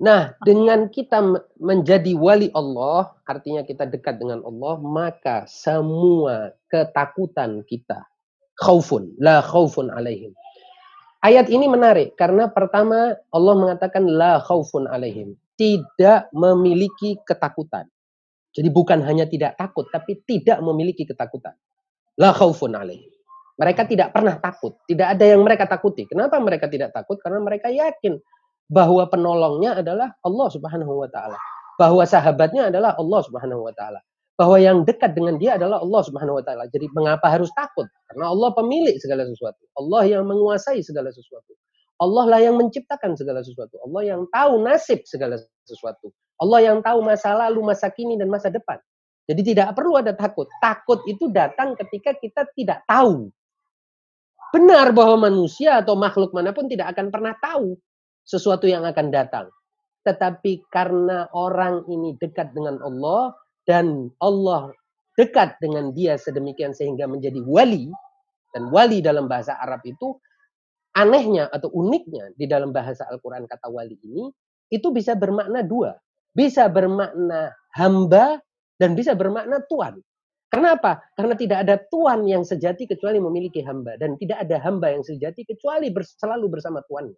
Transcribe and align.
Nah, 0.00 0.32
dengan 0.40 0.88
kita 0.88 1.20
menjadi 1.60 2.16
wali 2.16 2.48
Allah, 2.56 3.12
artinya 3.28 3.60
kita 3.60 3.84
dekat 3.84 4.16
dengan 4.16 4.40
Allah, 4.48 4.80
maka 4.80 5.44
semua 5.44 6.56
ketakutan 6.72 7.60
kita 7.68 8.08
khaufun, 8.56 9.12
la 9.20 9.44
khaufun 9.44 9.92
alaihim. 9.92 10.32
Ayat 11.20 11.52
ini 11.52 11.68
menarik 11.68 12.16
karena 12.16 12.48
pertama 12.48 13.12
Allah 13.28 13.54
mengatakan 13.60 14.08
la 14.08 14.40
khaufun 14.40 14.88
alaihim, 14.88 15.36
tidak 15.60 16.32
memiliki 16.32 17.20
ketakutan. 17.28 17.84
Jadi 18.56 18.72
bukan 18.72 19.04
hanya 19.04 19.28
tidak 19.28 19.60
takut 19.60 19.84
tapi 19.92 20.16
tidak 20.24 20.64
memiliki 20.64 21.04
ketakutan. 21.04 21.52
La 22.16 22.32
khaufun 22.32 22.72
alaihim. 22.72 23.12
Mereka 23.60 23.84
tidak 23.84 24.16
pernah 24.16 24.40
takut, 24.40 24.80
tidak 24.88 25.12
ada 25.12 25.24
yang 25.28 25.44
mereka 25.44 25.68
takuti. 25.68 26.08
Kenapa 26.08 26.40
mereka 26.40 26.64
tidak 26.72 26.96
takut? 26.96 27.20
Karena 27.20 27.44
mereka 27.44 27.68
yakin 27.68 28.16
bahwa 28.70 29.02
penolongnya 29.10 29.82
adalah 29.82 30.14
Allah 30.22 30.48
Subhanahu 30.54 31.02
wa 31.02 31.10
taala, 31.10 31.34
bahwa 31.74 32.06
sahabatnya 32.06 32.70
adalah 32.70 32.94
Allah 32.94 33.20
Subhanahu 33.26 33.66
wa 33.66 33.74
taala, 33.74 33.98
bahwa 34.38 34.56
yang 34.62 34.86
dekat 34.86 35.18
dengan 35.18 35.36
dia 35.42 35.58
adalah 35.58 35.82
Allah 35.82 36.02
Subhanahu 36.06 36.38
wa 36.38 36.44
taala. 36.46 36.70
Jadi 36.70 36.86
mengapa 36.94 37.26
harus 37.26 37.50
takut? 37.58 37.90
Karena 38.06 38.30
Allah 38.30 38.54
pemilik 38.54 38.94
segala 39.02 39.26
sesuatu. 39.26 39.60
Allah 39.74 40.06
yang 40.06 40.22
menguasai 40.24 40.80
segala 40.86 41.10
sesuatu. 41.10 41.52
Allah 42.00 42.24
lah 42.24 42.40
yang 42.40 42.56
menciptakan 42.56 43.12
segala 43.12 43.44
sesuatu. 43.44 43.76
Allah 43.84 44.16
yang 44.16 44.24
tahu 44.32 44.64
nasib 44.64 45.04
segala 45.04 45.36
sesuatu. 45.68 46.08
Allah 46.40 46.72
yang 46.72 46.80
tahu 46.80 47.04
masa 47.04 47.36
lalu, 47.36 47.60
masa 47.60 47.92
kini 47.92 48.16
dan 48.16 48.32
masa 48.32 48.48
depan. 48.48 48.80
Jadi 49.28 49.52
tidak 49.52 49.76
perlu 49.76 50.00
ada 50.00 50.16
takut. 50.16 50.48
Takut 50.64 51.04
itu 51.04 51.28
datang 51.28 51.76
ketika 51.76 52.16
kita 52.16 52.48
tidak 52.56 52.80
tahu. 52.88 53.28
Benar 54.50 54.96
bahwa 54.96 55.28
manusia 55.28 55.84
atau 55.84 55.92
makhluk 55.92 56.32
mana 56.32 56.56
pun 56.56 56.66
tidak 56.66 56.96
akan 56.96 57.12
pernah 57.12 57.36
tahu 57.36 57.76
sesuatu 58.24 58.68
yang 58.68 58.86
akan 58.86 59.12
datang. 59.12 59.46
Tetapi 60.06 60.64
karena 60.72 61.28
orang 61.36 61.84
ini 61.90 62.16
dekat 62.16 62.56
dengan 62.56 62.80
Allah 62.80 63.36
dan 63.68 64.08
Allah 64.22 64.72
dekat 65.20 65.60
dengan 65.60 65.92
dia 65.92 66.16
sedemikian 66.16 66.72
sehingga 66.72 67.04
menjadi 67.04 67.44
wali 67.44 67.92
dan 68.56 68.72
wali 68.72 69.04
dalam 69.04 69.28
bahasa 69.28 69.60
Arab 69.60 69.84
itu 69.84 70.16
anehnya 70.96 71.52
atau 71.52 71.68
uniknya 71.70 72.32
di 72.34 72.48
dalam 72.48 72.72
bahasa 72.72 73.04
Al-Qur'an 73.06 73.44
kata 73.44 73.68
wali 73.68 74.00
ini 74.00 74.32
itu 74.72 74.88
bisa 74.94 75.18
bermakna 75.18 75.66
dua. 75.66 75.98
Bisa 76.30 76.70
bermakna 76.70 77.52
hamba 77.74 78.38
dan 78.78 78.94
bisa 78.94 79.18
bermakna 79.18 79.60
tuan. 79.66 79.98
Kenapa? 80.50 80.98
Karena 81.14 81.34
tidak 81.38 81.58
ada 81.62 81.78
tuan 81.90 82.26
yang 82.26 82.42
sejati 82.42 82.86
kecuali 82.86 83.22
memiliki 83.22 83.62
hamba 83.62 83.94
dan 83.98 84.18
tidak 84.18 84.42
ada 84.46 84.58
hamba 84.62 84.90
yang 84.90 85.02
sejati 85.06 85.46
kecuali 85.46 85.90
selalu 85.94 86.46
bersama 86.58 86.82
tuannya. 86.86 87.14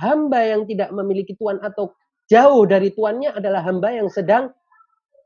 Hamba 0.00 0.42
yang 0.42 0.66
tidak 0.66 0.90
memiliki 0.90 1.38
tuan 1.38 1.62
atau 1.62 1.94
jauh 2.26 2.64
dari 2.66 2.90
tuannya 2.90 3.30
adalah 3.36 3.62
hamba 3.62 3.94
yang 3.94 4.10
sedang 4.10 4.50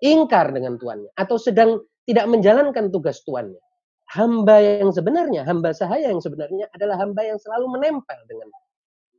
ingkar 0.05 0.53
dengan 0.53 0.77
tuannya 0.77 1.11
atau 1.17 1.37
sedang 1.41 1.81
tidak 2.05 2.27
menjalankan 2.29 2.89
tugas 2.93 3.21
tuannya. 3.25 3.61
Hamba 4.09 4.65
yang 4.65 4.89
sebenarnya, 4.89 5.45
hamba 5.45 5.77
sahaya 5.77 6.09
yang 6.09 6.25
sebenarnya 6.25 6.73
adalah 6.73 6.97
hamba 6.97 7.29
yang 7.29 7.37
selalu 7.37 7.77
menempel 7.77 8.17
dengan 8.25 8.49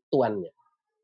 tuannya. 0.09 0.50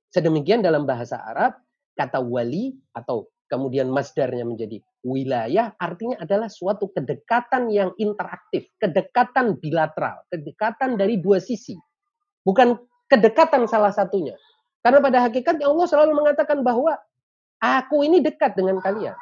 Sedemikian 0.10 0.66
dalam 0.66 0.90
bahasa 0.90 1.22
Arab, 1.22 1.54
kata 1.94 2.18
wali 2.18 2.74
atau 2.98 3.30
kemudian 3.46 3.94
masdarnya 3.94 4.42
menjadi 4.42 4.82
wilayah 5.06 5.78
artinya 5.78 6.18
adalah 6.18 6.50
suatu 6.50 6.90
kedekatan 6.90 7.70
yang 7.70 7.94
interaktif, 8.02 8.66
kedekatan 8.82 9.62
bilateral, 9.62 10.26
kedekatan 10.34 10.98
dari 10.98 11.22
dua 11.22 11.38
sisi. 11.38 11.78
Bukan 12.42 12.74
kedekatan 13.16 13.64
salah 13.72 13.96
satunya. 13.96 14.36
Karena 14.84 15.00
pada 15.00 15.24
hakikatnya 15.26 15.66
Allah 15.66 15.88
selalu 15.88 16.12
mengatakan 16.14 16.62
bahwa 16.62 17.00
aku 17.64 18.04
ini 18.04 18.22
dekat 18.22 18.54
dengan 18.54 18.84
kalian. 18.84 19.16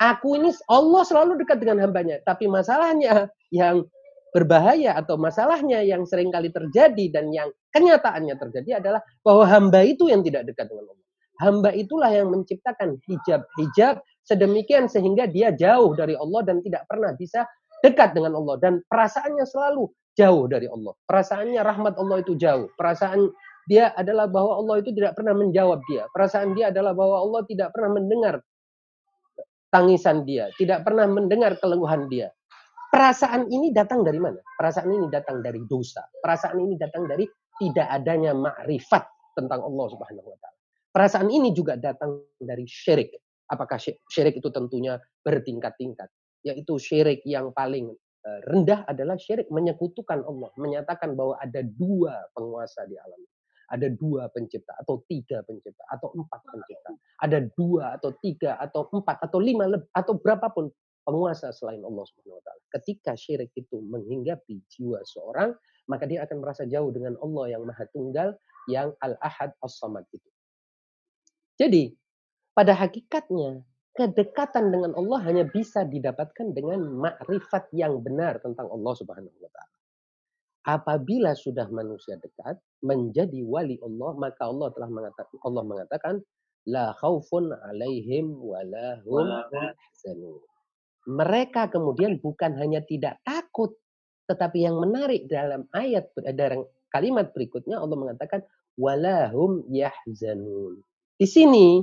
Aku 0.00 0.36
ini 0.36 0.52
Allah 0.68 1.02
selalu 1.02 1.40
dekat 1.40 1.60
dengan 1.60 1.88
hambanya. 1.88 2.20
Tapi 2.22 2.46
masalahnya 2.46 3.32
yang 3.52 3.84
berbahaya 4.30 4.94
atau 4.94 5.18
masalahnya 5.18 5.82
yang 5.82 6.06
sering 6.06 6.30
kali 6.30 6.54
terjadi 6.54 7.04
dan 7.10 7.34
yang 7.34 7.50
kenyataannya 7.74 8.38
terjadi 8.38 8.78
adalah 8.78 9.02
bahwa 9.26 9.44
hamba 9.50 9.82
itu 9.82 10.06
yang 10.06 10.22
tidak 10.22 10.46
dekat 10.46 10.70
dengan 10.70 10.86
Allah. 10.94 11.08
Hamba 11.40 11.70
itulah 11.72 12.12
yang 12.12 12.28
menciptakan 12.30 13.00
hijab-hijab 13.08 14.04
sedemikian 14.22 14.86
sehingga 14.86 15.26
dia 15.26 15.50
jauh 15.50 15.96
dari 15.96 16.14
Allah 16.14 16.40
dan 16.46 16.60
tidak 16.62 16.86
pernah 16.86 17.16
bisa 17.16 17.48
dekat 17.80 18.12
dengan 18.12 18.36
Allah 18.36 18.60
dan 18.60 18.72
perasaannya 18.86 19.44
selalu 19.48 19.88
jauh 20.18 20.44
dari 20.50 20.66
Allah. 20.66 20.94
Perasaannya 21.06 21.60
rahmat 21.60 21.94
Allah 21.98 22.18
itu 22.22 22.34
jauh. 22.34 22.66
Perasaan 22.74 23.30
dia 23.70 23.94
adalah 23.94 24.26
bahwa 24.26 24.58
Allah 24.58 24.82
itu 24.82 24.90
tidak 24.90 25.14
pernah 25.14 25.34
menjawab 25.36 25.80
dia. 25.86 26.06
Perasaan 26.10 26.56
dia 26.58 26.74
adalah 26.74 26.96
bahwa 26.96 27.22
Allah 27.22 27.42
tidak 27.46 27.68
pernah 27.70 27.90
mendengar 28.00 28.34
tangisan 29.70 30.26
dia, 30.26 30.50
tidak 30.58 30.82
pernah 30.82 31.06
mendengar 31.06 31.54
keluhan 31.62 32.10
dia. 32.10 32.34
Perasaan 32.90 33.46
ini 33.54 33.70
datang 33.70 34.02
dari 34.02 34.18
mana? 34.18 34.42
Perasaan 34.58 34.90
ini 34.90 35.06
datang 35.06 35.38
dari 35.46 35.62
dosa. 35.62 36.02
Perasaan 36.18 36.58
ini 36.58 36.74
datang 36.74 37.06
dari 37.06 37.22
tidak 37.62 37.86
adanya 37.86 38.34
makrifat 38.34 39.06
tentang 39.38 39.62
Allah 39.62 39.86
Subhanahu 39.94 40.26
wa 40.26 40.38
taala. 40.42 40.58
Perasaan 40.90 41.30
ini 41.30 41.54
juga 41.54 41.78
datang 41.78 42.18
dari 42.34 42.66
syirik. 42.66 43.14
Apakah 43.46 43.78
syirik 43.78 44.42
itu 44.42 44.50
tentunya 44.50 44.98
bertingkat-tingkat, 45.22 46.10
yaitu 46.42 46.82
syirik 46.82 47.22
yang 47.22 47.54
paling 47.54 47.94
rendah 48.24 48.84
adalah 48.84 49.16
syirik 49.16 49.48
menyekutukan 49.48 50.20
Allah, 50.24 50.50
menyatakan 50.60 51.16
bahwa 51.16 51.40
ada 51.40 51.64
dua 51.64 52.14
penguasa 52.36 52.84
di 52.84 52.96
alam. 52.96 53.22
Ada 53.70 53.86
dua 53.94 54.26
pencipta 54.34 54.74
atau 54.82 54.98
tiga 55.06 55.46
pencipta 55.46 55.86
atau 55.94 56.10
empat 56.10 56.42
pencipta. 56.42 56.90
Ada 57.22 57.38
dua 57.54 57.94
atau 57.94 58.10
tiga 58.18 58.58
atau 58.58 58.90
empat 58.90 59.22
atau 59.22 59.38
lima 59.38 59.70
atau 59.94 60.18
berapapun 60.18 60.74
penguasa 61.06 61.54
selain 61.54 61.78
Allah 61.80 62.02
Subhanahu 62.02 62.42
wa 62.42 62.44
taala. 62.44 62.62
Ketika 62.74 63.14
syirik 63.14 63.54
itu 63.54 63.78
menghinggapi 63.78 64.58
jiwa 64.74 64.98
seorang, 65.06 65.54
maka 65.86 66.04
dia 66.10 66.26
akan 66.26 66.42
merasa 66.42 66.66
jauh 66.66 66.90
dengan 66.90 67.14
Allah 67.22 67.56
yang 67.56 67.62
Maha 67.62 67.86
Tunggal 67.94 68.34
yang 68.66 68.90
Al-Ahad 69.02 69.54
As-Samad 69.62 70.06
itu. 70.10 70.28
Jadi, 71.58 71.94
pada 72.54 72.74
hakikatnya 72.74 73.62
kedekatan 73.94 74.70
dengan 74.70 74.94
Allah 74.94 75.18
hanya 75.26 75.44
bisa 75.46 75.82
didapatkan 75.82 76.54
dengan 76.54 76.86
makrifat 77.00 77.70
yang 77.74 77.98
benar 78.00 78.38
tentang 78.38 78.70
Allah 78.70 78.94
Subhanahu 78.94 79.36
wa 79.40 79.50
taala. 79.50 79.76
Apabila 80.60 81.32
sudah 81.32 81.66
manusia 81.72 82.20
dekat 82.20 82.60
menjadi 82.84 83.40
wali 83.42 83.80
Allah, 83.80 84.12
maka 84.14 84.44
Allah 84.44 84.68
telah 84.76 84.90
mengatakan 84.92 85.36
Allah 85.40 85.62
mengatakan 85.64 86.14
la 86.68 86.92
khaufun 87.00 87.48
alaihim 87.50 88.36
wala 88.36 89.00
hum 89.08 89.28
Mereka 91.08 91.72
kemudian 91.72 92.20
bukan 92.20 92.60
hanya 92.60 92.84
tidak 92.84 93.18
takut, 93.24 93.72
tetapi 94.28 94.68
yang 94.68 94.76
menarik 94.76 95.24
dalam 95.26 95.64
ayat 95.72 96.12
dalam 96.36 96.68
kalimat 96.92 97.32
berikutnya 97.32 97.80
Allah 97.80 97.96
mengatakan 97.96 98.44
walahum 98.76 99.64
yahzanun. 99.72 100.84
Di 101.16 101.26
sini 101.26 101.80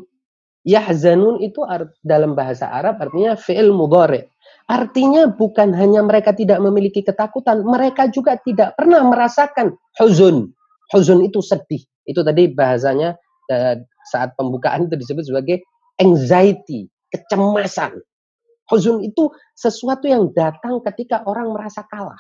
Yahzanun 0.68 1.40
itu 1.40 1.64
dalam 2.04 2.36
bahasa 2.36 2.68
Arab 2.68 3.00
artinya 3.00 3.40
fi'il 3.40 3.72
mudhari. 3.72 4.28
Artinya 4.68 5.32
bukan 5.32 5.72
hanya 5.72 6.04
mereka 6.04 6.36
tidak 6.36 6.60
memiliki 6.60 7.00
ketakutan, 7.00 7.64
mereka 7.64 8.12
juga 8.12 8.36
tidak 8.44 8.76
pernah 8.76 9.00
merasakan 9.08 9.80
huzun. 9.96 10.52
Huzun 10.92 11.24
itu 11.24 11.40
sedih. 11.40 11.80
Itu 12.04 12.20
tadi 12.20 12.52
bahasanya 12.52 13.16
eh, 13.48 13.80
saat 14.12 14.36
pembukaan 14.36 14.92
itu 14.92 15.00
disebut 15.00 15.24
sebagai 15.32 15.64
anxiety, 16.04 16.92
kecemasan. 17.16 17.96
Huzun 18.68 19.08
itu 19.08 19.32
sesuatu 19.56 20.12
yang 20.12 20.36
datang 20.36 20.84
ketika 20.84 21.24
orang 21.24 21.56
merasa 21.56 21.88
kalah, 21.88 22.20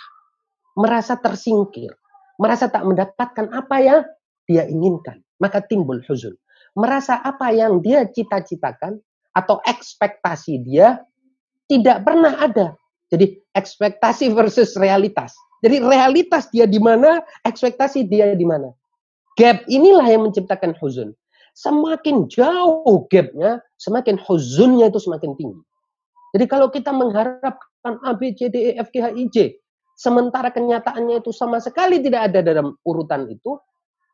merasa 0.79 1.19
tersingkir, 1.19 1.91
merasa 2.39 2.71
tak 2.71 2.87
mendapatkan 2.87 3.51
apa 3.51 3.75
yang 3.83 3.99
dia 4.47 4.63
inginkan. 4.71 5.19
Maka 5.43 5.59
timbul 5.67 5.99
huzun 6.07 6.39
merasa 6.77 7.17
apa 7.25 7.49
yang 7.49 7.81
dia 7.81 8.05
cita-citakan 8.05 9.01
atau 9.33 9.57
ekspektasi 9.65 10.61
dia 10.61 11.01
tidak 11.65 12.05
pernah 12.05 12.37
ada. 12.37 12.77
Jadi 13.09 13.41
ekspektasi 13.57 14.29
versus 14.37 14.77
realitas. 14.77 15.33
Jadi 15.65 15.81
realitas 15.81 16.53
dia 16.53 16.69
di 16.69 16.77
mana, 16.77 17.17
ekspektasi 17.41 18.05
dia 18.05 18.37
di 18.37 18.45
mana. 18.45 18.69
Gap 19.33 19.65
inilah 19.65 20.05
yang 20.05 20.29
menciptakan 20.29 20.77
huzun. 20.77 21.17
Semakin 21.57 22.29
jauh 22.29 23.09
gapnya, 23.09 23.57
semakin 23.81 24.21
huzunnya 24.21 24.93
itu 24.93 25.01
semakin 25.01 25.33
tinggi. 25.33 25.61
Jadi 26.37 26.45
kalau 26.45 26.69
kita 26.69 26.93
mengharapkan 26.93 27.97
A, 28.05 28.13
B, 28.13 28.37
C, 28.37 28.53
D, 28.53 28.73
E, 28.73 28.77
F, 28.77 28.93
G, 28.93 29.01
H, 29.01 29.09
I, 29.17 29.25
J, 29.33 29.57
sementara 29.97 30.53
kenyataannya 30.53 31.25
itu 31.25 31.33
sama 31.33 31.57
sekali 31.57 31.97
tidak 31.97 32.29
ada 32.29 32.45
dalam 32.45 32.77
urutan 32.85 33.25
itu, 33.25 33.57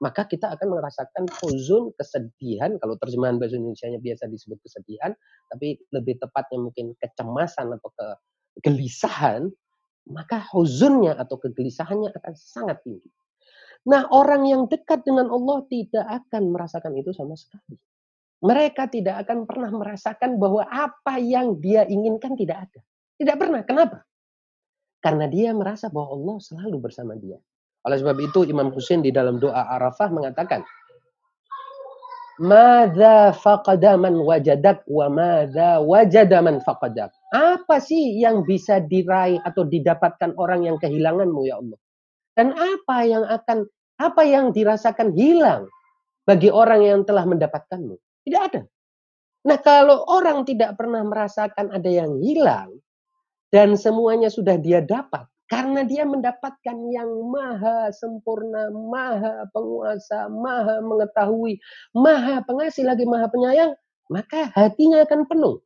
maka 0.03 0.27
kita 0.27 0.51
akan 0.51 0.75
merasakan 0.75 1.23
huzun, 1.39 1.95
kesedihan, 1.95 2.75
kalau 2.83 2.99
terjemahan 2.99 3.39
bahasa 3.39 3.55
Indonesia-nya 3.55 4.03
biasa 4.03 4.27
disebut 4.27 4.59
kesedihan, 4.59 5.15
tapi 5.47 5.79
lebih 5.95 6.19
tepatnya 6.19 6.59
mungkin 6.59 6.91
kecemasan 6.99 7.71
atau 7.79 7.89
kegelisahan, 8.59 9.47
maka 10.11 10.43
huzunnya 10.51 11.15
atau 11.15 11.39
kegelisahannya 11.39 12.11
akan 12.11 12.33
sangat 12.35 12.83
tinggi. 12.83 13.07
Nah, 13.87 14.11
orang 14.11 14.43
yang 14.43 14.67
dekat 14.67 15.07
dengan 15.07 15.31
Allah 15.31 15.63
tidak 15.71 16.03
akan 16.03 16.51
merasakan 16.51 16.91
itu 16.99 17.15
sama 17.15 17.39
sekali. 17.39 17.79
Mereka 18.43 18.91
tidak 18.91 19.23
akan 19.23 19.47
pernah 19.47 19.71
merasakan 19.71 20.35
bahwa 20.35 20.67
apa 20.67 21.15
yang 21.15 21.63
dia 21.63 21.87
inginkan 21.87 22.35
tidak 22.35 22.67
ada. 22.67 22.79
Tidak 23.15 23.35
pernah. 23.39 23.63
Kenapa? 23.63 24.03
Karena 24.99 25.31
dia 25.31 25.55
merasa 25.55 25.87
bahwa 25.87 26.15
Allah 26.15 26.35
selalu 26.43 26.77
bersama 26.79 27.15
dia. 27.15 27.39
Oleh 27.83 27.99
sebab 27.99 28.17
itu 28.23 28.47
Imam 28.47 28.71
Husain 28.71 29.03
di 29.03 29.11
dalam 29.11 29.39
doa 29.43 29.67
Arafah 29.75 30.07
mengatakan, 30.07 30.63
Mada 32.41 33.29
faqadaman 33.29 34.17
wajadak 34.25 34.81
wa 34.89 35.05
mada 35.05 35.77
wajadaman 35.77 36.57
faqadak. 36.65 37.13
Apa 37.29 37.77
sih 37.77 38.17
yang 38.17 38.41
bisa 38.41 38.81
diraih 38.81 39.37
atau 39.45 39.61
didapatkan 39.61 40.33
orang 40.41 40.65
yang 40.65 40.81
kehilanganmu 40.81 41.45
ya 41.45 41.61
Allah? 41.61 41.79
Dan 42.33 42.57
apa 42.57 42.97
yang 43.05 43.23
akan 43.29 43.69
apa 44.01 44.21
yang 44.25 44.49
dirasakan 44.49 45.13
hilang 45.13 45.69
bagi 46.25 46.49
orang 46.49 46.81
yang 46.81 47.01
telah 47.05 47.21
mendapatkanmu? 47.29 48.01
Tidak 48.25 48.41
ada. 48.41 48.65
Nah, 49.45 49.57
kalau 49.61 50.01
orang 50.09 50.41
tidak 50.47 50.73
pernah 50.73 51.05
merasakan 51.05 51.69
ada 51.69 51.91
yang 51.91 52.17
hilang 52.17 52.73
dan 53.53 53.77
semuanya 53.77 54.33
sudah 54.33 54.57
dia 54.57 54.81
dapat 54.81 55.29
karena 55.51 55.83
dia 55.83 56.07
mendapatkan 56.07 56.77
yang 56.89 57.09
maha 57.27 57.91
sempurna, 57.91 58.71
maha 58.71 59.47
penguasa, 59.51 60.31
maha 60.31 60.79
mengetahui, 60.79 61.59
maha 61.91 62.41
pengasih 62.47 62.87
lagi 62.87 63.03
maha 63.03 63.27
penyayang, 63.27 63.71
maka 64.07 64.49
hatinya 64.55 65.03
akan 65.03 65.27
penuh. 65.27 65.59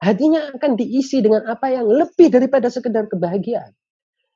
Hatinya 0.00 0.56
akan 0.56 0.80
diisi 0.80 1.20
dengan 1.20 1.44
apa 1.44 1.68
yang 1.68 1.84
lebih 1.84 2.32
daripada 2.32 2.72
sekedar 2.72 3.10
kebahagiaan. 3.12 3.76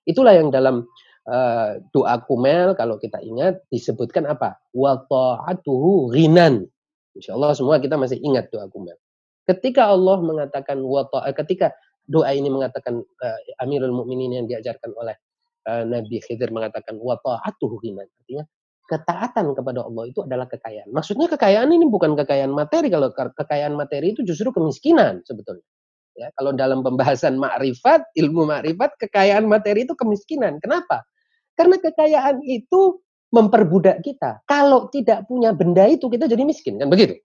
Itulah 0.05 0.37
yang 0.37 0.53
dalam 0.53 0.85
uh, 1.25 1.81
doa 1.89 2.21
kumel 2.29 2.77
kalau 2.77 3.01
kita 3.01 3.17
ingat 3.25 3.65
disebutkan 3.73 4.29
apa? 4.29 4.61
Wa 4.77 5.01
ta'atuhu 5.09 6.13
ghinan. 6.13 6.69
Insyaallah 7.17 7.57
semua 7.57 7.81
kita 7.81 7.97
masih 7.97 8.21
ingat 8.21 8.53
doa 8.53 8.69
kumel. 8.69 8.99
Ketika 9.49 9.89
Allah 9.89 10.21
mengatakan 10.21 10.85
wa 10.85 11.09
ketika 11.33 11.73
doa 12.05 12.31
ini 12.33 12.49
mengatakan 12.53 13.01
uh, 13.01 13.63
Amirul 13.65 13.93
Mukminin 13.93 14.33
yang 14.33 14.47
diajarkan 14.47 14.93
oleh 14.97 15.17
uh, 15.69 15.85
Nabi 15.85 16.21
Khidir 16.21 16.53
mengatakan 16.53 17.01
wa 17.01 17.17
ta'atuhu 17.17 17.81
ghinan. 17.81 18.07
Artinya 18.07 18.45
ketaatan 18.85 19.57
kepada 19.57 19.81
Allah 19.89 20.05
itu 20.09 20.21
adalah 20.25 20.45
kekayaan. 20.45 20.93
Maksudnya 20.93 21.27
kekayaan 21.33 21.73
ini 21.73 21.89
bukan 21.89 22.13
kekayaan 22.15 22.53
materi. 22.53 22.93
Kalau 22.93 23.09
kekayaan 23.13 23.73
materi 23.73 24.13
itu 24.13 24.21
justru 24.23 24.53
kemiskinan 24.53 25.25
sebetulnya. 25.25 25.65
Ya, 26.15 26.31
kalau 26.39 26.55
dalam 26.55 26.87
pembahasan 26.87 27.43
makrifat, 27.43 28.07
ilmu 28.15 28.47
makrifat, 28.47 28.95
kekayaan 29.03 29.51
materi 29.51 29.83
itu 29.83 29.99
kemiskinan. 29.99 30.63
Kenapa? 30.63 31.03
Karena 31.59 31.75
kekayaan 31.83 32.39
itu 32.47 33.03
memperbudak 33.35 33.99
kita. 34.07 34.39
Kalau 34.47 34.87
tidak 34.95 35.27
punya 35.27 35.51
benda 35.51 35.91
itu 35.91 36.07
kita 36.07 36.31
jadi 36.31 36.47
miskin 36.47 36.79
kan 36.79 36.87
begitu. 36.87 37.19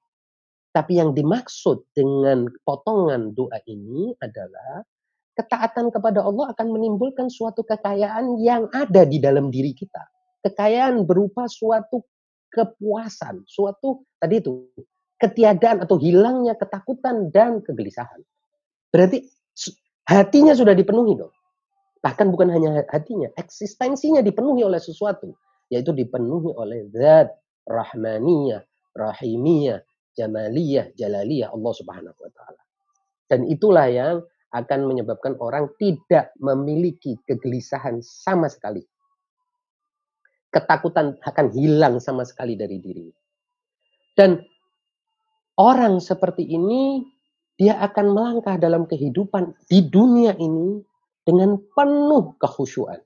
Tapi 0.70 1.02
yang 1.02 1.18
dimaksud 1.18 1.90
dengan 1.98 2.46
potongan 2.62 3.34
doa 3.34 3.58
ini 3.66 4.14
adalah 4.22 4.86
ketaatan 5.34 5.90
kepada 5.90 6.22
Allah 6.22 6.54
akan 6.54 6.68
menimbulkan 6.70 7.32
suatu 7.32 7.66
kekayaan 7.66 8.38
yang 8.44 8.70
ada 8.76 9.08
di 9.08 9.18
dalam 9.18 9.50
diri 9.50 9.74
kita. 9.74 10.04
Kekayaan 10.46 11.10
berupa 11.10 11.50
suatu 11.50 12.06
kepuasan, 12.54 13.50
suatu 13.50 14.06
tadi 14.22 14.44
itu 14.44 14.70
ketiadaan 15.20 15.84
atau 15.84 15.98
hilangnya 15.98 16.54
ketakutan 16.56 17.34
dan 17.34 17.66
kegelisahan. 17.66 18.22
Berarti 18.94 19.26
hatinya 20.06 20.54
sudah 20.54 20.78
dipenuhi 20.78 21.18
dong. 21.18 21.34
Bahkan 22.00 22.32
bukan 22.32 22.48
hanya 22.56 22.88
hatinya, 22.88 23.28
eksistensinya 23.36 24.24
dipenuhi 24.24 24.64
oleh 24.64 24.80
sesuatu. 24.80 25.36
Yaitu 25.68 25.92
dipenuhi 25.94 26.56
oleh 26.56 26.88
zat 26.96 27.30
rahmaniyah, 27.68 28.64
rahimiyah, 28.96 29.84
jamaliyah, 30.20 30.92
jalaliyah 31.00 31.56
Allah 31.56 31.74
subhanahu 31.74 32.20
wa 32.20 32.32
ta'ala. 32.36 32.62
Dan 33.32 33.48
itulah 33.48 33.88
yang 33.88 34.20
akan 34.52 34.80
menyebabkan 34.90 35.38
orang 35.40 35.72
tidak 35.80 36.34
memiliki 36.42 37.16
kegelisahan 37.24 38.02
sama 38.04 38.50
sekali. 38.52 38.82
Ketakutan 40.50 41.16
akan 41.22 41.48
hilang 41.54 42.02
sama 42.02 42.26
sekali 42.26 42.58
dari 42.58 42.82
diri. 42.82 43.08
Dan 44.18 44.42
orang 45.62 46.02
seperti 46.02 46.44
ini, 46.50 47.06
dia 47.54 47.78
akan 47.78 48.18
melangkah 48.18 48.58
dalam 48.58 48.90
kehidupan 48.90 49.54
di 49.70 49.86
dunia 49.86 50.34
ini 50.42 50.82
dengan 51.22 51.62
penuh 51.78 52.34
kehusuan. 52.42 52.98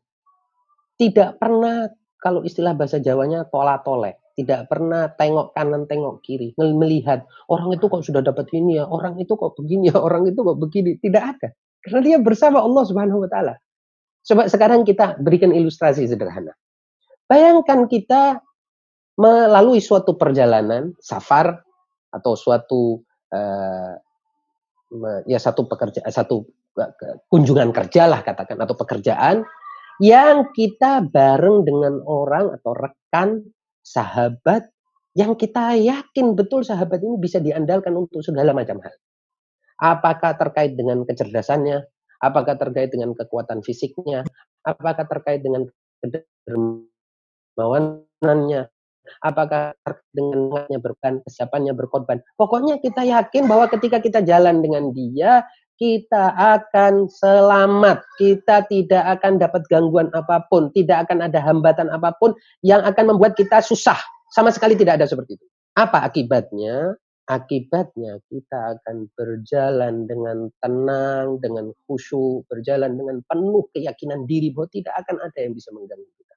Tidak 0.95 1.35
pernah, 1.35 1.91
kalau 2.23 2.47
istilah 2.47 2.71
bahasa 2.71 3.03
Jawanya, 3.03 3.43
tola-tole. 3.51 4.22
Tidak 4.33 4.65
pernah 4.65 5.13
tengok 5.13 5.53
kanan, 5.53 5.85
tengok 5.85 6.25
kiri. 6.25 6.57
Melihat, 6.57 7.29
orang 7.53 7.77
itu 7.77 7.85
kok 7.85 8.01
sudah 8.01 8.25
dapat 8.25 8.49
ini 8.57 8.81
ya, 8.81 8.89
orang 8.89 9.21
itu 9.21 9.37
kok 9.37 9.53
begini 9.53 9.93
ya, 9.93 10.01
orang 10.01 10.25
itu 10.25 10.41
kok 10.41 10.57
begini. 10.57 10.97
Tidak 10.97 11.23
ada. 11.23 11.53
Karena 11.85 11.99
dia 12.01 12.17
bersama 12.17 12.63
Allah 12.65 12.83
Subhanahu 12.87 13.21
wa 13.23 13.29
Ta'ala. 13.29 13.53
Coba 14.23 14.47
sekarang 14.49 14.87
kita 14.87 15.19
berikan 15.21 15.51
ilustrasi 15.51 16.07
sederhana. 16.07 16.55
Bayangkan 17.29 17.85
kita 17.85 18.41
melalui 19.19 19.83
suatu 19.83 20.17
perjalanan, 20.17 20.95
safar, 20.97 21.61
atau 22.13 22.33
suatu 22.37 23.01
uh, 23.33 23.93
ya 25.25 25.41
satu 25.41 25.65
pekerja 25.65 26.05
satu 26.05 26.45
kunjungan 27.29 27.73
kerja 27.73 28.05
lah 28.05 28.21
katakan 28.21 28.61
atau 28.61 28.77
pekerjaan 28.77 29.41
yang 30.01 30.53
kita 30.53 31.05
bareng 31.05 31.65
dengan 31.65 32.01
orang 32.05 32.53
atau 32.53 32.73
rekan 32.77 33.41
sahabat 33.83 34.71
yang 35.13 35.37
kita 35.37 35.77
yakin 35.77 36.33
betul 36.33 36.65
sahabat 36.65 36.97
ini 37.05 37.21
bisa 37.21 37.37
diandalkan 37.37 37.93
untuk 37.93 38.25
segala 38.25 38.49
macam 38.55 38.81
hal. 38.81 38.95
Apakah 39.77 40.33
terkait 40.39 40.73
dengan 40.73 41.05
kecerdasannya, 41.05 41.85
apakah 42.23 42.57
terkait 42.57 42.89
dengan 42.89 43.13
kekuatan 43.13 43.61
fisiknya, 43.61 44.25
apakah 44.65 45.05
terkait 45.05 45.45
dengan 45.45 45.69
kedermawanannya, 46.01 48.73
apakah 49.21 49.75
dengannya 50.15 50.79
berkorban, 50.79 51.19
kesiapannya 51.27 51.75
berkorban. 51.75 52.23
Pokoknya 52.39 52.79
kita 52.79 53.03
yakin 53.03 53.43
bahwa 53.45 53.67
ketika 53.69 53.99
kita 53.99 54.23
jalan 54.23 54.63
dengan 54.63 54.95
dia, 54.95 55.43
kita 55.83 56.31
akan 56.31 57.11
selamat. 57.11 58.07
Kita 58.15 58.63
tidak 58.71 59.19
akan 59.19 59.35
dapat 59.35 59.67
gangguan 59.67 60.07
apa 60.15 60.47
pun, 60.47 60.71
tidak 60.71 61.11
akan 61.11 61.27
ada 61.27 61.43
hambatan 61.43 61.91
apa 61.91 62.15
pun 62.23 62.31
yang 62.63 62.79
akan 62.87 63.11
membuat 63.11 63.35
kita 63.35 63.59
susah. 63.59 63.99
Sama 64.31 64.55
sekali 64.55 64.79
tidak 64.79 65.03
ada 65.03 65.05
seperti 65.11 65.35
itu. 65.35 65.45
Apa 65.75 66.07
akibatnya? 66.07 66.95
Akibatnya 67.27 68.19
kita 68.31 68.79
akan 68.79 69.11
berjalan 69.15 70.07
dengan 70.07 70.47
tenang, 70.63 71.43
dengan 71.43 71.75
khusyuk, 71.83 72.47
berjalan 72.47 72.95
dengan 72.95 73.19
penuh 73.27 73.67
keyakinan 73.75 74.23
diri 74.23 74.55
bahwa 74.55 74.71
tidak 74.71 74.95
akan 75.03 75.19
ada 75.19 75.39
yang 75.39 75.51
bisa 75.51 75.67
mengganggu 75.75 76.09
kita. 76.15 76.35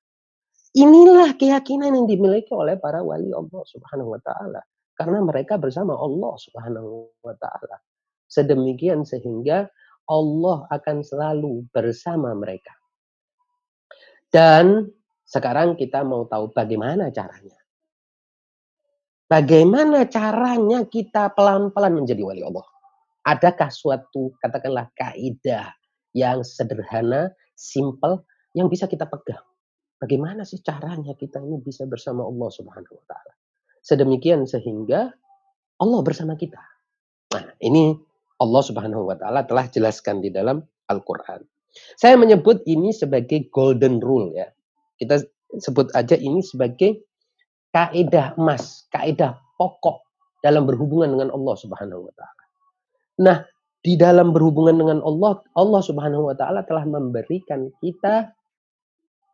Inilah 0.74 1.30
keyakinan 1.38 1.94
yang 1.94 2.06
dimiliki 2.10 2.50
oleh 2.50 2.74
para 2.82 2.98
wali 3.02 3.30
Allah 3.30 3.62
Subhanahu 3.62 4.14
wa 4.14 4.20
taala 4.26 4.62
karena 4.98 5.22
mereka 5.22 5.54
bersama 5.58 5.94
Allah 5.94 6.34
Subhanahu 6.34 7.10
wa 7.22 7.34
taala. 7.38 7.78
Sedemikian 8.36 9.08
sehingga 9.08 9.72
Allah 10.04 10.68
akan 10.68 11.00
selalu 11.00 11.64
bersama 11.72 12.36
mereka. 12.36 12.76
Dan 14.28 14.92
sekarang 15.24 15.80
kita 15.80 16.04
mau 16.04 16.28
tahu 16.28 16.52
bagaimana 16.52 17.08
caranya. 17.08 17.56
Bagaimana 19.26 20.06
caranya 20.06 20.86
kita 20.86 21.34
pelan-pelan 21.34 21.98
menjadi 21.98 22.22
wali 22.22 22.46
Allah? 22.46 22.62
Adakah 23.26 23.74
suatu 23.74 24.38
katakanlah 24.38 24.86
kaidah 24.94 25.74
yang 26.14 26.46
sederhana, 26.46 27.34
simple 27.58 28.22
yang 28.54 28.70
bisa 28.70 28.86
kita 28.86 29.02
pegang? 29.10 29.42
Bagaimana 29.98 30.46
sih 30.46 30.62
caranya 30.62 31.16
kita 31.18 31.42
ini 31.42 31.58
bisa 31.58 31.88
bersama 31.90 32.22
Allah 32.22 32.52
Subhanahu 32.54 32.94
wa 32.94 33.04
taala? 33.10 33.34
Sedemikian 33.82 34.46
sehingga 34.46 35.10
Allah 35.82 36.00
bersama 36.06 36.38
kita. 36.38 36.62
Nah, 37.34 37.50
ini 37.58 37.98
Allah 38.36 38.62
Subhanahu 38.62 39.08
wa 39.08 39.16
taala 39.16 39.44
telah 39.44 39.68
jelaskan 39.72 40.20
di 40.20 40.28
dalam 40.28 40.60
Al-Qur'an. 40.92 41.42
Saya 41.96 42.16
menyebut 42.16 42.64
ini 42.64 42.92
sebagai 42.92 43.48
golden 43.52 44.00
rule 44.00 44.32
ya. 44.32 44.48
Kita 44.96 45.20
sebut 45.60 45.92
aja 45.92 46.16
ini 46.16 46.40
sebagai 46.40 47.04
kaidah 47.72 48.36
emas, 48.40 48.88
kaidah 48.88 49.36
pokok 49.60 50.04
dalam 50.40 50.64
berhubungan 50.64 51.16
dengan 51.16 51.28
Allah 51.32 51.56
Subhanahu 51.56 52.08
wa 52.08 52.12
taala. 52.16 52.44
Nah, 53.20 53.36
di 53.84 53.94
dalam 53.96 54.32
berhubungan 54.32 54.76
dengan 54.76 54.98
Allah, 55.04 55.40
Allah 55.56 55.82
Subhanahu 55.84 56.32
wa 56.32 56.34
taala 56.36 56.64
telah 56.64 56.84
memberikan 56.88 57.68
kita 57.80 58.32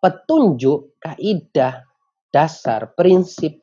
petunjuk, 0.03 0.99
kaidah, 0.99 1.87
dasar, 2.35 2.91
prinsip 2.99 3.63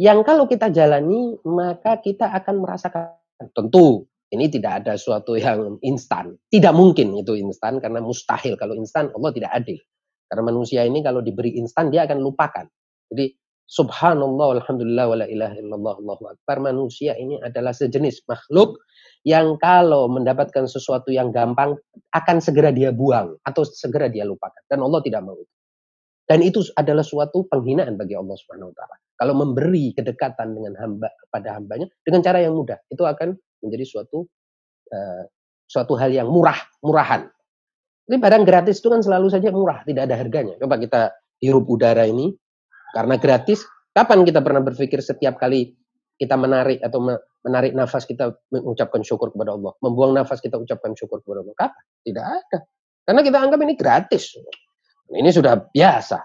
yang 0.00 0.24
kalau 0.24 0.48
kita 0.48 0.72
jalani 0.72 1.36
maka 1.44 2.00
kita 2.00 2.26
akan 2.32 2.64
merasakan 2.64 3.12
tentu 3.52 4.08
ini 4.32 4.48
tidak 4.48 4.84
ada 4.84 4.96
suatu 4.96 5.36
yang 5.36 5.76
instan. 5.84 6.32
Tidak 6.48 6.72
mungkin 6.72 7.12
itu 7.20 7.36
instan 7.36 7.78
karena 7.84 8.00
mustahil. 8.00 8.56
Kalau 8.56 8.72
instan 8.72 9.12
Allah 9.12 9.30
tidak 9.36 9.52
adil. 9.52 9.78
Karena 10.26 10.42
manusia 10.48 10.88
ini 10.88 11.04
kalau 11.04 11.20
diberi 11.20 11.60
instan 11.60 11.92
dia 11.92 12.08
akan 12.08 12.24
lupakan. 12.24 12.64
Jadi 13.12 13.36
Subhanallah, 13.72 14.60
alhamdulillah, 14.60 15.06
wa 15.08 15.16
la 15.16 15.26
ilaha 15.32 15.56
illallah, 15.56 15.94
Allahu 15.96 16.24
akbar. 16.28 16.60
Manusia 16.60 17.16
ini 17.16 17.40
adalah 17.40 17.72
sejenis 17.72 18.28
makhluk 18.28 18.76
yang 19.24 19.56
kalau 19.56 20.12
mendapatkan 20.12 20.68
sesuatu 20.68 21.08
yang 21.08 21.32
gampang 21.32 21.80
akan 22.12 22.36
segera 22.44 22.68
dia 22.68 22.92
buang 22.92 23.32
atau 23.48 23.64
segera 23.64 24.12
dia 24.12 24.28
lupakan. 24.28 24.60
Dan 24.68 24.84
Allah 24.84 25.00
tidak 25.00 25.24
mau. 25.24 25.40
Dan 26.28 26.44
itu 26.44 26.60
adalah 26.76 27.00
suatu 27.00 27.48
penghinaan 27.48 27.96
bagi 27.96 28.12
Allah 28.12 28.36
Subhanahu 28.36 28.70
wa 28.72 28.76
taala. 28.76 28.96
Kalau 29.16 29.34
memberi 29.40 29.96
kedekatan 29.96 30.52
dengan 30.52 30.76
hamba 30.76 31.08
pada 31.32 31.56
hambanya 31.56 31.88
dengan 32.04 32.20
cara 32.20 32.44
yang 32.44 32.52
mudah, 32.52 32.76
itu 32.92 33.00
akan 33.08 33.40
menjadi 33.62 33.84
suatu 33.86 34.26
uh, 34.92 35.24
suatu 35.70 35.96
hal 35.96 36.12
yang 36.12 36.28
murah, 36.28 36.58
murahan. 36.84 37.24
Ini 38.10 38.20
barang 38.20 38.44
gratis 38.44 38.82
itu 38.82 38.92
kan 38.92 39.00
selalu 39.00 39.32
saja 39.32 39.48
murah, 39.48 39.80
tidak 39.88 40.10
ada 40.10 40.20
harganya. 40.20 40.54
Coba 40.60 40.76
kita 40.76 41.14
hirup 41.40 41.64
udara 41.70 42.04
ini 42.04 42.34
karena 42.92 43.16
gratis. 43.16 43.64
Kapan 43.92 44.24
kita 44.24 44.40
pernah 44.40 44.64
berpikir 44.64 45.04
setiap 45.04 45.36
kali 45.36 45.72
kita 46.16 46.36
menarik 46.36 46.80
atau 46.80 47.00
menarik 47.44 47.72
nafas 47.76 48.08
kita 48.08 48.32
mengucapkan 48.48 49.04
syukur 49.04 49.32
kepada 49.32 49.52
Allah, 49.52 49.72
membuang 49.84 50.16
nafas 50.16 50.40
kita 50.40 50.56
ucapkan 50.56 50.96
syukur 50.96 51.20
kepada 51.20 51.44
Allah? 51.44 51.56
Kapan? 51.56 51.84
Tidak 52.04 52.24
ada. 52.24 52.58
Karena 53.02 53.20
kita 53.20 53.36
anggap 53.42 53.60
ini 53.64 53.74
gratis. 53.76 54.24
Ini 55.12 55.28
sudah 55.28 55.60
biasa. 55.60 56.18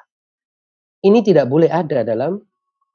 Ini 1.03 1.19
tidak 1.21 1.45
boleh 1.51 1.67
ada 1.67 2.07
dalam 2.07 2.39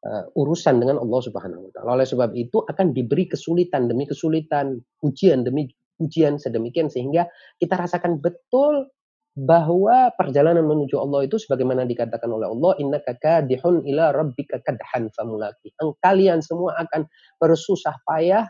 uh, 0.07 0.25
urusan 0.39 0.83
dengan 0.83 0.99
Allah 1.01 1.21
Subhanahu 1.23 1.69
wa 1.69 1.71
taala. 1.75 1.89
Oleh 2.03 2.09
sebab 2.09 2.31
itu 2.35 2.63
akan 2.63 2.95
diberi 2.95 3.31
kesulitan 3.31 3.87
demi 3.87 4.07
kesulitan, 4.07 4.79
ujian 5.03 5.47
demi 5.47 5.71
ujian 6.03 6.39
sedemikian 6.41 6.91
sehingga 6.91 7.31
kita 7.63 7.79
rasakan 7.79 8.19
betul 8.19 8.91
bahwa 9.33 10.13
perjalanan 10.13 10.67
menuju 10.69 11.01
Allah 11.01 11.25
itu 11.25 11.41
sebagaimana 11.41 11.89
dikatakan 11.89 12.29
oleh 12.29 12.53
Allah 12.53 12.77
innaka 12.77 13.17
kadihun 13.17 13.81
ila 13.89 14.13
rabbika 14.13 14.61
kadhan 14.61 15.09
famulaki. 15.17 15.73
Kalian 16.05 16.45
semua 16.45 16.77
akan 16.77 17.09
bersusah 17.41 17.97
payah 18.05 18.45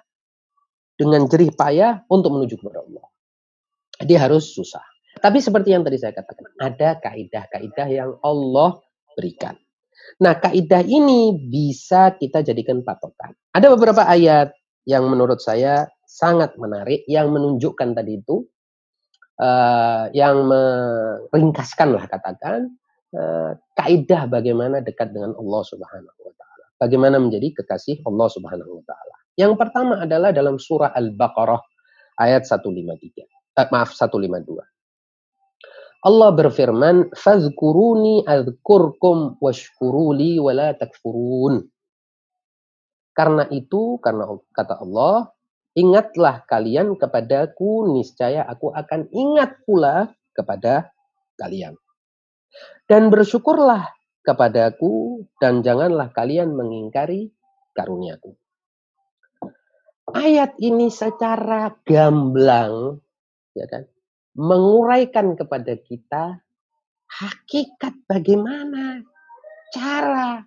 dengan 0.99 1.31
jerih 1.31 1.55
payah 1.55 2.03
untuk 2.11 2.35
menuju 2.35 2.59
kepada 2.59 2.83
Allah. 2.83 3.07
Dia 4.03 4.27
harus 4.27 4.51
susah. 4.51 4.83
Tapi 5.23 5.39
seperti 5.39 5.71
yang 5.71 5.87
tadi 5.87 6.03
saya 6.03 6.17
katakan, 6.17 6.51
ada 6.59 6.99
kaidah-kaidah 6.99 7.89
yang 7.93 8.11
Allah 8.25 8.83
berikan. 9.15 9.55
Nah, 10.21 10.37
kaidah 10.37 10.85
ini 10.85 11.39
bisa 11.39 12.13
kita 12.19 12.45
jadikan 12.45 12.85
patokan. 12.85 13.33
Ada 13.57 13.73
beberapa 13.73 14.05
ayat 14.05 14.53
yang 14.85 15.09
menurut 15.09 15.39
saya 15.41 15.89
sangat 16.05 16.59
menarik 16.59 17.07
yang 17.09 17.33
menunjukkan 17.33 17.97
tadi 17.97 18.21
itu 18.21 18.45
uh, 19.41 20.13
yang 20.13 20.45
meringkaskan 20.45 21.97
lah 21.97 22.05
katakan 22.11 22.69
uh, 23.17 23.57
kaidah 23.79 24.29
bagaimana 24.29 24.85
dekat 24.85 25.15
dengan 25.15 25.33
Allah 25.39 25.63
Subhanahu 25.65 26.21
wa 26.21 26.35
taala. 26.37 26.67
Bagaimana 26.77 27.17
menjadi 27.23 27.63
kekasih 27.63 28.03
Allah 28.05 28.29
Subhanahu 28.29 28.83
wa 28.83 28.85
taala. 28.85 29.17
Yang 29.39 29.55
pertama 29.57 30.05
adalah 30.05 30.29
dalam 30.35 30.61
surah 30.61 30.93
Al-Baqarah 30.93 31.63
ayat 32.21 32.45
153. 32.45 33.25
Eh, 33.57 33.69
maaf 33.73 33.97
152. 33.97 34.72
Allah 36.03 36.31
berfirman, 36.35 37.15
"Fazkuruni 37.15 38.27
adzkurkum 38.27 39.39
washkuruli 39.39 40.43
wala 40.43 40.75
takfurun." 40.75 41.63
Karena 43.15 43.47
itu, 43.53 44.03
karena 44.03 44.27
kata 44.51 44.83
Allah, 44.83 45.31
Ingatlah 45.73 46.45
kalian 46.45 47.01
kepadaku, 47.01 47.97
niscaya 47.97 48.45
aku 48.45 48.77
akan 48.77 49.09
ingat 49.09 49.65
pula 49.65 50.13
kepada 50.37 50.93
kalian. 51.41 51.81
Dan 52.85 53.09
bersyukurlah 53.09 53.89
kepadaku, 54.21 55.25
dan 55.41 55.65
janganlah 55.65 56.13
kalian 56.13 56.53
mengingkari 56.53 57.33
karuniaku. 57.73 58.37
Ayat 60.13 60.61
ini 60.61 60.93
secara 60.93 61.73
gamblang, 61.89 63.01
ya 63.57 63.65
kan, 63.65 63.89
menguraikan 64.33 65.37
kepada 65.37 65.77
kita 65.77 66.41
hakikat 67.13 67.93
bagaimana 68.09 69.05
cara 69.73 70.45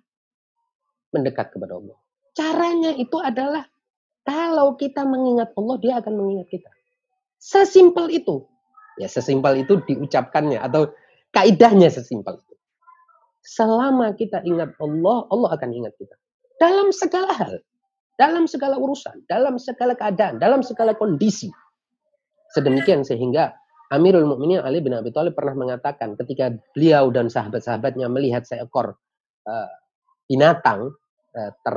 mendekat 1.14 1.54
kepada 1.54 1.78
Allah. 1.78 1.98
Caranya 2.36 2.92
itu 2.98 3.16
adalah 3.22 3.64
kalau 4.26 4.74
kita 4.74 5.06
mengingat 5.06 5.54
Allah, 5.54 5.76
dia 5.78 5.94
akan 6.02 6.14
mengingat 6.18 6.50
kita. 6.50 6.70
Sesimpel 7.38 8.10
itu. 8.10 8.42
Ya, 8.98 9.06
sesimpel 9.06 9.62
itu 9.62 9.78
diucapkannya 9.86 10.58
atau 10.58 10.90
kaidahnya 11.30 11.88
sesimpel 11.88 12.42
itu. 12.42 12.54
Selama 13.46 14.10
kita 14.18 14.42
ingat 14.42 14.74
Allah, 14.82 15.30
Allah 15.30 15.50
akan 15.54 15.70
ingat 15.70 15.94
kita. 15.94 16.18
Dalam 16.58 16.90
segala 16.90 17.30
hal. 17.38 17.62
Dalam 18.18 18.50
segala 18.50 18.74
urusan. 18.80 19.22
Dalam 19.30 19.62
segala 19.62 19.94
keadaan. 19.94 20.42
Dalam 20.42 20.66
segala 20.66 20.98
kondisi. 20.98 21.46
Sedemikian 22.50 23.06
sehingga 23.06 23.54
Amirul 23.94 24.26
Mukminin 24.26 24.62
Ali 24.62 24.82
bin 24.82 24.94
Abi 24.94 25.14
Thalib 25.14 25.38
pernah 25.38 25.54
mengatakan 25.54 26.18
ketika 26.18 26.50
beliau 26.74 27.10
dan 27.14 27.30
sahabat-sahabatnya 27.30 28.10
melihat 28.10 28.42
seekor 28.42 28.98
uh, 29.46 29.70
binatang 30.26 30.90
uh, 31.38 31.50
ter, 31.62 31.76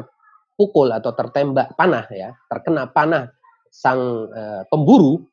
terpukul 0.59 0.91
atau 0.91 1.15
tertembak 1.15 1.71
panah 1.79 2.03
ya, 2.11 2.35
terkena 2.51 2.91
panah 2.91 3.31
sang 3.71 4.27
e, 4.27 4.41
pemburu, 4.67 5.23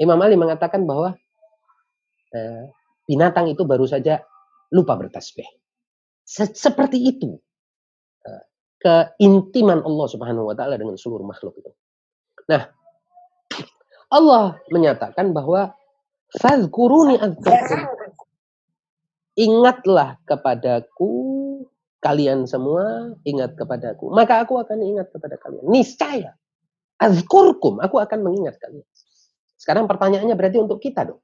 Imam 0.00 0.16
Ali 0.24 0.40
mengatakan 0.40 0.88
bahwa 0.88 1.12
e, 2.32 2.40
binatang 3.04 3.52
itu 3.52 3.68
baru 3.68 3.84
saja 3.84 4.24
lupa 4.72 4.96
bertasbih. 4.96 5.44
Se 6.24 6.48
seperti 6.56 7.04
itu 7.04 7.36
e, 8.24 8.30
keintiman 8.80 9.84
Allah 9.84 10.06
Subhanahu 10.08 10.48
wa 10.48 10.56
taala 10.56 10.80
dengan 10.80 10.96
seluruh 10.96 11.28
makhluk 11.28 11.60
itu. 11.60 11.68
Nah, 12.48 12.64
Allah 14.14 14.62
menyatakan 14.70 15.34
bahwa 15.34 15.74
fazkuruni 16.38 17.18
Ingatlah 19.34 20.22
kepadaku 20.30 21.10
kalian 21.98 22.46
semua 22.46 23.18
ingat 23.26 23.58
kepadaku, 23.58 24.14
maka 24.14 24.46
aku 24.46 24.62
akan 24.62 24.78
ingat 24.78 25.10
kepada 25.10 25.34
kalian. 25.42 25.66
Niscaya. 25.66 26.38
Azkurkum, 27.02 27.82
aku 27.82 27.98
akan 27.98 28.22
mengingat 28.22 28.54
kalian. 28.62 28.86
Sekarang 29.58 29.90
pertanyaannya 29.90 30.36
berarti 30.38 30.62
untuk 30.62 30.78
kita 30.78 31.10
dong. 31.10 31.18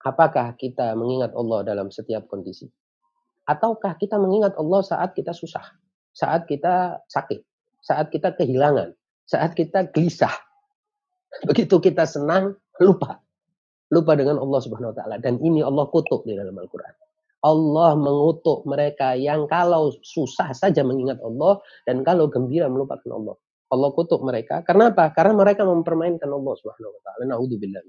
Apakah 0.00 0.56
kita 0.56 0.96
mengingat 0.96 1.36
Allah 1.36 1.60
dalam 1.66 1.92
setiap 1.92 2.24
kondisi? 2.30 2.70
Ataukah 3.44 3.98
kita 3.98 4.16
mengingat 4.16 4.56
Allah 4.56 4.80
saat 4.86 5.12
kita 5.12 5.34
susah, 5.34 5.62
saat 6.14 6.48
kita 6.48 7.02
sakit, 7.10 7.42
saat 7.82 8.08
kita 8.08 8.32
kehilangan, 8.38 8.94
saat 9.26 9.52
kita 9.52 9.90
gelisah. 9.92 10.32
Begitu 11.48 11.80
kita 11.80 12.04
senang, 12.04 12.56
lupa. 12.82 13.18
Lupa 13.92 14.16
dengan 14.16 14.40
Allah 14.40 14.60
Subhanahu 14.60 14.92
wa 14.92 14.96
taala 14.96 15.16
dan 15.20 15.36
ini 15.44 15.60
Allah 15.60 15.84
kutuk 15.92 16.24
di 16.24 16.32
dalam 16.32 16.56
Al-Qur'an. 16.56 16.96
Allah 17.42 17.98
mengutuk 17.98 18.62
mereka 18.64 19.18
yang 19.18 19.50
kalau 19.50 19.90
susah 20.00 20.54
saja 20.54 20.86
mengingat 20.86 21.18
Allah 21.20 21.58
dan 21.84 22.06
kalau 22.06 22.30
gembira 22.30 22.70
melupakan 22.70 23.10
Allah. 23.12 23.36
Allah 23.72 23.88
kutuk 23.96 24.20
mereka. 24.22 24.60
Karena 24.62 24.92
apa? 24.92 25.10
Karena 25.16 25.32
mereka 25.32 25.64
mempermainkan 25.64 26.28
Allah 26.28 26.54
Subhanahu 26.60 26.92
wa 26.92 27.00
taala. 27.02 27.22
Nauzubillah. 27.36 27.82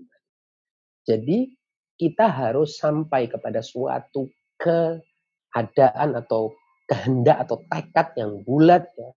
Jadi 1.04 1.54
kita 2.00 2.32
harus 2.32 2.80
sampai 2.80 3.30
kepada 3.30 3.60
suatu 3.60 4.32
keadaan 4.58 6.18
atau 6.18 6.56
kehendak 6.88 7.48
atau 7.48 7.58
tekad 7.68 8.08
yang 8.16 8.32
bulat 8.48 8.88
ya. 8.96 9.10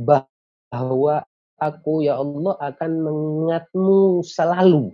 Bahwa 0.00 1.24
aku 1.64 2.04
ya 2.04 2.20
Allah 2.20 2.54
akan 2.60 2.90
mengingatmu 3.00 4.20
selalu 4.24 4.92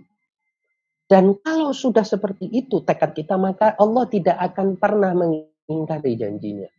dan 1.11 1.35
kalau 1.43 1.75
sudah 1.75 2.07
seperti 2.07 2.47
itu 2.47 2.79
tekad 2.87 3.11
kita, 3.11 3.35
maka 3.35 3.75
Allah 3.75 4.07
tidak 4.07 4.39
akan 4.39 4.79
pernah 4.79 5.11
mengingkari 5.11 6.15
janjinya. 6.15 6.71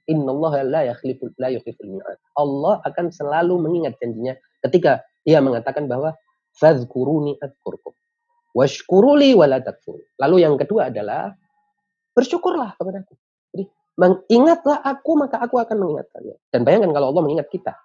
Allah 2.32 2.74
akan 2.80 3.06
selalu 3.12 3.60
mengingat 3.60 4.00
janjinya 4.00 4.32
ketika 4.64 5.04
dia 5.28 5.44
mengatakan 5.44 5.84
bahwa 5.84 6.16
adzkurkum. 6.64 7.92
Washkuruli. 8.56 9.36
Lalu 10.16 10.36
yang 10.40 10.56
kedua 10.56 10.88
adalah 10.88 11.36
bersyukurlah 12.16 12.72
kepada 12.80 13.04
aku. 13.04 13.12
Jadi 13.52 13.64
mengingatlah 14.00 14.80
aku 14.80 15.12
maka 15.20 15.44
aku 15.44 15.60
akan 15.60 15.76
mengingat. 15.76 16.08
Dan 16.48 16.64
bayangkan 16.64 16.96
kalau 16.96 17.12
Allah 17.12 17.20
mengingat 17.20 17.52
kita. 17.52 17.76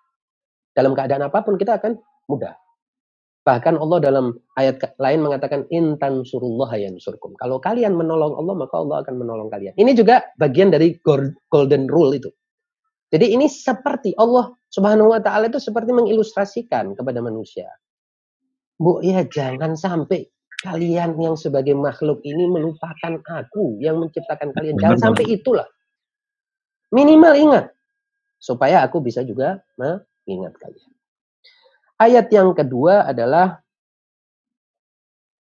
Dalam 0.78 0.94
keadaan 0.94 1.26
apa 1.26 1.42
pun 1.42 1.58
kita 1.58 1.82
akan 1.82 1.98
mudah. 2.30 2.54
Bahkan 3.48 3.80
Allah 3.80 3.98
dalam 4.04 4.26
ayat 4.60 4.78
lain 5.02 5.24
mengatakan 5.26 5.66
intan 5.74 6.22
surullah 6.22 6.70
yansurkum. 6.78 7.34
Kalau 7.42 7.58
kalian 7.58 7.98
menolong 7.98 8.38
Allah 8.38 8.54
maka 8.54 8.76
Allah 8.78 9.02
akan 9.02 9.16
menolong 9.18 9.50
kalian. 9.50 9.74
Ini 9.74 9.98
juga 9.98 10.22
bagian 10.38 10.70
dari 10.70 11.00
golden 11.50 11.90
rule 11.90 12.14
itu. 12.14 12.30
Jadi 13.08 13.34
ini 13.34 13.48
seperti 13.48 14.12
Allah 14.20 14.52
Subhanahu 14.68 15.16
wa 15.16 15.24
taala 15.24 15.48
itu 15.48 15.64
seperti 15.64 15.96
mengilustrasikan 15.96 16.92
kepada 16.92 17.24
manusia. 17.24 17.72
Bu, 18.76 19.00
ya 19.00 19.24
jangan 19.24 19.80
sampai 19.80 20.28
kalian 20.60 21.16
yang 21.16 21.40
sebagai 21.40 21.72
makhluk 21.72 22.20
ini 22.28 22.52
melupakan 22.52 23.16
aku 23.32 23.80
yang 23.80 24.04
menciptakan 24.04 24.52
kalian. 24.52 24.76
Jangan 24.76 25.00
sampai 25.10 25.24
itulah. 25.24 25.66
Minimal 26.92 27.34
ingat. 27.40 27.66
Supaya 28.44 28.84
aku 28.84 29.02
bisa 29.02 29.24
juga 29.24 29.64
mengingat 30.28 30.60
kalian. 30.60 30.92
Ayat 31.98 32.28
yang 32.30 32.52
kedua 32.54 33.08
adalah 33.08 33.64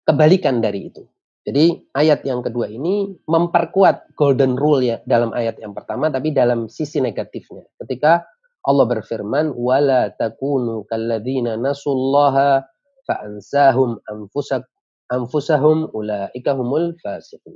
kebalikan 0.06 0.62
dari 0.62 0.88
itu. 0.88 1.02
Jadi 1.46 1.78
ayat 1.94 2.26
yang 2.26 2.42
kedua 2.42 2.66
ini 2.70 3.10
memperkuat 3.26 4.14
golden 4.18 4.58
rule 4.58 4.82
ya 4.82 4.98
dalam 5.06 5.30
ayat 5.30 5.58
yang 5.62 5.74
pertama 5.74 6.10
tapi 6.10 6.30
dalam 6.30 6.70
sisi 6.70 7.02
negatifnya. 7.02 7.66
Ketika 7.82 8.22
Allah 8.66 8.86
berfirman 8.86 9.54
wala 9.54 10.10
takunu 10.10 10.82
kalladzina 10.90 11.54
nasullaha 11.54 12.66
fa'ansahum 13.06 14.02
anfusak 14.10 14.66
anfusahum 15.06 15.86
ulaika 15.94 16.58
humul 16.58 16.98
fasiqun. 16.98 17.54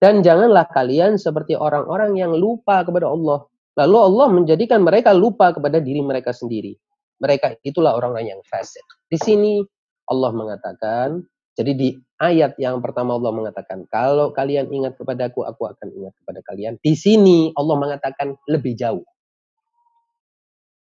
Dan 0.00 0.24
janganlah 0.24 0.64
kalian 0.72 1.20
seperti 1.20 1.52
orang-orang 1.52 2.16
yang 2.16 2.32
lupa 2.32 2.80
kepada 2.80 3.12
Allah. 3.12 3.44
Lalu 3.78 3.96
Allah 3.98 4.26
menjadikan 4.34 4.82
mereka 4.82 5.14
lupa 5.14 5.54
kepada 5.54 5.78
diri 5.78 6.02
mereka 6.02 6.34
sendiri. 6.34 6.74
Mereka 7.20 7.62
itulah 7.62 7.94
orang-orang 7.94 8.34
yang 8.34 8.42
fasik. 8.48 8.82
Di 9.06 9.20
sini 9.20 9.62
Allah 10.10 10.32
mengatakan, 10.34 11.22
jadi 11.54 11.72
di 11.76 11.88
ayat 12.18 12.56
yang 12.56 12.80
pertama 12.80 13.14
Allah 13.14 13.30
mengatakan, 13.30 13.84
kalau 13.92 14.32
kalian 14.32 14.72
ingat 14.72 14.96
kepadaku, 14.96 15.44
aku 15.44 15.68
akan 15.70 15.88
ingat 15.92 16.14
kepada 16.18 16.40
kalian. 16.48 16.80
Di 16.80 16.96
sini 16.96 17.52
Allah 17.54 17.76
mengatakan 17.76 18.34
lebih 18.48 18.74
jauh. 18.74 19.04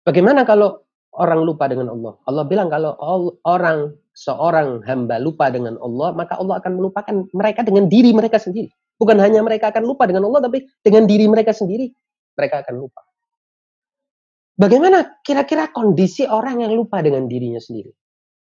Bagaimana 0.01 0.47
kalau 0.47 0.81
orang 1.13 1.45
lupa 1.45 1.69
dengan 1.69 1.93
Allah? 1.93 2.17
Allah 2.25 2.43
bilang 2.47 2.71
kalau 2.71 2.97
orang 3.45 3.93
seorang 4.17 4.81
hamba 4.87 5.21
lupa 5.21 5.53
dengan 5.53 5.77
Allah, 5.77 6.15
maka 6.15 6.39
Allah 6.39 6.57
akan 6.57 6.71
melupakan 6.79 7.15
mereka 7.35 7.61
dengan 7.61 7.85
diri 7.85 8.15
mereka 8.15 8.41
sendiri. 8.41 8.71
Bukan 8.97 9.17
hanya 9.17 9.41
mereka 9.45 9.69
akan 9.69 9.85
lupa 9.85 10.09
dengan 10.09 10.25
Allah, 10.29 10.45
tapi 10.49 10.65
dengan 10.81 11.05
diri 11.05 11.25
mereka 11.29 11.53
sendiri, 11.53 11.89
mereka 12.35 12.65
akan 12.65 12.75
lupa. 12.87 13.01
Bagaimana 14.59 15.23
kira-kira 15.25 15.71
kondisi 15.73 16.27
orang 16.27 16.61
yang 16.61 16.73
lupa 16.75 17.01
dengan 17.01 17.25
dirinya 17.25 17.57
sendiri? 17.57 17.89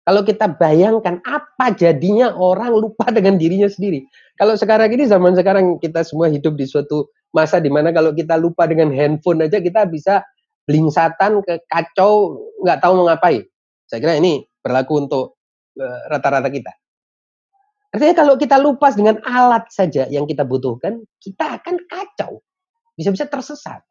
Kalau 0.05 0.21
kita 0.21 0.53
bayangkan 0.53 1.17
apa 1.25 1.73
jadinya 1.73 2.29
orang 2.37 2.77
lupa 2.77 3.09
dengan 3.09 3.41
dirinya 3.41 3.65
sendiri. 3.65 4.05
Kalau 4.37 4.53
sekarang 4.53 4.93
ini 4.93 5.09
zaman 5.09 5.33
sekarang 5.33 5.81
kita 5.81 6.05
semua 6.05 6.29
hidup 6.29 6.53
di 6.53 6.69
suatu 6.69 7.09
masa 7.33 7.57
di 7.57 7.73
mana 7.73 7.89
kalau 7.89 8.13
kita 8.13 8.37
lupa 8.37 8.69
dengan 8.69 8.93
handphone 8.93 9.49
aja 9.49 9.57
kita 9.57 9.89
bisa 9.89 10.21
blingsatan 10.69 11.41
ke 11.41 11.57
kacau 11.65 12.37
nggak 12.61 12.79
tahu 12.85 13.01
mau 13.01 13.09
ngapain. 13.09 13.49
Saya 13.89 13.97
kira 13.97 14.13
ini 14.21 14.45
berlaku 14.61 15.09
untuk 15.09 15.41
eh, 15.81 15.99
rata-rata 16.13 16.53
kita. 16.53 16.69
Artinya 17.97 18.15
kalau 18.15 18.35
kita 18.37 18.61
lupa 18.61 18.93
dengan 18.93 19.23
alat 19.25 19.71
saja 19.73 20.05
yang 20.11 20.29
kita 20.29 20.45
butuhkan, 20.45 21.01
kita 21.17 21.57
akan 21.57 21.81
kacau. 21.87 22.45
Bisa-bisa 22.95 23.27
tersesat. 23.27 23.83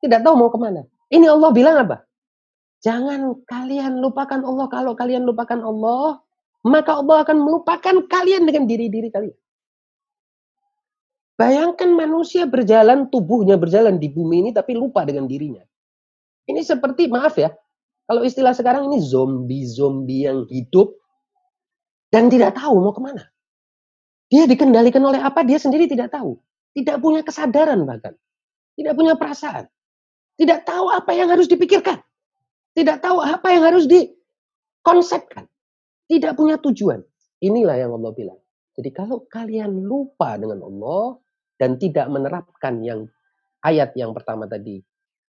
Tidak 0.00 0.20
tahu 0.24 0.34
mau 0.34 0.50
ke 0.50 0.58
mana. 0.58 0.82
Ini 1.12 1.28
Allah 1.28 1.50
bilang 1.52 1.76
apa? 1.78 2.02
Jangan 2.82 3.46
kalian 3.46 4.02
lupakan 4.02 4.42
Allah. 4.42 4.66
Kalau 4.66 4.92
kalian 4.98 5.22
lupakan 5.22 5.60
Allah, 5.62 6.18
maka 6.66 6.98
Allah 6.98 7.22
akan 7.22 7.36
melupakan 7.38 7.96
kalian 8.10 8.42
dengan 8.48 8.66
diri-diri 8.66 9.12
kalian. 9.12 9.38
Bayangkan 11.38 11.90
manusia 11.94 12.46
berjalan, 12.46 13.08
tubuhnya 13.08 13.54
berjalan 13.58 13.98
di 13.98 14.10
bumi 14.10 14.46
ini, 14.46 14.50
tapi 14.50 14.74
lupa 14.74 15.02
dengan 15.06 15.26
dirinya. 15.26 15.62
Ini 16.46 16.60
seperti, 16.62 17.06
maaf 17.06 17.38
ya, 17.38 17.54
kalau 18.06 18.26
istilah 18.26 18.52
sekarang 18.52 18.90
ini 18.90 18.98
zombie-zombie 18.98 20.26
yang 20.26 20.44
hidup 20.50 20.98
dan 22.10 22.28
tidak 22.28 22.58
tahu 22.58 22.82
mau 22.82 22.92
ke 22.92 23.00
mana. 23.00 23.24
Dia 24.28 24.44
dikendalikan 24.48 25.00
oleh 25.04 25.20
apa? 25.22 25.44
Dia 25.44 25.56
sendiri 25.56 25.88
tidak 25.88 26.12
tahu. 26.12 26.36
Tidak 26.72 27.00
punya 27.00 27.20
kesadaran 27.20 27.84
bahkan. 27.84 28.16
Tidak 28.78 28.94
punya 28.96 29.14
perasaan. 29.18 29.68
Tidak 30.36 30.64
tahu 30.64 30.88
apa 30.88 31.12
yang 31.12 31.28
harus 31.28 31.46
dipikirkan. 31.46 32.00
Tidak 32.72 32.98
tahu 33.04 33.20
apa 33.20 33.52
yang 33.52 33.62
harus 33.68 33.84
dikonsepkan. 33.84 35.44
Tidak 36.08 36.32
punya 36.32 36.56
tujuan. 36.56 37.04
Inilah 37.44 37.76
yang 37.76 37.92
Allah 37.96 38.12
bilang. 38.16 38.40
Jadi 38.72 38.88
kalau 38.96 39.28
kalian 39.28 39.84
lupa 39.84 40.40
dengan 40.40 40.64
Allah 40.64 41.20
dan 41.60 41.76
tidak 41.76 42.08
menerapkan 42.08 42.80
yang 42.80 43.04
ayat 43.60 43.92
yang 43.92 44.16
pertama 44.16 44.48
tadi, 44.48 44.80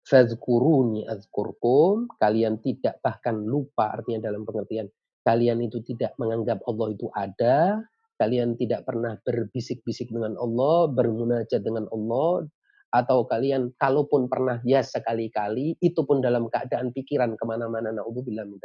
fazkuruni 0.06 1.10
azkurkum, 1.10 2.06
kalian 2.22 2.62
tidak 2.62 3.02
bahkan 3.02 3.42
lupa 3.42 3.98
artinya 3.98 4.30
dalam 4.30 4.46
pengertian 4.46 4.86
kalian 5.26 5.62
itu 5.62 5.82
tidak 5.86 6.18
menganggap 6.18 6.62
Allah 6.66 6.88
itu 6.94 7.08
ada, 7.14 7.82
kalian 8.18 8.58
tidak 8.58 8.86
pernah 8.86 9.18
berbisik-bisik 9.22 10.10
dengan 10.10 10.38
Allah, 10.38 10.90
bermunajat 10.90 11.62
dengan 11.62 11.86
Allah, 11.94 12.46
atau 12.92 13.24
kalian 13.24 13.72
kalaupun 13.80 14.28
pernah 14.28 14.60
ya 14.68 14.84
sekali-kali, 14.84 15.80
itu 15.80 16.04
pun 16.04 16.20
dalam 16.20 16.52
keadaan 16.52 16.92
pikiran 16.92 17.40
ke 17.40 17.44
mana-mana, 17.48 17.96
na'udzubillah 17.96 18.44
min 18.44 18.60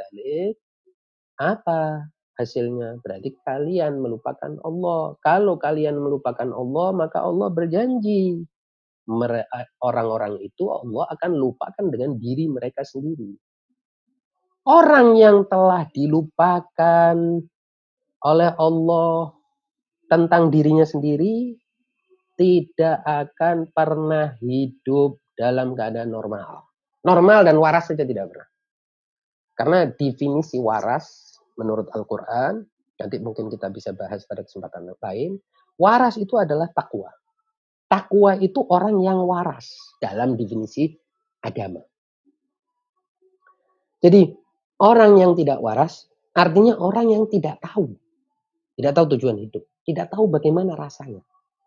Apa 1.38 2.10
hasilnya? 2.34 2.98
Berarti 3.06 3.38
kalian 3.46 4.02
melupakan 4.02 4.58
Allah. 4.66 5.14
Kalau 5.22 5.54
kalian 5.62 6.02
melupakan 6.02 6.50
Allah, 6.50 6.88
maka 6.90 7.22
Allah 7.22 7.48
berjanji. 7.54 8.42
Orang-orang 9.78 10.42
itu 10.42 10.66
Allah 10.66 11.06
akan 11.14 11.30
lupakan 11.38 11.86
dengan 11.86 12.18
diri 12.18 12.50
mereka 12.50 12.82
sendiri. 12.82 13.30
Orang 14.66 15.14
yang 15.14 15.46
telah 15.46 15.86
dilupakan 15.94 17.14
oleh 18.26 18.50
Allah 18.58 19.30
tentang 20.10 20.50
dirinya 20.50 20.82
sendiri 20.82 21.54
tidak 22.36 23.00
akan 23.02 23.68
pernah 23.72 24.36
hidup 24.40 25.18
dalam 25.36 25.72
keadaan 25.72 26.12
normal. 26.12 26.68
Normal 27.02 27.48
dan 27.48 27.56
waras 27.56 27.88
saja 27.88 28.04
tidak 28.04 28.32
pernah. 28.32 28.50
Karena 29.56 29.78
definisi 29.88 30.60
waras 30.60 31.36
menurut 31.56 31.88
Al-Quran, 31.96 32.60
nanti 33.00 33.16
mungkin 33.18 33.48
kita 33.48 33.72
bisa 33.72 33.96
bahas 33.96 34.28
pada 34.28 34.44
kesempatan 34.44 34.92
lain, 35.00 35.40
waras 35.80 36.20
itu 36.20 36.36
adalah 36.36 36.68
takwa. 36.76 37.08
Takwa 37.88 38.36
itu 38.36 38.60
orang 38.68 39.00
yang 39.00 39.24
waras 39.24 39.96
dalam 40.02 40.36
definisi 40.36 40.92
agama. 41.40 41.80
Jadi 44.02 44.46
Orang 44.76 45.16
yang 45.16 45.32
tidak 45.32 45.56
waras 45.64 46.04
artinya 46.36 46.76
orang 46.76 47.08
yang 47.08 47.24
tidak 47.32 47.56
tahu. 47.64 47.96
Tidak 48.76 48.92
tahu 48.92 49.16
tujuan 49.16 49.40
hidup, 49.40 49.64
tidak 49.88 50.12
tahu 50.12 50.28
bagaimana 50.28 50.76
rasanya. 50.76 51.24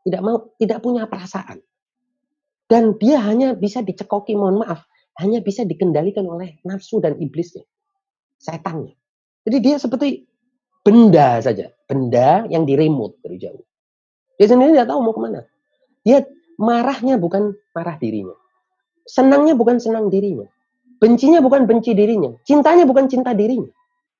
Tidak 0.10 0.22
mau 0.26 0.50
tidak 0.58 0.82
punya 0.82 1.06
perasaan. 1.06 1.62
Dan 2.65 2.98
dia 2.98 3.22
hanya 3.22 3.54
bisa 3.54 3.86
dicekoki, 3.86 4.34
mohon 4.34 4.65
maaf, 4.65 4.89
hanya 5.22 5.41
bisa 5.41 5.62
dikendalikan 5.65 6.26
oleh 6.26 6.58
nafsu 6.65 6.98
dan 6.98 7.13
iblisnya. 7.22 7.62
Setannya. 8.41 8.98
Jadi 9.45 9.58
dia 9.62 9.78
seperti 9.78 10.26
benda 10.82 11.38
saja, 11.45 11.69
benda 11.86 12.50
yang 12.50 12.65
diremut 12.65 13.22
dari 13.22 13.38
jauh. 13.38 13.62
Dia 14.41 14.50
sendiri 14.50 14.74
tidak 14.74 14.89
tahu 14.89 15.00
mau 15.06 15.13
ke 15.13 15.22
mana. 15.22 15.41
Dia 16.02 16.26
marahnya 16.58 17.22
bukan 17.22 17.54
marah 17.74 17.98
dirinya. 18.02 18.34
Senangnya 19.06 19.54
bukan 19.54 19.78
senang 19.78 20.10
dirinya. 20.10 20.50
Bencinya 21.00 21.39
bukan 21.39 21.63
benci 21.63 21.95
dirinya, 21.95 22.36
cintanya 22.43 22.84
bukan 22.84 23.08
cinta 23.08 23.32
dirinya. 23.32 23.72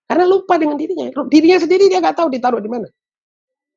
Karena 0.08 0.26
lupa 0.26 0.56
dengan 0.56 0.80
dirinya. 0.80 1.12
Dirinya 1.28 1.60
sendiri 1.60 1.92
dia 1.92 2.00
nggak 2.02 2.18
tahu 2.18 2.32
ditaruh 2.32 2.64
di 2.64 2.72
mana. 2.72 2.88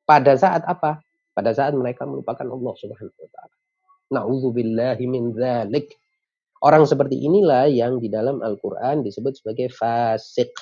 Pada 0.07 0.33
saat 0.39 0.63
apa? 0.65 1.03
Pada 1.33 1.49
saat 1.51 1.73
mereka 1.73 2.05
melupakan 2.05 2.45
Allah 2.45 2.73
Subhanahu 2.77 3.17
wa 3.17 3.29
taala. 3.33 3.55
Nauzubillahi 4.13 5.03
min 5.09 5.33
dzalik. 5.33 5.89
Orang 6.63 6.87
seperti 6.87 7.19
inilah 7.19 7.67
yang 7.67 7.99
di 7.99 8.07
dalam 8.07 8.39
Al-Qur'an 8.39 9.03
disebut 9.03 9.41
sebagai 9.41 9.67
fasik. 9.73 10.53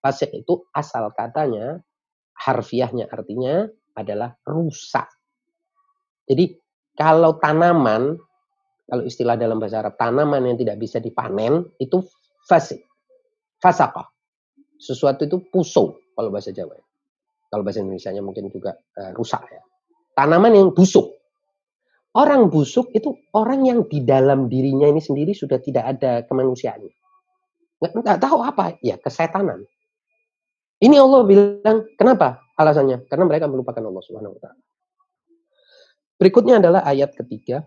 Fasik 0.00 0.32
itu 0.32 0.64
asal 0.72 1.12
katanya 1.12 1.76
harfiahnya 2.40 3.10
artinya 3.12 3.68
adalah 3.92 4.32
rusak. 4.48 5.10
Jadi 6.24 6.56
kalau 6.96 7.36
tanaman 7.36 8.16
kalau 8.90 9.06
istilah 9.06 9.38
dalam 9.38 9.62
bahasa 9.62 9.86
Arab 9.86 9.94
tanaman 9.94 10.50
yang 10.50 10.58
tidak 10.58 10.80
bisa 10.82 10.98
dipanen 10.98 11.68
itu 11.78 12.02
fasik. 12.48 12.82
Fasakah. 13.62 14.08
Sesuatu 14.80 15.28
itu 15.28 15.38
pusung 15.52 15.94
kalau 16.16 16.32
bahasa 16.34 16.50
Jawa. 16.50 16.74
Kalau 17.46 17.62
bahasa 17.62 17.84
Indonesia 17.84 18.10
mungkin 18.18 18.50
juga 18.50 18.74
uh, 18.98 19.14
rusak 19.14 19.46
ya. 19.46 19.62
Tanaman 20.14 20.52
yang 20.52 20.70
busuk. 20.74 21.16
Orang 22.10 22.50
busuk 22.50 22.90
itu 22.90 23.14
orang 23.30 23.66
yang 23.70 23.86
di 23.86 24.02
dalam 24.02 24.50
dirinya 24.50 24.90
ini 24.90 24.98
sendiri 24.98 25.30
sudah 25.30 25.62
tidak 25.62 25.86
ada 25.96 26.26
kemanusiaan. 26.26 26.82
Nggak, 27.78 27.92
nggak 28.02 28.18
tahu 28.18 28.38
apa, 28.42 28.74
ya 28.82 28.98
kesetanan. 28.98 29.62
Ini 30.82 30.96
Allah 30.98 31.22
bilang, 31.22 31.86
kenapa 31.94 32.42
alasannya? 32.58 33.06
Karena 33.06 33.24
mereka 33.30 33.46
melupakan 33.46 33.84
Allah 33.84 34.02
Subhanahu 34.02 34.34
wa. 34.34 34.50
Berikutnya 36.18 36.58
adalah 36.58 36.82
ayat 36.84 37.14
ketiga 37.14 37.64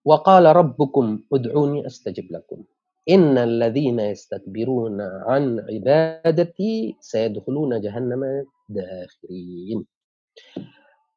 Wa 0.00 0.24
qala 0.24 0.56
rabbukum 0.56 1.28
ud'uni 1.28 1.84
astajib 1.84 2.32
lakum. 2.32 2.64
Innal 3.04 3.60
ladzina 3.60 4.08
yastakbiruna 4.08 5.28
an 5.28 5.60
ibadati 5.68 6.96
sayadkhuluna 6.96 7.84
jahannama 7.84 8.44
dakhirin. 8.68 9.84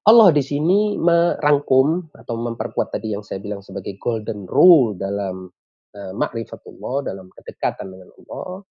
Allah 0.04 0.30
di 0.36 0.44
sini 0.44 1.00
merangkum 1.00 2.12
atau 2.12 2.36
memperkuat 2.36 2.92
tadi 2.92 3.16
yang 3.16 3.24
saya 3.24 3.40
bilang 3.40 3.64
sebagai 3.64 3.96
golden 3.96 4.44
rule 4.48 5.00
dalam 5.00 5.48
uh, 5.96 6.12
ma'rifatullah, 6.12 7.08
dalam 7.08 7.32
kedekatan 7.32 7.88
dengan 7.88 8.10
Allah 8.12 8.68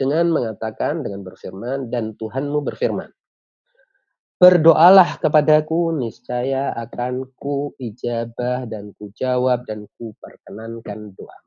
dengan 0.00 0.26
mengatakan 0.32 1.04
dengan 1.04 1.22
berfirman 1.22 1.92
dan 1.92 2.16
Tuhanmu 2.16 2.64
berfirman 2.64 3.12
Berdoalah 4.42 5.22
kepadaku, 5.22 5.94
niscaya 5.94 6.74
akan 6.74 7.30
ku 7.38 7.78
ijabah 7.78 8.66
dan 8.66 8.90
ku 8.98 9.14
jawab 9.14 9.62
dan 9.70 9.86
ku 9.94 10.18
perkenankan 10.18 11.14
doa. 11.14 11.38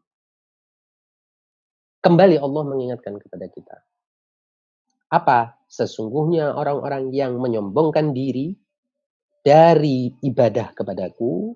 Kembali 1.99 2.39
Allah 2.39 2.63
mengingatkan 2.63 3.19
kepada 3.19 3.51
kita. 3.51 3.83
Apa? 5.11 5.59
Sesungguhnya 5.75 6.55
orang-orang 6.55 7.11
yang 7.11 7.35
menyombongkan 7.35 8.15
diri 8.15 8.55
dari 9.43 10.07
ibadah 10.23 10.71
kepadaku 10.71 11.51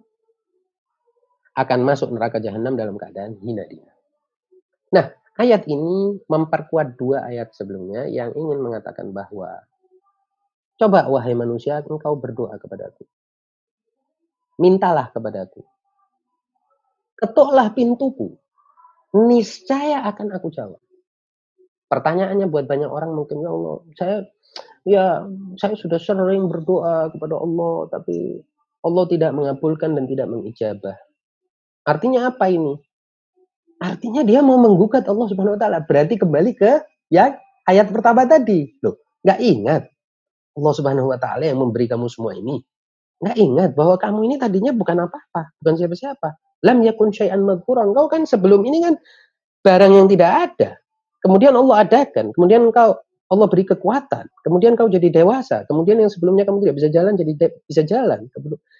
akan 1.56 1.80
masuk 1.88 2.12
neraka 2.12 2.44
jahanam 2.44 2.76
dalam 2.76 3.00
keadaan 3.00 3.40
hina 3.40 3.64
dia. 3.72 3.88
Nah, 4.92 5.08
ayat 5.40 5.64
ini 5.72 6.20
memperkuat 6.28 7.00
dua 7.00 7.24
ayat 7.32 7.56
sebelumnya 7.56 8.12
yang 8.12 8.36
ingin 8.36 8.60
mengatakan 8.60 9.16
bahwa 9.16 9.64
Coba 10.80 11.12
wahai 11.12 11.36
manusia, 11.36 11.84
engkau 11.84 12.16
berdoa 12.16 12.56
kepadaku. 12.56 13.04
Mintalah 14.64 15.12
kepadaku. 15.12 15.60
Ketuklah 17.20 17.76
pintuku. 17.76 18.40
Niscaya 19.12 20.08
akan 20.08 20.40
aku 20.40 20.48
jawab. 20.48 20.80
Pertanyaannya 21.90 22.46
buat 22.54 22.70
banyak 22.70 22.88
orang 22.88 23.18
mungkin 23.18 23.42
ya 23.42 23.50
Allah, 23.50 23.76
saya 23.98 24.18
ya 24.86 25.06
saya 25.58 25.74
sudah 25.74 25.98
sering 25.98 26.46
berdoa 26.48 27.10
kepada 27.10 27.36
Allah 27.38 27.90
tapi 27.90 28.46
Allah 28.86 29.04
tidak 29.10 29.32
mengabulkan 29.36 29.98
dan 29.98 30.06
tidak 30.06 30.30
mengijabah. 30.30 30.98
Artinya 31.84 32.30
apa 32.30 32.48
ini? 32.48 32.78
Artinya 33.80 34.22
dia 34.22 34.44
mau 34.46 34.60
menggugat 34.60 35.08
Allah 35.10 35.28
Subhanahu 35.32 35.56
wa 35.56 35.62
taala. 35.62 35.80
Berarti 35.84 36.20
kembali 36.20 36.52
ke 36.54 36.84
ya 37.10 37.34
ayat 37.66 37.90
pertama 37.90 38.28
tadi. 38.30 38.76
Loh, 38.86 39.00
nggak 39.26 39.40
ingat 39.42 39.84
Allah 40.60 40.74
Subhanahu 40.76 41.10
wa 41.10 41.18
taala 41.18 41.48
yang 41.48 41.60
memberi 41.60 41.90
kamu 41.90 42.06
semua 42.12 42.36
ini. 42.36 42.62
Nggak 43.20 43.38
ingat 43.40 43.70
bahwa 43.76 43.96
kamu 44.00 44.20
ini 44.32 44.36
tadinya 44.40 44.72
bukan 44.72 45.10
apa-apa, 45.10 45.56
bukan 45.60 45.74
siapa-siapa. 45.76 46.40
Lam 46.64 46.84
yakun 46.84 47.12
syai'an 47.12 47.44
madhkura. 47.44 47.88
Engkau 47.88 48.12
kan 48.12 48.24
sebelum 48.28 48.64
ini 48.68 48.84
kan 48.84 48.96
barang 49.64 49.94
yang 49.96 50.08
tidak 50.12 50.32
ada. 50.52 50.70
Kemudian 51.20 51.52
Allah 51.56 51.84
adakan, 51.84 52.32
kemudian 52.32 52.72
engkau 52.72 52.96
Allah 53.30 53.46
beri 53.46 53.62
kekuatan, 53.62 54.26
kemudian 54.42 54.74
kau 54.74 54.90
jadi 54.90 55.06
dewasa, 55.14 55.62
kemudian 55.70 56.02
yang 56.02 56.10
sebelumnya 56.10 56.50
kamu 56.50 56.66
tidak 56.66 56.76
bisa 56.82 56.90
jalan 56.90 57.14
jadi 57.14 57.32
bisa 57.70 57.84
jalan. 57.86 58.26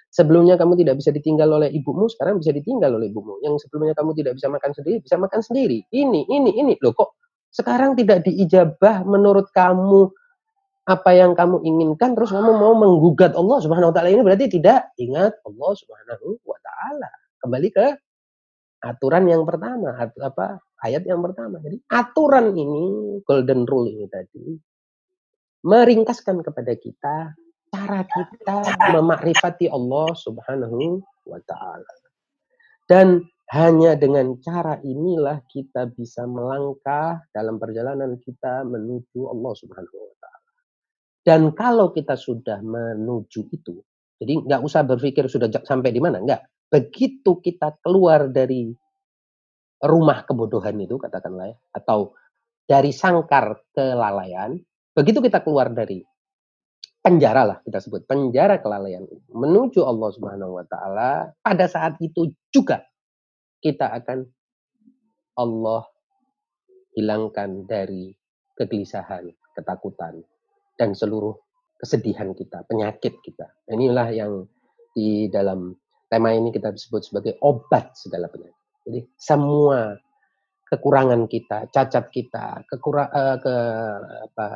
Sebelumnya 0.10 0.58
kamu 0.58 0.74
tidak 0.82 0.98
bisa 0.98 1.14
ditinggal 1.14 1.54
oleh 1.54 1.70
ibumu, 1.70 2.10
sekarang 2.10 2.42
bisa 2.42 2.50
ditinggal 2.50 2.98
oleh 2.98 3.14
ibumu. 3.14 3.38
Yang 3.46 3.70
sebelumnya 3.70 3.94
kamu 3.94 4.18
tidak 4.18 4.42
bisa 4.42 4.50
makan 4.50 4.74
sendiri, 4.74 4.98
bisa 5.06 5.16
makan 5.22 5.42
sendiri. 5.46 5.86
Ini, 5.94 6.26
ini, 6.26 6.52
ini. 6.58 6.74
Loh 6.82 6.98
kok 6.98 7.14
sekarang 7.54 7.94
tidak 7.94 8.26
diijabah 8.26 9.06
menurut 9.06 9.54
kamu 9.54 10.10
apa 10.90 11.14
yang 11.14 11.38
kamu 11.38 11.62
inginkan 11.62 12.18
terus 12.18 12.34
kamu 12.34 12.50
mau 12.50 12.74
menggugat 12.74 13.38
Allah 13.38 13.62
Subhanahu 13.62 13.94
wa 13.94 13.96
taala 13.96 14.10
ini 14.10 14.26
berarti 14.26 14.50
tidak 14.50 14.90
ingat 14.98 15.38
Allah 15.46 15.72
Subhanahu 15.78 16.42
wa 16.42 16.58
taala. 16.58 17.10
Kembali 17.46 17.70
ke 17.70 17.86
aturan 18.80 19.28
yang 19.28 19.44
pertama, 19.44 19.96
apa 20.00 20.60
ayat 20.84 21.04
yang 21.04 21.20
pertama. 21.20 21.60
Jadi 21.60 21.84
aturan 21.92 22.56
ini 22.56 23.20
golden 23.24 23.68
rule 23.68 23.92
ini 23.92 24.08
tadi 24.08 24.56
meringkaskan 25.64 26.40
kepada 26.40 26.74
kita 26.80 27.36
cara 27.70 28.02
kita 28.08 28.58
memakrifati 28.98 29.70
Allah 29.70 30.10
Subhanahu 30.16 31.04
wa 31.28 31.40
taala. 31.46 31.94
Dan 32.90 33.22
hanya 33.54 33.98
dengan 33.98 34.38
cara 34.42 34.78
inilah 34.82 35.42
kita 35.50 35.90
bisa 35.94 36.26
melangkah 36.26 37.22
dalam 37.34 37.62
perjalanan 37.62 38.18
kita 38.22 38.66
menuju 38.66 39.30
Allah 39.30 39.54
Subhanahu 39.54 39.98
wa 39.98 40.16
taala. 40.18 40.50
Dan 41.22 41.42
kalau 41.54 41.94
kita 41.94 42.18
sudah 42.18 42.62
menuju 42.62 43.54
itu, 43.54 43.86
jadi 44.20 44.34
nggak 44.44 44.62
usah 44.62 44.84
berpikir 44.84 45.26
sudah 45.32 45.48
sampai 45.64 45.96
di 45.96 46.04
mana, 46.04 46.20
nggak. 46.20 46.70
Begitu 46.70 47.40
kita 47.42 47.80
keluar 47.82 48.30
dari 48.30 48.70
rumah 49.82 50.28
kebodohan 50.28 50.76
itu, 50.78 51.00
katakanlah 51.00 51.50
ya, 51.50 51.58
atau 51.72 52.14
dari 52.68 52.92
sangkar 52.94 53.64
kelalaian, 53.74 54.60
begitu 54.94 55.24
kita 55.24 55.42
keluar 55.42 55.72
dari 55.72 56.04
penjara 57.00 57.48
lah 57.48 57.58
kita 57.64 57.80
sebut 57.80 58.04
penjara 58.04 58.60
kelalaian 58.60 59.08
menuju 59.32 59.88
Allah 59.88 60.10
Subhanahu 60.12 60.60
wa 60.60 60.66
taala 60.68 61.32
pada 61.40 61.66
saat 61.72 61.96
itu 62.04 62.36
juga 62.52 62.84
kita 63.64 63.88
akan 63.88 64.28
Allah 65.40 65.88
hilangkan 67.00 67.64
dari 67.64 68.12
kegelisahan, 68.60 69.32
ketakutan, 69.56 70.20
dan 70.76 70.92
seluruh 70.92 71.32
kesedihan 71.80 72.36
kita, 72.36 72.68
penyakit 72.68 73.24
kita. 73.24 73.48
Inilah 73.72 74.12
yang 74.12 74.44
di 74.92 75.32
dalam 75.32 75.72
tema 76.12 76.36
ini 76.36 76.52
kita 76.52 76.76
sebut 76.76 77.08
sebagai 77.08 77.40
obat 77.40 77.96
segala 77.96 78.28
penyakit. 78.28 78.60
Jadi 78.84 79.00
semua 79.16 79.96
kekurangan 80.68 81.26
kita, 81.32 81.72
cacat 81.72 82.12
kita, 82.12 82.68
kekurang, 82.68 83.10
uh, 83.10 83.38
ke 83.40 83.56
apa, 84.30 84.48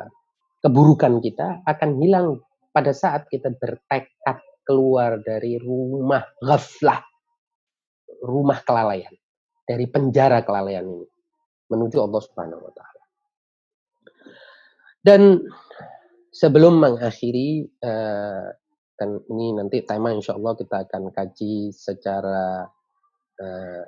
keburukan 0.60 1.18
kita 1.24 1.64
akan 1.64 1.90
hilang 1.98 2.26
pada 2.70 2.92
saat 2.92 3.26
kita 3.32 3.50
bertekad 3.56 4.38
keluar 4.66 5.20
dari 5.24 5.56
rumah 5.56 6.22
ghaflah, 6.44 7.00
rumah 8.20 8.60
kelalaian, 8.62 9.12
dari 9.64 9.88
penjara 9.88 10.44
kelalaian 10.44 10.84
ini 10.84 11.06
menuju 11.68 11.96
Allah 12.00 12.20
Subhanahu 12.20 12.60
wa 12.60 12.72
taala. 12.72 13.04
Dan 15.04 15.20
sebelum 16.34 16.82
mengakhiri 16.82 17.62
uh, 17.86 18.50
kan 18.98 19.10
ini 19.30 19.54
nanti 19.54 19.86
tema 19.86 20.10
insya 20.10 20.34
Allah 20.34 20.58
kita 20.58 20.86
akan 20.86 21.14
kaji 21.14 21.70
secara 21.70 22.66
uh, 23.38 23.82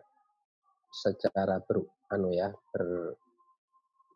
secara 0.90 1.59
ber, 1.59 1.82
anu 2.14 2.30
ya 2.30 2.54
ber, 2.70 3.14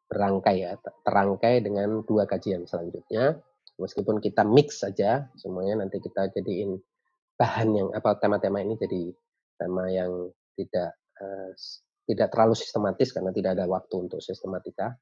berangkai 0.06 0.56
ya 0.62 0.78
terangkai 1.06 1.62
dengan 1.62 2.06
dua 2.06 2.26
kajian 2.26 2.66
selanjutnya 2.66 3.38
meskipun 3.78 4.22
kita 4.22 4.46
mix 4.46 4.82
saja 4.82 5.30
semuanya 5.38 5.86
nanti 5.86 5.98
kita 5.98 6.30
jadiin 6.30 6.78
bahan 7.34 7.68
yang 7.74 7.88
apa 7.94 8.18
tema-tema 8.18 8.62
ini 8.62 8.78
jadi 8.78 9.10
tema 9.58 9.90
yang 9.90 10.30
tidak 10.58 10.98
uh, 11.18 11.50
tidak 12.10 12.28
terlalu 12.34 12.54
sistematis 12.58 13.14
karena 13.14 13.30
tidak 13.30 13.54
ada 13.54 13.70
waktu 13.70 13.94
untuk 14.10 14.18
sistematika. 14.18 14.98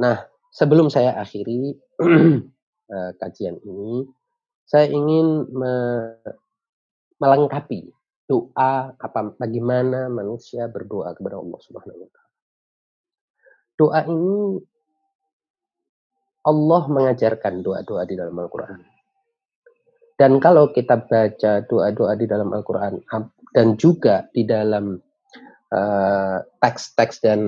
Nah, 0.00 0.16
sebelum 0.50 0.90
saya 0.90 1.16
akhiri 1.18 1.74
uh, 2.02 3.12
kajian 3.22 3.58
ini, 3.62 4.06
saya 4.66 4.86
ingin 4.90 5.50
me 5.50 5.74
melengkapi 7.20 7.90
doa 8.30 8.94
apa 8.94 9.34
bagaimana 9.36 10.06
manusia 10.06 10.70
berdoa 10.70 11.12
kepada 11.18 11.36
Allah 11.42 11.60
Subhanahu 11.60 11.98
wa 12.06 12.08
taala. 12.08 12.32
Doa 13.74 14.00
ini 14.06 14.38
Allah 16.46 16.82
mengajarkan 16.88 17.60
doa-doa 17.60 18.02
di 18.08 18.14
dalam 18.16 18.32
Al-Qur'an. 18.38 18.80
Dan 20.16 20.40
kalau 20.40 20.72
kita 20.72 21.00
baca 21.04 21.64
doa-doa 21.64 22.12
di 22.16 22.24
dalam 22.28 22.52
Al-Qur'an 22.52 23.00
dan 23.56 23.76
juga 23.76 24.28
di 24.32 24.44
dalam 24.44 25.00
eh, 25.72 26.38
teks-teks 26.60 27.16
uh, 27.20 27.22
dan 27.24 27.40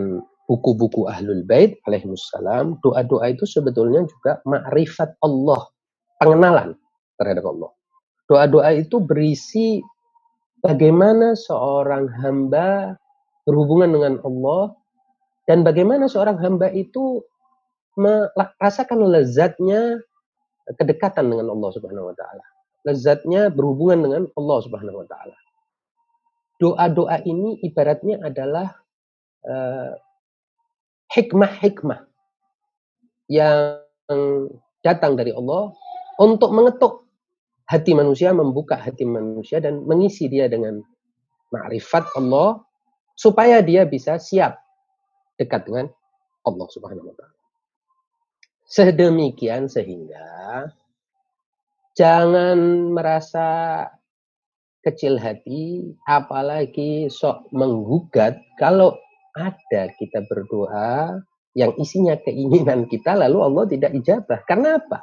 buku-buku 0.53 1.09
Ahlul 1.09 1.49
Bait 1.49 1.81
alaihimussalam, 1.89 2.77
doa-doa 2.85 3.33
itu 3.33 3.49
sebetulnya 3.49 4.05
juga 4.05 4.45
makrifat 4.45 5.17
Allah, 5.25 5.65
pengenalan 6.21 6.77
terhadap 7.17 7.49
Allah. 7.49 7.73
Doa-doa 8.29 8.77
itu 8.77 9.01
berisi 9.01 9.81
bagaimana 10.61 11.33
seorang 11.33 12.13
hamba 12.21 13.01
berhubungan 13.49 13.97
dengan 13.97 14.15
Allah 14.29 14.77
dan 15.49 15.65
bagaimana 15.65 16.05
seorang 16.05 16.37
hamba 16.37 16.69
itu 16.77 17.25
merasakan 17.97 19.09
lezatnya 19.09 20.05
kedekatan 20.77 21.33
dengan 21.33 21.49
Allah 21.49 21.71
Subhanahu 21.73 22.13
wa 22.13 22.17
taala. 22.17 22.45
Lezatnya 22.85 23.49
berhubungan 23.49 24.05
dengan 24.05 24.23
Allah 24.37 24.59
Subhanahu 24.69 25.01
wa 25.01 25.07
taala. 25.09 25.37
Doa-doa 26.61 27.25
ini 27.27 27.59
ibaratnya 27.65 28.23
adalah 28.23 28.71
uh, 29.43 29.99
hikmah-hikmah 31.13 32.09
yang 33.29 33.81
datang 34.85 35.17
dari 35.17 35.33
Allah 35.33 35.73
untuk 36.21 36.53
mengetuk 36.53 37.07
hati 37.69 37.97
manusia, 37.97 38.35
membuka 38.37 38.77
hati 38.77 39.09
manusia 39.09 39.63
dan 39.63 39.85
mengisi 39.89 40.29
dia 40.29 40.51
dengan 40.51 40.85
ma'rifat 41.53 42.05
Allah 42.17 42.61
supaya 43.17 43.61
dia 43.65 43.85
bisa 43.89 44.17
siap 44.21 44.61
dekat 45.41 45.65
dengan 45.69 45.89
Allah 46.45 46.67
Subhanahu 46.69 47.13
wa 47.13 47.15
taala. 47.17 47.39
Sedemikian 48.67 49.69
sehingga 49.69 50.69
jangan 51.93 52.93
merasa 52.93 53.85
kecil 54.83 55.21
hati, 55.21 55.95
apalagi 56.09 57.07
sok 57.07 57.53
menggugat 57.55 58.41
kalau 58.59 58.99
ada 59.33 59.83
kita 59.97 60.25
berdoa 60.29 61.21
yang 61.53 61.73
isinya 61.77 62.17
keinginan 62.21 62.89
kita 62.89 63.13
lalu 63.17 63.39
Allah 63.45 63.65
tidak 63.69 63.93
ijabah. 63.97 64.41
Karena 64.49 64.81
apa? 64.81 65.01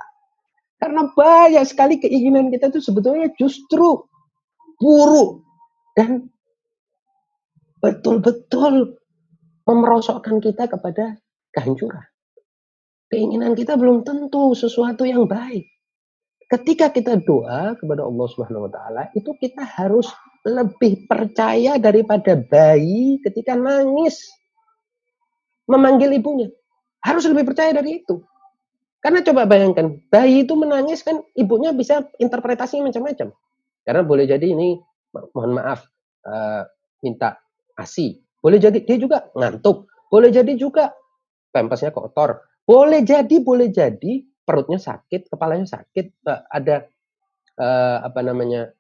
Karena 0.80 1.12
banyak 1.12 1.66
sekali 1.68 2.00
keinginan 2.00 2.50
kita 2.50 2.72
itu 2.72 2.80
sebetulnya 2.80 3.30
justru 3.36 4.08
buruk 4.80 5.44
dan 5.94 6.32
betul-betul 7.84 8.98
memerosokkan 9.68 10.40
kita 10.40 10.72
kepada 10.72 11.20
kehancuran. 11.52 12.06
Keinginan 13.10 13.58
kita 13.58 13.76
belum 13.76 14.06
tentu 14.06 14.54
sesuatu 14.54 15.04
yang 15.04 15.26
baik. 15.26 15.66
Ketika 16.50 16.90
kita 16.90 17.22
doa 17.22 17.78
kepada 17.78 18.06
Allah 18.06 18.26
Subhanahu 18.30 18.70
wa 18.70 18.72
taala, 18.74 19.04
itu 19.14 19.34
kita 19.38 19.62
harus 19.62 20.10
lebih 20.48 21.06
percaya 21.10 21.76
daripada 21.76 22.36
bayi 22.40 23.20
ketika 23.24 23.56
nangis 23.56 24.24
memanggil 25.70 26.10
ibunya. 26.16 26.50
Harus 27.00 27.28
lebih 27.30 27.48
percaya 27.48 27.72
dari 27.72 28.04
itu. 28.04 28.20
Karena 29.00 29.24
coba 29.24 29.48
bayangkan, 29.48 29.96
bayi 30.12 30.44
itu 30.44 30.60
menangis 30.60 31.08
kan 31.08 31.24
ibunya 31.40 31.72
bisa 31.72 32.04
interpretasinya 32.20 32.92
macam-macam. 32.92 33.32
Karena 33.88 34.02
boleh 34.04 34.28
jadi 34.28 34.44
ini, 34.44 34.76
mohon 35.32 35.56
maaf, 35.56 35.88
uh, 36.28 36.68
minta 37.00 37.40
ASI. 37.80 38.20
Boleh 38.44 38.60
jadi 38.60 38.84
dia 38.84 39.00
juga 39.00 39.32
ngantuk. 39.32 39.88
Boleh 40.12 40.36
jadi 40.36 40.52
juga 40.60 40.92
pempesnya 41.56 41.96
kotor. 41.96 42.44
Boleh 42.68 43.00
jadi, 43.08 43.40
boleh 43.40 43.72
jadi 43.72 44.28
perutnya 44.44 44.82
sakit, 44.82 45.32
kepalanya 45.32 45.80
sakit, 45.80 46.20
uh, 46.28 46.44
ada 46.52 46.84
uh, 47.56 48.04
apa 48.04 48.20
namanya, 48.20 48.76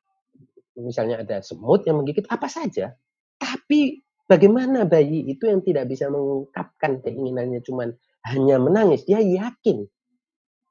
misalnya 0.79 1.21
ada 1.21 1.43
semut 1.43 1.83
yang 1.83 2.01
menggigit, 2.01 2.25
apa 2.31 2.47
saja. 2.47 2.95
Tapi 3.39 4.01
bagaimana 4.27 4.83
bayi 4.87 5.27
itu 5.27 5.47
yang 5.47 5.63
tidak 5.63 5.87
bisa 5.91 6.07
mengungkapkan 6.07 7.03
keinginannya 7.03 7.59
cuman 7.63 7.91
hanya 8.31 8.59
menangis, 8.59 9.07
dia 9.07 9.19
yakin 9.19 9.87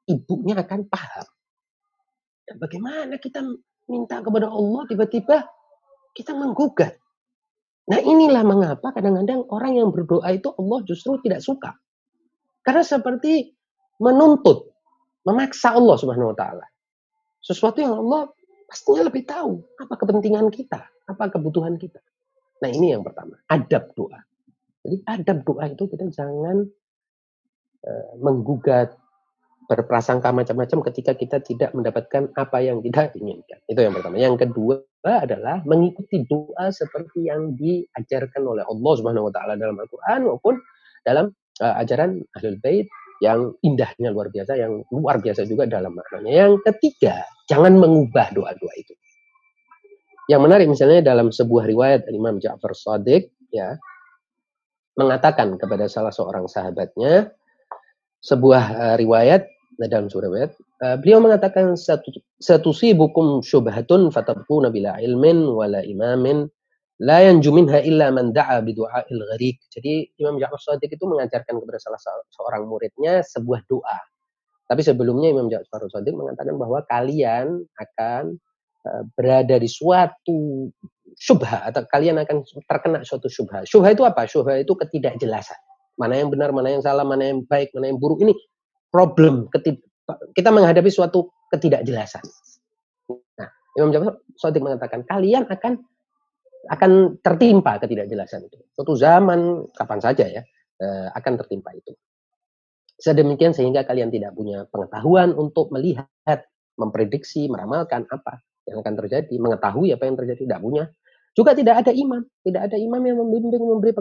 ibunya 0.09 0.57
akan 0.57 0.89
paham. 0.89 1.27
Dan 2.45 2.55
bagaimana 2.57 3.21
kita 3.21 3.45
minta 3.89 4.21
kepada 4.21 4.49
Allah 4.49 4.85
tiba-tiba 4.89 5.45
kita 6.17 6.33
menggugat. 6.33 6.97
Nah 7.89 7.99
inilah 8.01 8.45
mengapa 8.45 8.93
kadang-kadang 8.93 9.45
orang 9.49 9.77
yang 9.77 9.89
berdoa 9.89 10.29
itu 10.29 10.49
Allah 10.53 10.79
justru 10.85 11.17
tidak 11.21 11.41
suka. 11.41 11.73
Karena 12.61 12.85
seperti 12.85 13.49
menuntut, 13.97 14.69
memaksa 15.25 15.73
Allah 15.73 15.97
subhanahu 15.97 16.33
wa 16.33 16.37
ta'ala. 16.37 16.65
Sesuatu 17.41 17.81
yang 17.81 17.97
Allah 17.97 18.29
pastinya 18.69 19.09
lebih 19.09 19.25
tahu 19.25 19.65
apa 19.81 19.93
kepentingan 19.97 20.53
kita, 20.53 20.85
apa 21.09 21.23
kebutuhan 21.33 21.75
kita. 21.81 21.99
Nah 22.61 22.69
ini 22.69 22.93
yang 22.93 23.01
pertama, 23.01 23.41
adab 23.49 23.89
doa. 23.97 24.21
Jadi 24.85 25.01
adab 25.09 25.41
doa 25.43 25.65
itu 25.67 25.89
kita 25.89 26.05
jangan 26.13 26.63
uh, 27.83 28.11
menggugat, 28.21 28.93
berprasangka 29.69 30.33
macam-macam 30.33 30.81
ketika 30.89 31.13
kita 31.13 31.37
tidak 31.45 31.73
mendapatkan 31.77 32.33
apa 32.33 32.57
yang 32.61 32.81
kita 32.81 33.13
inginkan. 33.17 33.61
Itu 33.69 33.81
yang 33.85 33.93
pertama. 33.93 34.17
Yang 34.17 34.49
kedua 34.49 34.81
adalah 35.05 35.61
mengikuti 35.65 36.25
doa 36.25 36.73
seperti 36.73 37.29
yang 37.29 37.53
diajarkan 37.53 38.43
oleh 38.43 38.63
Allah 38.65 38.93
Subhanahu 38.97 39.29
wa 39.29 39.33
taala 39.33 39.53
dalam 39.57 39.77
Al-Qur'an 39.77 40.25
maupun 40.25 40.57
dalam 41.05 41.29
uh, 41.61 41.75
ajaran 41.81 42.21
Ahlul 42.37 42.57
Bait 42.61 42.89
yang 43.19 43.51
indahnya 43.63 44.15
luar 44.15 44.31
biasa, 44.31 44.55
yang 44.55 44.83
luar 44.91 45.19
biasa 45.19 45.43
juga 45.43 45.67
dalam 45.67 45.91
maknanya. 45.91 46.47
Yang 46.47 46.53
ketiga, 46.71 47.27
jangan 47.51 47.75
mengubah 47.75 48.31
doa-doa 48.31 48.73
itu. 48.79 48.95
Yang 50.31 50.41
menarik 50.45 50.67
misalnya 50.69 51.01
dalam 51.03 51.33
sebuah 51.33 51.65
riwayat 51.67 52.05
Imam 52.13 52.37
Ja'far 52.37 52.71
Shadiq 52.77 53.33
ya 53.49 53.75
mengatakan 54.93 55.57
kepada 55.57 55.89
salah 55.89 56.13
seorang 56.13 56.45
sahabatnya 56.45 57.33
sebuah 58.21 58.63
uh, 58.77 58.95
riwayat 58.99 59.47
dalam 59.87 60.11
surah 60.11 60.27
uh, 60.29 60.95
beliau 60.99 61.23
mengatakan 61.23 61.79
satu 61.79 62.11
satu 62.37 62.75
bukum 62.75 63.39
syubhatun 63.39 64.11
fatabquna 64.11 64.67
bila 64.67 64.99
ilmin 64.99 65.47
wala 65.47 65.79
imamin 65.87 66.51
la 66.99 67.23
yanju 67.23 67.49
minha 67.55 67.79
illa 67.79 68.11
man 68.11 68.35
da'a 68.35 68.59
bi 68.59 68.75
du'ail 68.75 69.19
gharik. 69.35 69.57
Jadi 69.71 70.19
Imam 70.19 70.35
Ja'far 70.35 70.59
Shadiq 70.59 70.99
itu 70.99 71.05
mengajarkan 71.07 71.55
kepada 71.55 71.79
salah 71.79 71.99
seorang 72.31 72.67
muridnya 72.67 73.23
sebuah 73.23 73.63
doa. 73.71 73.99
Tapi 74.67 74.81
sebelumnya 74.83 75.31
Imam 75.31 75.47
Ja'far 75.47 75.87
Shadiq 75.87 76.11
mengatakan 76.11 76.59
bahwa 76.59 76.83
kalian 76.91 77.63
akan 77.79 78.35
uh, 78.83 79.03
berada 79.15 79.55
di 79.55 79.69
suatu 79.71 80.69
syubha 81.15 81.71
atau 81.71 81.87
kalian 81.87 82.19
akan 82.19 82.43
terkena 82.67 82.99
suatu 83.07 83.31
syubha. 83.31 83.63
Syubha 83.63 83.95
itu 83.95 84.03
apa? 84.03 84.27
Syubha 84.27 84.59
itu 84.59 84.75
ketidakjelasan. 84.75 85.57
Mana 85.99 86.19
yang 86.19 86.31
benar, 86.31 86.51
mana 86.55 86.71
yang 86.71 86.83
salah, 86.83 87.03
mana 87.03 87.27
yang 87.31 87.43
baik, 87.47 87.71
mana 87.75 87.91
yang 87.91 87.99
buruk. 87.99 88.23
Ini 88.23 88.31
problem 88.91 89.47
kita 90.33 90.49
menghadapi 90.49 90.89
suatu 90.89 91.29
ketidakjelasan. 91.53 92.23
Nah, 93.37 93.49
Imam 93.77 93.89
Jafar 93.93 94.21
Sodik 94.37 94.61
mengatakan 94.61 95.05
kalian 95.05 95.45
akan 95.49 95.81
akan 96.69 97.19
tertimpa 97.19 97.81
ketidakjelasan 97.81 98.45
itu. 98.45 98.57
Suatu 98.77 98.93
zaman 98.93 99.65
kapan 99.73 99.99
saja 99.99 100.25
ya 100.29 100.41
eh, 100.79 101.07
akan 101.11 101.33
tertimpa 101.41 101.73
itu. 101.73 101.97
Sedemikian 102.99 103.55
sehingga 103.55 103.87
kalian 103.87 104.11
tidak 104.11 104.35
punya 104.35 104.67
pengetahuan 104.67 105.31
untuk 105.33 105.71
melihat, 105.71 106.07
memprediksi, 106.75 107.47
meramalkan 107.47 108.05
apa 108.11 108.43
yang 108.67 108.83
akan 108.83 108.93
terjadi, 109.05 109.35
mengetahui 109.39 109.95
apa 109.95 110.03
yang 110.03 110.15
terjadi, 110.19 110.41
tidak 110.45 110.61
punya. 110.61 110.83
Juga 111.33 111.55
tidak 111.55 111.87
ada 111.87 111.91
imam, 111.95 112.21
tidak 112.43 112.61
ada 112.71 112.77
imam 112.77 112.99
yang 112.99 113.17
membimbing, 113.23 113.63
memberi 113.63 113.95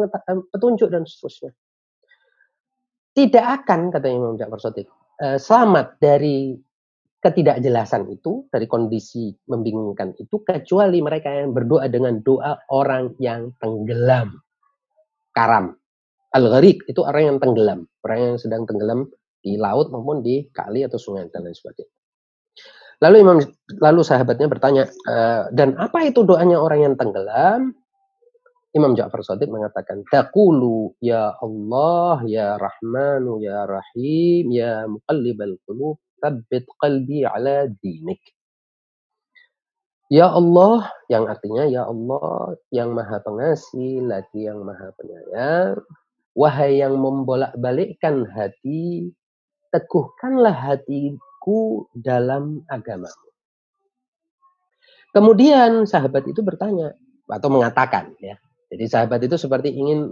petunjuk 0.51 0.89
dan 0.91 1.07
seterusnya 1.07 1.55
tidak 3.19 3.67
akan 3.67 3.91
kata 3.91 4.07
Imam 4.07 4.39
Ja'far 4.39 4.63
Sotik 4.63 4.87
uh, 5.19 5.35
selamat 5.35 5.99
dari 5.99 6.55
ketidakjelasan 7.19 8.07
itu 8.15 8.47
dari 8.47 8.71
kondisi 8.71 9.35
membingungkan 9.51 10.15
itu 10.23 10.39
kecuali 10.47 11.03
mereka 11.03 11.35
yang 11.35 11.51
berdoa 11.51 11.91
dengan 11.91 12.23
doa 12.23 12.63
orang 12.71 13.19
yang 13.19 13.51
tenggelam. 13.59 14.39
Karam. 15.35 15.75
Al 16.29 16.45
gharik 16.47 16.87
itu 16.87 17.01
orang 17.03 17.35
yang 17.35 17.39
tenggelam. 17.43 17.81
Orang 18.07 18.19
yang 18.19 18.37
sedang 18.39 18.63
tenggelam 18.69 19.11
di 19.43 19.59
laut 19.59 19.91
maupun 19.91 20.23
di 20.23 20.47
kali 20.51 20.87
atau 20.87 20.99
sungai 20.99 21.27
dan 21.31 21.47
lain 21.47 21.57
sebagainya. 21.57 21.95
Lalu 22.99 23.17
Imam 23.23 23.39
lalu 23.79 24.01
sahabatnya 24.03 24.51
bertanya 24.51 24.85
e, 24.91 25.15
dan 25.55 25.79
apa 25.79 26.03
itu 26.03 26.27
doanya 26.27 26.59
orang 26.59 26.83
yang 26.83 26.95
tenggelam? 26.99 27.75
Imam 28.77 28.93
Ja'far 28.93 29.25
Sadiq 29.25 29.49
mengatakan, 29.49 30.05
Taqulu 30.13 30.93
ya 31.01 31.33
Allah, 31.41 32.21
ya 32.29 32.61
Rahmanu, 32.61 33.41
ya 33.41 33.65
Rahim, 33.65 34.53
ya 34.53 34.85
Muqallibal 34.85 35.57
Qulub, 35.65 35.97
tabbit 36.19 36.67
qalbi 36.79 37.25
ala 37.25 37.67
dinik. 37.71 38.21
Ya 40.09 40.33
Allah, 40.33 40.89
yang 41.13 41.29
artinya 41.29 41.69
Ya 41.69 41.85
Allah, 41.85 42.57
yang 42.73 42.97
maha 42.97 43.21
pengasih, 43.21 44.01
lagi 44.09 44.49
yang 44.49 44.65
maha 44.65 44.89
penyayang, 44.97 45.85
wahai 46.33 46.81
yang 46.81 46.97
membolak-balikkan 46.97 48.25
hati, 48.33 49.13
teguhkanlah 49.69 50.57
hatiku 50.57 51.85
dalam 51.93 52.65
agamamu. 52.73 53.29
Kemudian 55.13 55.85
sahabat 55.85 56.25
itu 56.25 56.41
bertanya, 56.41 56.97
atau 57.29 57.53
mengatakan 57.53 58.17
ya, 58.25 58.41
jadi 58.73 58.85
sahabat 58.89 59.29
itu 59.29 59.37
seperti 59.37 59.77
ingin 59.77 60.09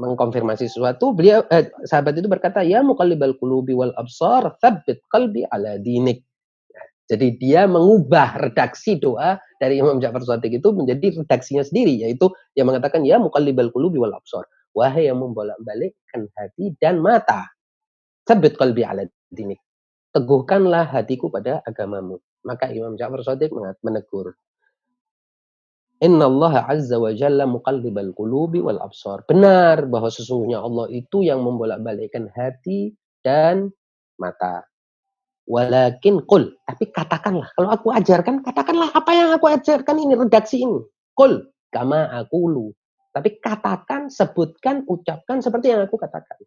mengkonfirmasi 0.00 0.70
sesuatu. 0.70 1.12
Beliau 1.12 1.44
eh, 1.52 1.68
sahabat 1.84 2.16
itu 2.16 2.28
berkata, 2.28 2.64
"Ya 2.64 2.80
muqallibal 2.80 3.36
qulubi 3.36 3.76
wal 3.76 3.92
absar, 4.00 4.56
tsabbit 4.60 5.04
qalbi 5.12 5.44
ala 5.52 5.76
dinik." 5.76 6.24
Ya, 6.72 6.82
jadi 7.12 7.26
dia 7.36 7.62
mengubah 7.68 8.40
redaksi 8.40 8.96
doa 8.96 9.36
dari 9.60 9.78
Imam 9.82 10.00
Ja'far 10.00 10.24
Shadiq 10.24 10.62
itu 10.62 10.68
menjadi 10.72 11.22
redaksinya 11.22 11.62
sendiri 11.66 11.92
yaitu 12.00 12.32
yang 12.56 12.72
mengatakan 12.72 13.04
ya 13.04 13.20
muqallibal 13.20 13.68
qulubi 13.74 14.00
wal 14.00 14.16
absar. 14.16 14.48
Wahai 14.72 15.12
yang 15.12 15.20
membolak-balikkan 15.20 16.32
hati 16.32 16.72
dan 16.80 17.04
mata. 17.04 17.44
Tsabbit 18.24 18.56
qalbi 18.56 18.88
ala 18.88 19.04
dinik. 19.28 19.60
Teguhkanlah 20.16 20.88
hatiku 20.88 21.28
pada 21.28 21.60
agamamu. 21.68 22.16
Maka 22.42 22.72
Imam 22.72 22.96
Ja'far 22.96 23.20
Shadiq 23.20 23.52
menegur, 23.84 24.34
Inna 26.02 26.26
Allah 26.26 26.66
Azza 26.66 26.98
wa 26.98 27.14
Jalla 27.14 27.46
muqallibal 27.46 28.10
qulubi 28.18 28.58
wal 28.58 28.82
absar. 28.82 29.22
Benar 29.30 29.86
bahwa 29.86 30.10
sesungguhnya 30.10 30.58
Allah 30.58 30.90
itu 30.90 31.22
yang 31.22 31.46
membolak-balikkan 31.46 32.26
hati 32.34 32.90
dan 33.22 33.70
mata. 34.18 34.66
Walakin 35.46 36.26
qul. 36.26 36.58
Tapi 36.66 36.90
katakanlah. 36.90 37.54
Kalau 37.54 37.70
aku 37.70 37.94
ajarkan, 37.94 38.42
katakanlah 38.42 38.90
apa 38.90 39.10
yang 39.14 39.30
aku 39.30 39.46
ajarkan 39.46 39.96
ini, 40.02 40.18
redaksi 40.18 40.66
ini. 40.66 40.82
Qul. 41.14 41.46
Kama 41.70 42.10
akulu. 42.10 42.74
Tapi 43.14 43.38
katakan, 43.38 44.10
sebutkan, 44.10 44.82
ucapkan 44.90 45.38
seperti 45.38 45.70
yang 45.70 45.86
aku 45.86 45.96
katakan. 46.02 46.42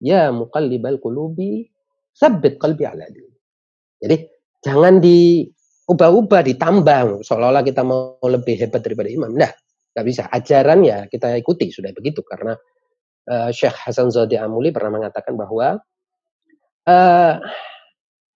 Ya 0.00 0.32
muqallibal 0.32 0.96
qulubi, 1.04 1.68
sabit 2.16 2.56
qalbi 2.56 2.88
ala 2.88 3.04
Jadi 4.00 4.16
jangan 4.64 5.04
diubah-ubah, 5.90 6.46
ditambang 6.46 7.26
seolah-olah 7.26 7.66
kita 7.66 7.82
mau 7.82 8.22
lebih 8.22 8.62
hebat 8.62 8.78
daripada 8.78 9.10
imam. 9.10 9.34
Nah, 9.34 9.50
nggak 9.90 10.06
bisa. 10.06 10.30
Ajaran 10.30 10.86
ya 10.86 11.10
kita 11.10 11.34
ikuti 11.34 11.74
sudah 11.74 11.90
begitu 11.90 12.22
karena 12.22 12.54
uh, 13.26 13.50
Syekh 13.50 13.74
Hasan 13.74 14.14
Zadi 14.14 14.38
Amuli 14.38 14.70
pernah 14.70 15.02
mengatakan 15.02 15.34
bahwa 15.34 15.82
uh, 16.86 17.34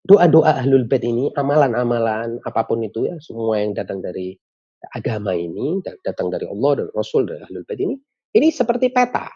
doa-doa 0.02 0.66
ahlul 0.66 0.90
bait 0.90 1.06
ini, 1.06 1.30
amalan-amalan 1.38 2.42
apa 2.42 2.66
pun 2.66 2.82
itu 2.82 3.06
ya, 3.06 3.14
semua 3.22 3.62
yang 3.62 3.70
datang 3.70 4.02
dari 4.02 4.34
agama 4.90 5.30
ini, 5.38 5.78
datang 6.02 6.34
dari 6.34 6.50
Allah 6.50 6.82
dan 6.82 6.86
Rasul 6.90 7.30
dan 7.30 7.46
ahlul 7.46 7.62
bait 7.70 7.78
ini, 7.78 7.94
ini 8.34 8.50
seperti 8.50 8.90
peta. 8.90 9.30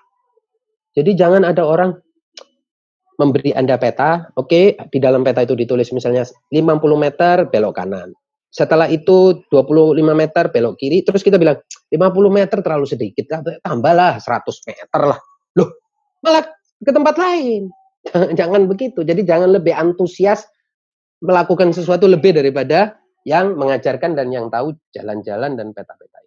Jadi 0.91 1.15
jangan 1.15 1.47
ada 1.47 1.63
orang 1.63 1.95
memberi 3.19 3.51
Anda 3.51 3.75
peta, 3.77 4.31
oke, 4.39 4.47
okay, 4.47 4.65
di 4.95 4.99
dalam 5.03 5.27
peta 5.27 5.43
itu 5.43 5.59
ditulis 5.59 5.91
misalnya 5.91 6.23
50 6.55 6.79
meter 6.95 7.51
belok 7.51 7.75
kanan. 7.75 8.15
Setelah 8.49 8.89
itu 8.89 9.45
25 9.53 9.99
meter 10.15 10.49
belok 10.49 10.79
kiri, 10.81 11.05
terus 11.05 11.21
kita 11.21 11.37
bilang 11.37 11.59
50 11.91 11.99
meter 12.33 12.59
terlalu 12.63 12.87
sedikit, 12.89 13.43
tambahlah 13.61 14.23
100 14.23 14.71
meter 14.71 15.01
lah. 15.03 15.19
Loh, 15.59 15.69
malah 16.23 16.47
ke 16.79 16.91
tempat 16.95 17.19
lain. 17.19 17.69
Jangan 18.39 18.71
begitu. 18.71 19.03
Jadi 19.03 19.27
jangan 19.27 19.53
lebih 19.59 19.75
antusias 19.75 20.47
melakukan 21.19 21.75
sesuatu 21.75 22.07
lebih 22.07 22.31
daripada 22.31 22.95
yang 23.27 23.59
mengajarkan 23.59 24.15
dan 24.15 24.31
yang 24.31 24.47
tahu 24.49 24.73
jalan-jalan 24.95 25.59
dan 25.59 25.75
peta-peta. 25.75 26.19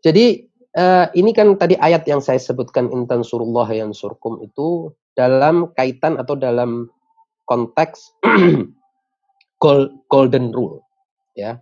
Jadi 0.00 0.47
uh, 0.78 1.06
ini 1.18 1.34
kan 1.34 1.58
tadi 1.58 1.74
ayat 1.74 2.06
yang 2.06 2.22
saya 2.22 2.38
sebutkan 2.38 2.88
intan 2.94 3.26
surullah 3.26 3.66
yang 3.74 3.90
surkum 3.90 4.38
itu 4.38 4.94
dalam 5.18 5.74
kaitan 5.74 6.14
atau 6.14 6.38
dalam 6.38 6.86
konteks 7.50 8.14
golden 10.12 10.54
rule 10.54 10.86
ya 11.34 11.58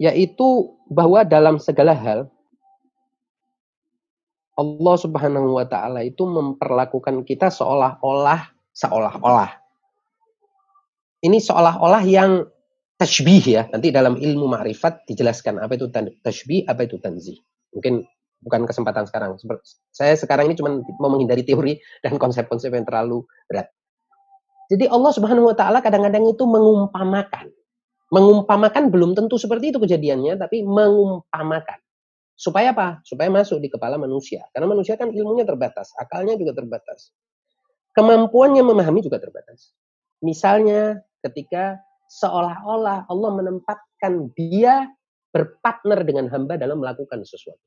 yaitu 0.00 0.72
bahwa 0.88 1.22
dalam 1.22 1.60
segala 1.60 1.92
hal 1.92 2.26
Allah 4.56 4.96
Subhanahu 5.00 5.56
wa 5.56 5.64
taala 5.64 6.04
itu 6.04 6.28
memperlakukan 6.28 7.24
kita 7.24 7.48
seolah-olah 7.48 8.52
seolah-olah. 8.76 9.48
Ini 11.24 11.38
seolah-olah 11.40 12.02
yang 12.04 12.44
tashbih 13.02 13.42
ya. 13.42 13.62
Nanti 13.74 13.90
dalam 13.90 14.14
ilmu 14.14 14.46
ma'rifat 14.46 15.10
dijelaskan 15.10 15.58
apa 15.58 15.74
itu 15.74 15.90
tashbih, 16.22 16.70
apa 16.70 16.86
itu 16.86 17.02
tanzih. 17.02 17.42
Mungkin 17.74 18.06
bukan 18.38 18.62
kesempatan 18.62 19.10
sekarang. 19.10 19.34
Saya 19.90 20.14
sekarang 20.14 20.46
ini 20.46 20.54
cuma 20.54 20.78
mau 21.02 21.10
menghindari 21.10 21.42
teori 21.42 21.82
dan 21.98 22.14
konsep-konsep 22.14 22.70
yang 22.70 22.86
terlalu 22.86 23.26
berat. 23.50 23.66
Jadi 24.70 24.86
Allah 24.86 25.10
Subhanahu 25.10 25.50
wa 25.50 25.56
taala 25.58 25.82
kadang-kadang 25.82 26.22
itu 26.30 26.46
mengumpamakan. 26.46 27.50
Mengumpamakan 28.12 28.92
belum 28.92 29.18
tentu 29.18 29.40
seperti 29.40 29.74
itu 29.74 29.82
kejadiannya, 29.82 30.38
tapi 30.38 30.62
mengumpamakan. 30.62 31.80
Supaya 32.36 32.70
apa? 32.76 33.00
Supaya 33.02 33.32
masuk 33.32 33.58
di 33.58 33.72
kepala 33.72 33.96
manusia. 33.96 34.46
Karena 34.52 34.68
manusia 34.68 34.94
kan 35.00 35.10
ilmunya 35.10 35.48
terbatas, 35.48 35.90
akalnya 35.96 36.36
juga 36.36 36.54
terbatas. 36.54 37.10
Kemampuannya 37.96 38.62
memahami 38.64 39.00
juga 39.04 39.20
terbatas. 39.20 39.72
Misalnya 40.20 41.00
ketika 41.24 41.80
seolah-olah 42.12 43.08
Allah 43.08 43.30
menempatkan 43.32 44.36
dia 44.36 44.84
berpartner 45.32 46.04
dengan 46.04 46.28
hamba 46.28 46.60
dalam 46.60 46.84
melakukan 46.84 47.24
sesuatu. 47.24 47.64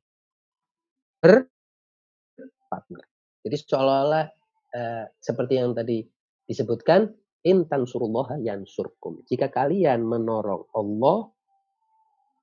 Berpartner. 1.17 3.05
Jadi 3.41 3.55
seolah-olah 3.57 4.25
uh, 4.77 5.05
seperti 5.17 5.57
yang 5.57 5.73
tadi 5.73 6.05
disebutkan, 6.45 7.09
intan 7.41 7.89
surullah 7.89 8.37
yang 8.37 8.69
surkum. 8.69 9.25
Jika 9.25 9.49
kalian 9.49 10.05
menorong 10.05 10.69
Allah, 10.77 11.33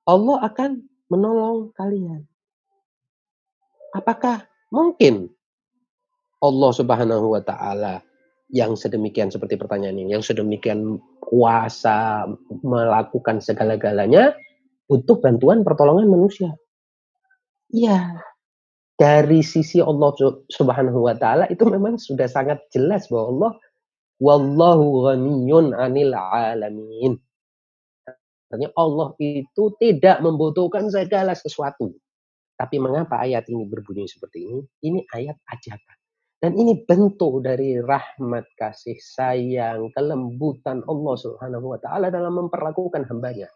Allah 0.03 0.37
akan 0.43 0.71
menolong 1.07 1.71
kalian. 1.71 2.27
Apakah 3.95 4.43
mungkin 4.67 5.31
Allah 6.43 6.71
Subhanahu 6.75 7.39
wa 7.39 7.41
taala 7.43 8.03
yang 8.51 8.75
sedemikian 8.75 9.31
seperti 9.31 9.55
pertanyaan 9.55 9.97
ini, 9.97 10.17
yang 10.17 10.25
sedemikian 10.25 10.99
kuasa 11.23 12.27
melakukan 12.61 13.39
segala-galanya 13.39 14.35
butuh 14.89 15.17
bantuan 15.23 15.63
pertolongan 15.63 16.11
manusia. 16.11 16.51
Iya. 17.71 18.19
Dari 18.93 19.41
sisi 19.41 19.81
Allah 19.81 20.13
Subhanahu 20.53 21.09
wa 21.09 21.15
taala 21.17 21.49
itu 21.49 21.65
memang 21.65 21.97
sudah 21.97 22.29
sangat 22.29 22.61
jelas 22.69 23.09
bahwa 23.09 23.25
Allah 23.33 23.51
wallahu 24.21 25.09
ghaniyun 25.09 25.73
'anil 25.73 26.13
alamin. 26.13 27.17
Artinya 28.53 28.69
Allah 28.77 29.17
itu 29.17 29.63
tidak 29.81 30.21
membutuhkan 30.21 30.85
segala 30.93 31.33
sesuatu. 31.33 31.89
Tapi 32.53 32.77
mengapa 32.77 33.17
ayat 33.17 33.49
ini 33.49 33.65
berbunyi 33.65 34.05
seperti 34.05 34.45
ini? 34.45 34.61
Ini 34.85 34.99
ayat 35.09 35.41
ajakan. 35.49 35.97
Dan 36.43 36.59
ini 36.59 36.83
bentuk 36.83 37.39
dari 37.39 37.79
rahmat 37.79 38.43
kasih 38.59 38.99
sayang, 38.99 39.95
kelembutan 39.95 40.83
Allah 40.91 41.15
Subhanahu 41.15 41.71
wa 41.71 41.79
taala 41.79 42.11
dalam 42.11 42.35
memperlakukan 42.35 43.07
hambanya. 43.07 43.47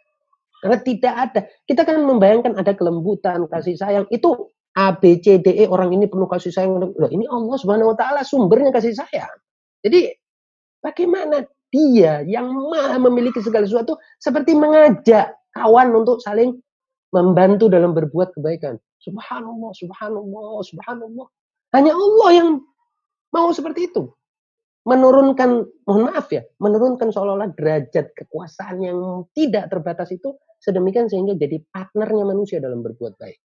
Karena 0.64 0.80
tidak 0.80 1.14
ada, 1.20 1.42
kita 1.68 1.84
kan 1.84 2.00
membayangkan 2.00 2.56
ada 2.56 2.72
kelembutan, 2.72 3.44
kasih 3.52 3.76
sayang, 3.76 4.08
itu 4.08 4.32
A, 4.80 4.96
B, 4.96 5.20
C, 5.20 5.36
D, 5.36 5.52
E, 5.52 5.68
orang 5.68 5.92
ini 5.92 6.08
penuh 6.08 6.32
kasih 6.32 6.48
sayang. 6.48 6.80
Loh, 6.80 7.12
ini 7.12 7.28
Allah 7.28 7.60
Subhanahu 7.60 7.92
wa 7.92 7.98
taala 8.00 8.24
sumbernya 8.24 8.72
kasih 8.72 8.96
sayang. 8.96 9.36
Jadi 9.84 10.08
bagaimana 10.80 11.44
dia 11.68 12.24
yang 12.24 12.48
maha 12.72 12.96
memiliki 13.04 13.44
segala 13.44 13.68
sesuatu 13.68 14.00
seperti 14.16 14.56
mengajak 14.56 15.36
kawan 15.52 15.92
untuk 15.92 16.24
saling 16.24 16.56
membantu 17.12 17.68
dalam 17.68 17.92
berbuat 17.92 18.32
kebaikan. 18.32 18.80
Subhanallah, 19.04 19.76
subhanallah, 19.76 20.64
subhanallah. 20.64 21.28
Hanya 21.76 21.92
Allah 21.92 22.30
yang 22.32 22.50
mau 23.38 23.54
seperti 23.54 23.94
itu. 23.94 24.10
Menurunkan, 24.88 25.68
mohon 25.84 26.04
maaf 26.10 26.32
ya, 26.32 26.42
menurunkan 26.64 27.12
seolah-olah 27.12 27.52
derajat 27.54 28.16
kekuasaan 28.16 28.82
yang 28.82 28.98
tidak 29.36 29.68
terbatas 29.68 30.10
itu 30.16 30.34
sedemikian 30.64 31.12
sehingga 31.12 31.36
jadi 31.38 31.60
partnernya 31.70 32.24
manusia 32.24 32.58
dalam 32.58 32.82
berbuat 32.82 33.20
baik. 33.20 33.40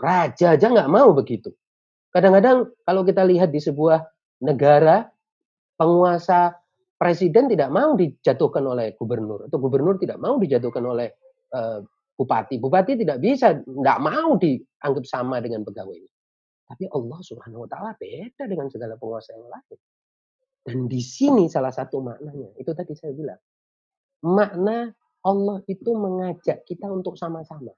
Raja 0.00 0.56
aja 0.56 0.66
nggak 0.72 0.88
mau 0.88 1.12
begitu. 1.12 1.52
Kadang-kadang 2.14 2.70
kalau 2.86 3.02
kita 3.02 3.26
lihat 3.26 3.50
di 3.50 3.60
sebuah 3.60 4.00
negara, 4.46 5.10
penguasa 5.74 6.54
presiden 6.96 7.50
tidak 7.50 7.74
mau 7.74 7.98
dijatuhkan 7.98 8.62
oleh 8.62 8.94
gubernur 8.94 9.50
atau 9.50 9.58
gubernur 9.58 9.98
tidak 9.98 10.22
mau 10.22 10.38
dijatuhkan 10.38 10.86
oleh 10.86 11.10
uh, 11.50 11.82
bupati. 12.14 12.62
Bupati 12.62 12.94
tidak 12.94 13.18
bisa, 13.18 13.58
tidak 13.58 13.98
mau 13.98 14.38
dianggap 14.38 15.04
sama 15.08 15.42
dengan 15.42 15.66
pegawai. 15.66 15.98
Tapi 16.72 16.88
Allah 16.88 17.20
Subhanahu 17.20 17.64
wa 17.64 17.68
taala 17.68 17.92
beda 18.00 18.48
dengan 18.48 18.72
segala 18.72 18.96
penguasa 18.96 19.36
yang 19.36 19.44
lain. 19.44 19.78
Dan 20.64 20.78
di 20.88 21.04
sini 21.04 21.52
salah 21.52 21.68
satu 21.68 22.00
maknanya, 22.00 22.56
itu 22.56 22.72
tadi 22.72 22.96
saya 22.96 23.12
bilang. 23.12 23.36
Makna 24.24 24.88
Allah 25.26 25.60
itu 25.68 25.90
mengajak 25.92 26.64
kita 26.64 26.88
untuk 26.88 27.20
sama-sama. 27.20 27.76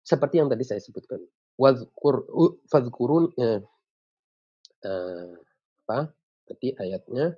Seperti 0.00 0.40
yang 0.40 0.48
tadi 0.48 0.64
saya 0.64 0.80
sebutkan. 0.80 1.20
Wadhkur, 1.60 2.24
eh, 3.36 3.60
eh, 4.86 5.34
apa? 5.84 5.98
Tadi 6.48 6.72
ayatnya 6.80 7.36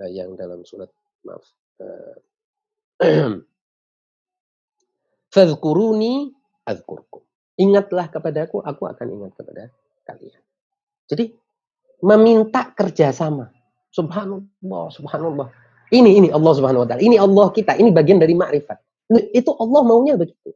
uh, 0.00 0.10
yang 0.10 0.32
dalam 0.36 0.64
surat 0.64 0.88
maaf 1.24 1.44
uh, 1.80 2.16
Fadhkuruni 5.34 6.34
azkurkum. 6.66 7.22
Ingatlah 7.60 8.08
kepadaku, 8.08 8.64
aku 8.64 8.88
akan 8.88 9.06
ingat 9.20 9.36
kepada 9.36 9.68
kalian. 10.08 10.40
Jadi 11.12 11.36
meminta 12.00 12.72
kerjasama. 12.72 13.52
Subhanallah, 13.92 14.84
subhanallah. 14.88 15.48
Ini 15.90 16.22
ini 16.22 16.28
Allah 16.30 16.52
Subhanahu 16.54 16.86
wa 16.86 16.88
taala. 16.88 17.02
Ini 17.02 17.18
Allah 17.18 17.50
kita. 17.50 17.74
Ini 17.74 17.90
bagian 17.90 18.22
dari 18.22 18.32
makrifat. 18.38 18.78
Itu 19.34 19.58
Allah 19.58 19.82
maunya 19.82 20.14
begitu. 20.14 20.54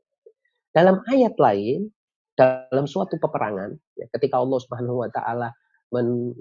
Dalam 0.71 1.03
ayat 1.11 1.35
lain, 1.43 1.91
dalam 2.39 2.87
suatu 2.87 3.19
peperangan, 3.19 3.75
ya, 3.99 4.07
ketika 4.15 4.39
Allah 4.39 4.59
Subhanahu 4.63 5.03
wa 5.03 5.11
taala 5.11 5.51
men, 5.91 6.35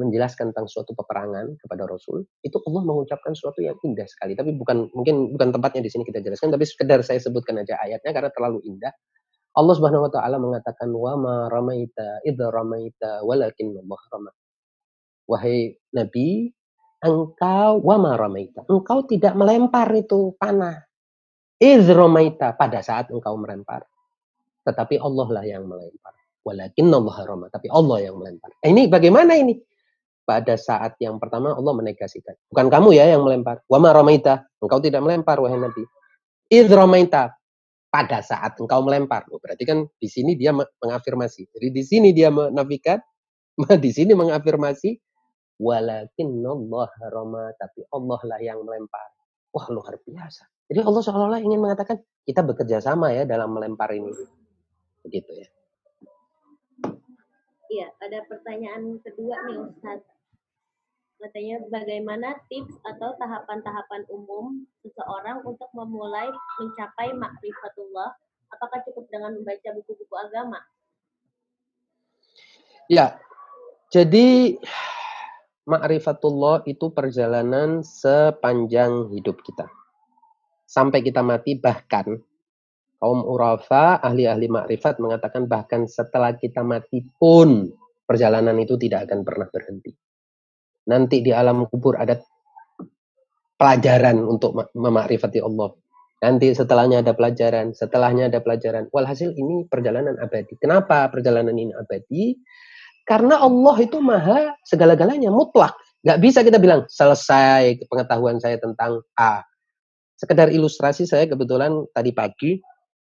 menjelaskan 0.00 0.52
tentang 0.52 0.64
suatu 0.64 0.96
peperangan 0.96 1.60
kepada 1.60 1.84
Rasul, 1.84 2.24
itu 2.40 2.56
Allah 2.64 2.82
mengucapkan 2.88 3.36
sesuatu 3.36 3.60
yang 3.60 3.76
indah 3.84 4.08
sekali. 4.08 4.32
Tapi 4.32 4.56
bukan 4.56 4.88
mungkin 4.96 5.36
bukan 5.36 5.52
tempatnya 5.52 5.84
di 5.84 5.92
sini 5.92 6.08
kita 6.08 6.24
jelaskan, 6.24 6.48
tapi 6.48 6.64
sekedar 6.64 7.04
saya 7.04 7.20
sebutkan 7.20 7.60
aja 7.60 7.76
ayatnya 7.84 8.16
karena 8.16 8.32
terlalu 8.32 8.64
indah. 8.64 8.92
Allah 9.58 9.74
Subhanahu 9.74 10.06
wa 10.06 10.12
taala 10.14 10.38
mengatakan 10.38 10.86
wa 10.94 11.18
ma 11.18 11.36
ramaita 11.50 12.22
idza 12.22 12.46
ramaita 12.46 13.26
walakin 13.26 13.74
Allah 13.74 14.00
rama. 14.14 14.30
Wahai 15.26 15.74
Nabi, 15.90 16.54
engkau 17.02 17.82
wa 17.82 17.96
ma 17.98 18.14
ramaita. 18.14 18.62
Engkau 18.70 19.02
tidak 19.10 19.34
melempar 19.34 19.90
itu 19.98 20.38
panah. 20.38 20.86
Idh 21.58 21.90
ramaita 21.90 22.54
pada 22.54 22.78
saat 22.86 23.10
engkau 23.10 23.34
melempar. 23.34 23.82
Tetapi 24.62 25.02
Allah 25.02 25.26
lah 25.26 25.44
yang 25.44 25.66
melempar. 25.66 26.14
Walakin 26.46 26.86
Allah 26.94 27.16
rama. 27.26 27.46
Tapi 27.50 27.66
Allah 27.66 27.98
yang 27.98 28.14
melempar. 28.14 28.54
Eh, 28.62 28.70
ini 28.70 28.86
bagaimana 28.86 29.34
ini? 29.34 29.58
Pada 30.22 30.54
saat 30.54 31.00
yang 31.02 31.18
pertama 31.18 31.56
Allah 31.56 31.72
menegasikan. 31.74 32.36
Bukan 32.52 32.68
kamu 32.70 32.94
ya 32.94 33.10
yang 33.10 33.26
melempar. 33.26 33.64
Wa 33.66 33.82
ma 33.82 33.90
ramaita. 33.90 34.46
Engkau 34.62 34.78
tidak 34.78 35.02
melempar 35.02 35.42
wahai 35.42 35.58
Nabi. 35.58 35.82
Idh 36.46 36.70
ramaita. 36.70 37.37
Pada 37.98 38.22
saat 38.22 38.54
engkau 38.62 38.86
melempar. 38.86 39.26
Berarti 39.26 39.66
kan 39.66 39.82
di 39.98 40.06
sini 40.06 40.38
dia 40.38 40.54
mengafirmasi. 40.54 41.50
Jadi 41.50 41.68
di 41.74 41.82
sini 41.82 42.14
dia 42.14 42.30
menafikan. 42.30 43.02
Di 43.82 43.90
sini 43.90 44.14
mengafirmasi 44.14 45.02
Walakin 45.58 46.38
Allah 46.46 46.86
rama, 47.10 47.50
tapi 47.58 47.82
Allah 47.90 48.20
lah 48.22 48.38
yang 48.38 48.62
melempar. 48.62 49.10
Wah 49.50 49.66
luar 49.74 49.98
biasa. 49.98 50.46
Jadi 50.70 50.86
Allah 50.86 51.02
seolah-olah 51.02 51.42
ingin 51.42 51.58
mengatakan 51.58 51.98
kita 52.22 52.46
bekerja 52.46 52.78
sama 52.78 53.10
ya 53.10 53.26
dalam 53.26 53.50
melempar 53.50 53.90
ini. 53.90 54.14
Begitu 55.02 55.30
ya. 55.34 55.48
Iya, 57.68 57.90
ada 57.98 58.22
pertanyaan 58.30 59.02
kedua 59.02 59.34
nih 59.50 59.58
Ustaz. 59.66 60.00
Katanya 61.18 61.58
bagaimana 61.66 62.38
tips 62.46 62.78
atau 62.86 63.10
tahapan-tahapan 63.18 64.06
umum 64.06 64.62
seseorang 64.86 65.42
untuk 65.42 65.66
memulai 65.74 66.30
mencapai 66.62 67.10
makrifatullah? 67.10 68.14
Apakah 68.54 68.86
cukup 68.86 69.10
dengan 69.10 69.34
membaca 69.34 69.68
buku-buku 69.74 70.14
agama? 70.14 70.62
Ya, 72.86 73.18
jadi 73.90 74.56
ma'rifatullah 75.66 76.64
itu 76.70 76.86
perjalanan 76.94 77.82
sepanjang 77.82 79.10
hidup 79.10 79.42
kita. 79.42 79.66
Sampai 80.70 81.02
kita 81.02 81.20
mati 81.26 81.58
bahkan 81.58 82.22
kaum 83.02 83.26
urafa, 83.26 83.98
ahli-ahli 84.00 84.46
makrifat 84.46 85.02
mengatakan 85.02 85.50
bahkan 85.50 85.84
setelah 85.90 86.30
kita 86.38 86.62
mati 86.62 87.02
pun 87.18 87.74
perjalanan 88.06 88.54
itu 88.62 88.78
tidak 88.78 89.10
akan 89.10 89.26
pernah 89.26 89.50
berhenti. 89.50 89.92
Nanti 90.88 91.20
di 91.20 91.30
alam 91.30 91.68
kubur 91.68 92.00
ada 92.00 92.16
pelajaran 93.60 94.16
untuk 94.24 94.56
memakrifati 94.72 95.42
Allah. 95.44 95.74
Nanti 96.18 96.50
setelahnya 96.50 97.06
ada 97.06 97.14
pelajaran, 97.14 97.70
setelahnya 97.76 98.26
ada 98.26 98.42
pelajaran. 98.42 98.90
Walhasil 98.90 99.30
ini 99.38 99.70
perjalanan 99.70 100.18
abadi. 100.18 100.58
Kenapa 100.58 101.06
perjalanan 101.12 101.54
ini 101.54 101.70
abadi? 101.76 102.34
Karena 103.06 103.38
Allah 103.38 103.76
itu 103.78 104.02
maha 104.02 104.52
segala-galanya, 104.66 105.30
mutlak. 105.30 105.78
Gak 106.02 106.18
bisa 106.18 106.42
kita 106.42 106.58
bilang, 106.58 106.90
selesai 106.90 107.86
pengetahuan 107.86 108.42
saya 108.42 108.58
tentang 108.58 109.00
A. 109.14 109.46
Sekedar 110.18 110.50
ilustrasi 110.50 111.06
saya 111.06 111.30
kebetulan 111.30 111.86
tadi 111.94 112.10
pagi 112.10 112.58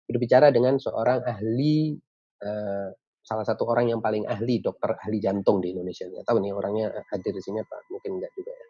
berbicara 0.06 0.54
dengan 0.54 0.78
seorang 0.78 1.26
ahli, 1.26 1.98
uh, 2.46 2.88
salah 3.20 3.44
satu 3.44 3.68
orang 3.68 3.92
yang 3.92 4.00
paling 4.00 4.26
ahli, 4.26 4.58
dokter 4.64 4.96
ahli 4.96 5.20
jantung 5.22 5.60
di 5.60 5.76
Indonesia. 5.76 6.08
Nggak 6.08 6.24
tahu 6.26 6.38
nih 6.42 6.52
orangnya 6.52 6.86
hadir 7.12 7.32
di 7.36 7.42
sini 7.42 7.60
apa, 7.60 7.76
mungkin 7.92 8.10
enggak 8.18 8.32
juga 8.34 8.52
ya. 8.52 8.66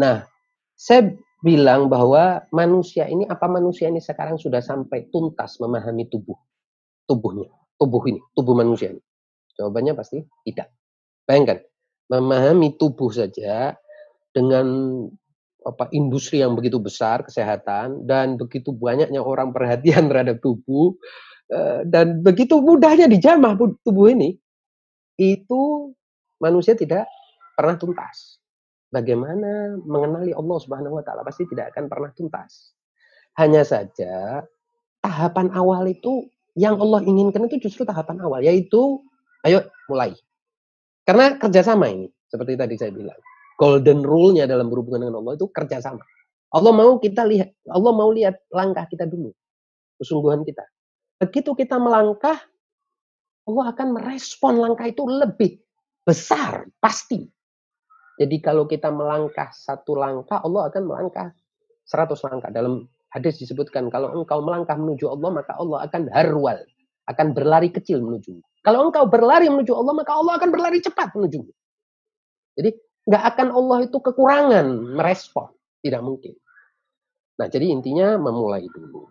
Nah, 0.00 0.16
saya 0.74 1.00
bilang 1.40 1.88
bahwa 1.88 2.44
manusia 2.52 3.08
ini, 3.08 3.24
apa 3.24 3.48
manusia 3.48 3.88
ini 3.88 3.98
sekarang 3.98 4.36
sudah 4.36 4.60
sampai 4.60 5.08
tuntas 5.08 5.56
memahami 5.58 6.06
tubuh, 6.12 6.36
tubuhnya, 7.08 7.48
tubuh 7.80 8.02
ini, 8.06 8.20
tubuh 8.36 8.52
manusia 8.52 8.92
ini. 8.92 9.02
Jawabannya 9.56 9.92
pasti 9.96 10.20
tidak. 10.44 10.68
Bayangkan, 11.24 11.64
memahami 12.10 12.76
tubuh 12.76 13.08
saja 13.14 13.76
dengan 14.34 14.66
apa 15.60 15.92
industri 15.92 16.40
yang 16.40 16.56
begitu 16.56 16.80
besar 16.80 17.20
kesehatan 17.20 18.08
dan 18.08 18.40
begitu 18.40 18.72
banyaknya 18.72 19.20
orang 19.20 19.52
perhatian 19.52 20.08
terhadap 20.08 20.40
tubuh 20.40 20.96
dan 21.86 22.22
begitu 22.22 22.62
mudahnya 22.62 23.10
dijamah 23.10 23.58
tubuh 23.82 24.06
ini 24.14 24.38
itu 25.18 25.92
manusia 26.38 26.78
tidak 26.78 27.10
pernah 27.58 27.74
tuntas. 27.76 28.38
Bagaimana 28.90 29.78
mengenali 29.86 30.34
Allah 30.34 30.58
Subhanahu 30.58 30.98
wa 30.98 31.04
taala 31.06 31.22
pasti 31.22 31.46
tidak 31.50 31.74
akan 31.74 31.86
pernah 31.90 32.10
tuntas. 32.14 32.74
Hanya 33.38 33.62
saja 33.62 34.42
tahapan 35.02 35.54
awal 35.54 35.86
itu 35.90 36.26
yang 36.58 36.78
Allah 36.78 37.02
inginkan 37.06 37.46
itu 37.46 37.70
justru 37.70 37.86
tahapan 37.86 38.18
awal 38.22 38.42
yaitu 38.42 39.02
Ayo 39.40 39.64
mulai. 39.88 40.12
Karena 41.08 41.40
kerjasama 41.40 41.88
ini, 41.88 42.06
seperti 42.28 42.60
tadi 42.60 42.74
saya 42.76 42.92
bilang. 42.92 43.16
Golden 43.56 44.04
rule-nya 44.04 44.48
dalam 44.48 44.72
berhubungan 44.72 45.08
dengan 45.08 45.20
Allah 45.20 45.36
itu 45.36 45.48
kerjasama. 45.52 46.00
Allah 46.50 46.72
mau 46.72 46.96
kita 46.96 47.24
lihat, 47.28 47.52
Allah 47.68 47.92
mau 47.92 48.08
lihat 48.08 48.48
langkah 48.52 48.88
kita 48.88 49.04
dulu. 49.04 49.32
Kesungguhan 50.00 50.44
kita. 50.44 50.64
Begitu 51.20 51.52
kita 51.52 51.76
melangkah, 51.76 52.40
Allah 53.44 53.66
akan 53.76 53.88
merespon 53.92 54.56
langkah 54.56 54.88
itu 54.88 55.04
lebih 55.04 55.60
besar, 56.00 56.64
pasti. 56.80 57.28
Jadi 58.16 58.36
kalau 58.40 58.64
kita 58.64 58.88
melangkah 58.88 59.52
satu 59.52 60.00
langkah, 60.00 60.40
Allah 60.40 60.72
akan 60.72 60.82
melangkah 60.88 61.28
seratus 61.84 62.24
langkah. 62.24 62.48
Dalam 62.48 62.88
hadis 63.12 63.36
disebutkan, 63.36 63.92
kalau 63.92 64.16
engkau 64.16 64.40
melangkah 64.40 64.76
menuju 64.76 65.12
Allah, 65.12 65.44
maka 65.44 65.52
Allah 65.60 65.84
akan 65.84 66.02
harwal, 66.08 66.56
akan 67.08 67.26
berlari 67.36 67.68
kecil 67.68 68.00
menuju. 68.00 68.40
Kalau 68.60 68.88
engkau 68.88 69.08
berlari 69.08 69.48
menuju 69.48 69.72
Allah, 69.72 69.94
maka 69.96 70.12
Allah 70.16 70.36
akan 70.36 70.48
berlari 70.52 70.84
cepat 70.84 71.16
menuju. 71.16 71.40
Jadi 72.60 72.70
nggak 73.08 73.24
akan 73.36 73.48
Allah 73.56 73.78
itu 73.88 73.96
kekurangan 74.00 74.66
merespon, 75.00 75.48
tidak 75.80 76.04
mungkin. 76.04 76.36
Nah, 77.40 77.48
jadi 77.48 77.72
intinya 77.72 78.20
memulai 78.20 78.68
dulu. 78.68 79.08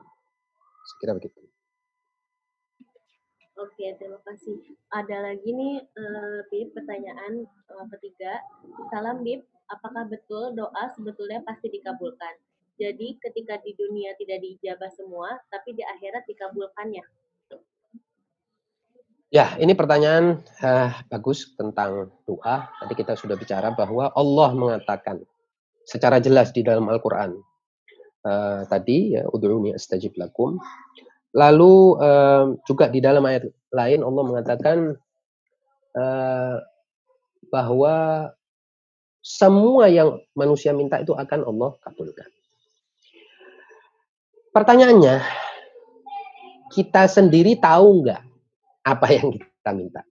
Sekira 0.86 1.18
begitu. 1.18 1.49
Oke, 3.60 3.92
terima 4.00 4.16
kasih. 4.24 4.56
Ada 4.88 5.20
lagi 5.20 5.52
nih, 5.52 5.84
uh, 5.84 6.40
Bib, 6.48 6.72
pertanyaan 6.72 7.44
uh, 7.76 7.86
ketiga. 7.92 8.40
Salam, 8.88 9.20
Bib. 9.20 9.44
Apakah 9.68 10.08
betul 10.08 10.56
doa 10.56 10.90
sebetulnya 10.96 11.44
pasti 11.44 11.68
dikabulkan? 11.68 12.40
Jadi 12.80 13.20
ketika 13.20 13.60
di 13.60 13.76
dunia 13.76 14.16
tidak 14.16 14.40
diijabah 14.40 14.88
semua, 14.96 15.36
tapi 15.52 15.76
di 15.76 15.84
akhirat 15.84 16.24
dikabulkannya. 16.26 17.04
Ya, 19.30 19.54
ini 19.60 19.76
pertanyaan 19.76 20.40
uh, 20.64 20.96
bagus 21.12 21.54
tentang 21.60 22.16
doa. 22.24 22.72
Tadi 22.80 22.94
kita 22.96 23.20
sudah 23.20 23.36
bicara 23.36 23.76
bahwa 23.76 24.10
Allah 24.16 24.50
mengatakan 24.56 25.20
secara 25.84 26.24
jelas 26.24 26.56
di 26.56 26.64
dalam 26.64 26.88
Al-Quran. 26.88 27.36
Uh, 28.24 28.64
tadi, 28.72 29.20
ya, 29.20 29.28
udhuni 29.28 29.76
astajib 29.76 30.16
lakum. 30.16 30.58
Lalu 31.30 31.74
uh, 32.02 32.58
juga 32.66 32.90
di 32.90 33.00
dalam 33.00 33.22
ayat 33.26 33.46
lain 33.70 34.02
Allah 34.02 34.24
mengatakan 34.26 34.78
uh, 35.94 36.56
bahwa 37.54 37.96
semua 39.22 39.86
yang 39.92 40.18
manusia 40.34 40.74
minta 40.74 40.98
itu 40.98 41.14
akan 41.14 41.46
Allah 41.46 41.78
kabulkan. 41.86 42.30
Pertanyaannya, 44.50 45.22
kita 46.74 47.06
sendiri 47.06 47.62
tahu 47.62 48.02
nggak 48.02 48.22
apa 48.90 49.08
yang 49.14 49.30
kita 49.38 49.72
minta. 49.78 50.02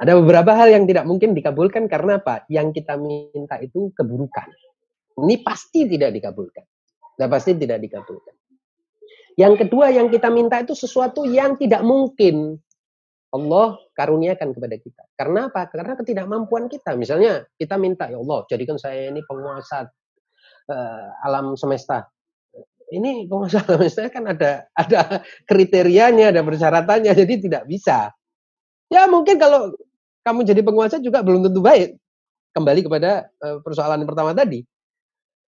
Ada 0.00 0.16
beberapa 0.16 0.56
hal 0.56 0.72
yang 0.72 0.88
tidak 0.88 1.04
mungkin 1.04 1.36
dikabulkan 1.36 1.84
karena 1.84 2.16
apa? 2.16 2.48
Yang 2.48 2.80
kita 2.80 2.96
minta 2.96 3.60
itu 3.60 3.92
keburukan. 3.92 4.48
Ini 5.20 5.44
pasti 5.44 5.84
tidak 5.84 6.16
dikabulkan. 6.16 6.64
Nah, 7.20 7.28
pasti 7.28 7.52
tidak 7.52 7.84
dikabulkan. 7.84 8.39
Yang 9.40 9.64
kedua 9.64 9.88
yang 9.88 10.12
kita 10.12 10.28
minta 10.28 10.60
itu 10.60 10.76
sesuatu 10.76 11.24
yang 11.24 11.56
tidak 11.56 11.80
mungkin 11.80 12.60
Allah 13.32 13.80
karuniakan 13.96 14.52
kepada 14.52 14.76
kita. 14.76 15.02
Karena 15.16 15.48
apa? 15.48 15.64
Karena 15.72 15.96
ketidakmampuan 15.96 16.68
kita. 16.68 16.92
Misalnya 16.98 17.48
kita 17.56 17.80
minta, 17.80 18.12
ya 18.12 18.20
Allah, 18.20 18.44
jadikan 18.52 18.76
saya 18.76 19.08
ini 19.08 19.24
penguasa 19.24 19.88
uh, 20.68 21.06
alam 21.24 21.56
semesta 21.56 22.04
ini 22.90 23.30
pengusaha 23.30 23.78
misalnya 23.82 24.10
kan 24.10 24.24
ada 24.26 24.50
ada 24.74 25.00
kriterianya, 25.46 26.34
ada 26.34 26.42
persyaratannya, 26.42 27.12
jadi 27.14 27.34
tidak 27.38 27.62
bisa. 27.70 28.10
Ya 28.90 29.06
mungkin 29.06 29.38
kalau 29.38 29.70
kamu 30.26 30.42
jadi 30.44 30.60
penguasa 30.66 30.98
juga 30.98 31.22
belum 31.22 31.46
tentu 31.46 31.62
baik. 31.62 31.96
Kembali 32.50 32.80
kepada 32.82 33.30
uh, 33.46 33.62
persoalan 33.62 34.02
yang 34.02 34.10
pertama 34.10 34.34
tadi. 34.34 34.66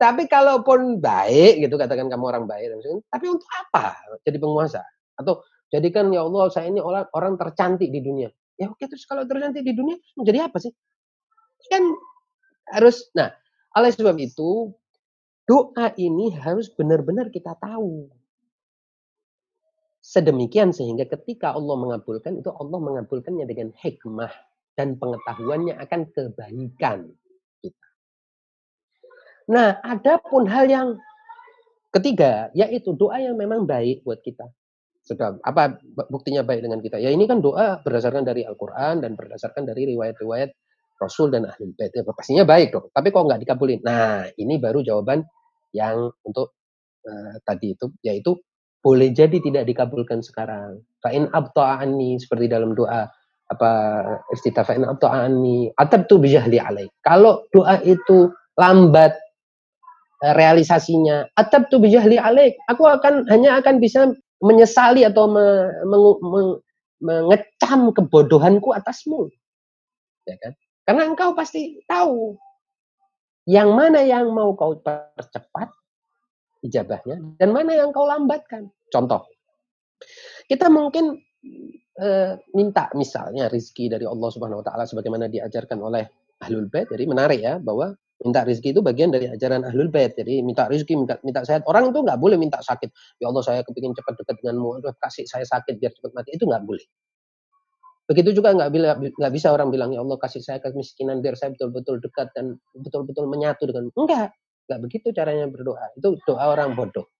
Tapi 0.01 0.25
kalaupun 0.25 0.97
baik 0.97 1.61
gitu 1.61 1.77
katakan 1.77 2.09
kamu 2.09 2.25
orang 2.25 2.45
baik, 2.49 2.73
tapi 3.05 3.25
untuk 3.29 3.45
apa 3.53 4.01
jadi 4.25 4.41
penguasa? 4.41 4.81
Atau 5.13 5.45
jadikan 5.69 6.09
ya 6.09 6.25
Allah 6.25 6.49
saya 6.49 6.73
ini 6.73 6.81
orang 6.81 7.05
orang 7.13 7.37
tercantik 7.37 7.93
di 7.93 8.01
dunia. 8.01 8.33
Ya 8.57 8.73
oke 8.73 8.81
terus 8.81 9.05
kalau 9.05 9.29
tercantik 9.29 9.61
di 9.61 9.77
dunia 9.77 10.01
menjadi 10.17 10.49
apa 10.49 10.57
sih? 10.57 10.73
Kan 11.69 11.85
harus 12.73 13.13
nah 13.13 13.29
oleh 13.77 13.93
sebab 13.93 14.17
itu 14.17 14.73
Doa 15.51 15.91
ini 15.99 16.31
harus 16.31 16.71
benar-benar 16.71 17.27
kita 17.27 17.57
tahu. 17.59 18.07
Sedemikian 19.99 20.71
sehingga 20.71 21.03
ketika 21.05 21.51
Allah 21.51 21.75
mengabulkan 21.75 22.39
itu 22.39 22.47
Allah 22.55 22.79
mengabulkannya 22.79 23.43
dengan 23.43 23.75
hikmah 23.75 24.31
dan 24.79 24.95
pengetahuannya 24.95 25.75
akan 25.75 26.01
kebaikan. 26.15 27.11
Nah, 29.51 29.83
ada 29.83 30.15
pun 30.23 30.47
hal 30.47 30.71
yang 30.71 30.95
ketiga, 31.91 32.47
yaitu 32.55 32.95
doa 32.95 33.19
yang 33.19 33.35
memang 33.35 33.67
baik 33.67 34.07
buat 34.07 34.23
kita. 34.23 34.47
Sudah, 35.03 35.35
apa 35.43 35.75
buktinya 36.07 36.39
baik 36.39 36.63
dengan 36.63 36.79
kita? 36.79 37.01
Ya 37.01 37.11
ini 37.11 37.27
kan 37.27 37.43
doa 37.43 37.83
berdasarkan 37.83 38.23
dari 38.23 38.47
Al-Quran 38.47 39.03
dan 39.03 39.19
berdasarkan 39.19 39.67
dari 39.67 39.91
riwayat-riwayat 39.91 40.55
Rasul 41.01 41.33
dan 41.33 41.49
Ahli 41.49 41.73
Bait. 41.75 41.91
Ya, 41.91 42.05
pastinya 42.05 42.45
baik 42.47 42.71
dong. 42.71 42.87
Tapi 42.93 43.11
kok 43.11 43.25
nggak 43.27 43.41
dikabulin? 43.43 43.81
Nah, 43.83 44.29
ini 44.37 44.61
baru 44.61 44.85
jawaban 44.85 45.25
yang 45.75 46.13
untuk 46.23 46.55
uh, 47.03 47.35
tadi 47.43 47.73
itu, 47.73 47.89
yaitu 48.05 48.37
boleh 48.79 49.09
jadi 49.09 49.41
tidak 49.41 49.65
dikabulkan 49.65 50.21
sekarang. 50.21 50.85
Fa'in 51.01 51.27
abta'ani 51.33 52.21
seperti 52.21 52.45
dalam 52.47 52.77
doa 52.77 53.09
apa 53.51 53.71
istitaf 54.31 54.69
fa'in 54.69 54.85
abta'ani 54.85 55.73
atab 55.75 56.05
tu 56.05 56.21
bijahli 56.21 56.61
alaih. 56.61 56.87
Kalau 57.01 57.45
doa 57.49 57.81
itu 57.81 58.29
lambat 58.55 59.17
realisasinya 60.21 61.33
atab 61.33 61.67
tu 61.73 61.81
bijahli 61.81 62.21
alaih, 62.21 62.53
aku 62.69 62.85
akan 62.85 63.25
hanya 63.33 63.57
akan 63.57 63.81
bisa 63.81 64.13
menyesali 64.41 65.05
atau 65.05 65.25
me, 65.29 65.45
me, 65.85 65.97
me, 66.21 66.41
mengecam 67.01 67.89
kebodohanku 67.89 68.73
atasmu. 68.77 69.29
Ya 70.29 70.37
kan? 70.37 70.53
Karena 70.85 71.09
engkau 71.09 71.33
pasti 71.33 71.81
tahu 71.89 72.37
yang 73.49 73.73
mana 73.73 74.05
yang 74.05 74.29
mau 74.29 74.53
kau 74.53 74.77
percepat 74.77 75.73
ijabahnya 76.61 77.41
dan 77.41 77.49
mana 77.49 77.73
yang 77.73 77.89
kau 77.89 78.05
lambatkan. 78.05 78.69
Contoh, 78.93 79.25
kita 80.45 80.69
mungkin 80.69 81.17
e, 81.97 82.37
minta 82.53 82.93
misalnya 82.93 83.49
rizki 83.49 83.89
dari 83.89 84.05
Allah 84.05 84.29
Subhanahu 84.29 84.61
Wa 84.61 84.65
Taala 84.69 84.85
sebagaimana 84.85 85.25
diajarkan 85.25 85.79
oleh 85.81 86.05
ahlul 86.41 86.67
bait. 86.67 86.89
Jadi 86.89 87.03
menarik 87.05 87.39
ya 87.39 87.57
bahwa 87.61 87.93
minta 88.21 88.45
rizki 88.45 88.73
itu 88.73 88.81
bagian 88.81 89.09
dari 89.13 89.29
ajaran 89.29 89.65
ahlul 89.65 89.89
bait. 89.89 90.13
Jadi 90.17 90.41
minta 90.41 90.65
rizki, 90.67 90.97
minta, 90.97 91.17
minta 91.21 91.45
sehat. 91.45 91.65
Orang 91.69 91.93
itu 91.93 92.01
nggak 92.01 92.17
boleh 92.17 92.37
minta 92.37 92.59
sakit. 92.61 92.89
Ya 93.21 93.29
Allah 93.29 93.43
saya 93.45 93.61
kepingin 93.61 93.93
cepat 93.93 94.17
dekat 94.19 94.35
denganmu. 94.41 94.81
Kasih 94.97 95.25
saya 95.29 95.45
sakit 95.45 95.77
biar 95.77 95.93
cepat 95.93 96.11
mati. 96.17 96.33
Itu 96.33 96.49
nggak 96.49 96.63
boleh. 96.65 96.85
Begitu 98.09 98.43
juga 98.43 98.51
nggak 98.51 98.69
bila 98.73 98.97
nggak 98.99 99.31
bisa 99.31 99.55
orang 99.55 99.71
bilang 99.71 99.95
ya 99.95 100.03
Allah 100.03 100.19
kasih 100.19 100.43
saya 100.43 100.59
kemiskinan 100.59 101.23
biar 101.23 101.39
saya 101.39 101.55
betul-betul 101.55 102.03
dekat 102.03 102.27
dan 102.35 102.59
betul-betul 102.75 103.23
menyatu 103.29 103.69
dengan 103.69 103.87
enggak 103.95 104.35
nggak 104.71 104.79
begitu 104.87 105.07
caranya 105.11 105.51
berdoa 105.51 105.83
itu 105.99 106.15
doa 106.23 106.45
orang 106.47 106.79
bodoh 106.79 107.11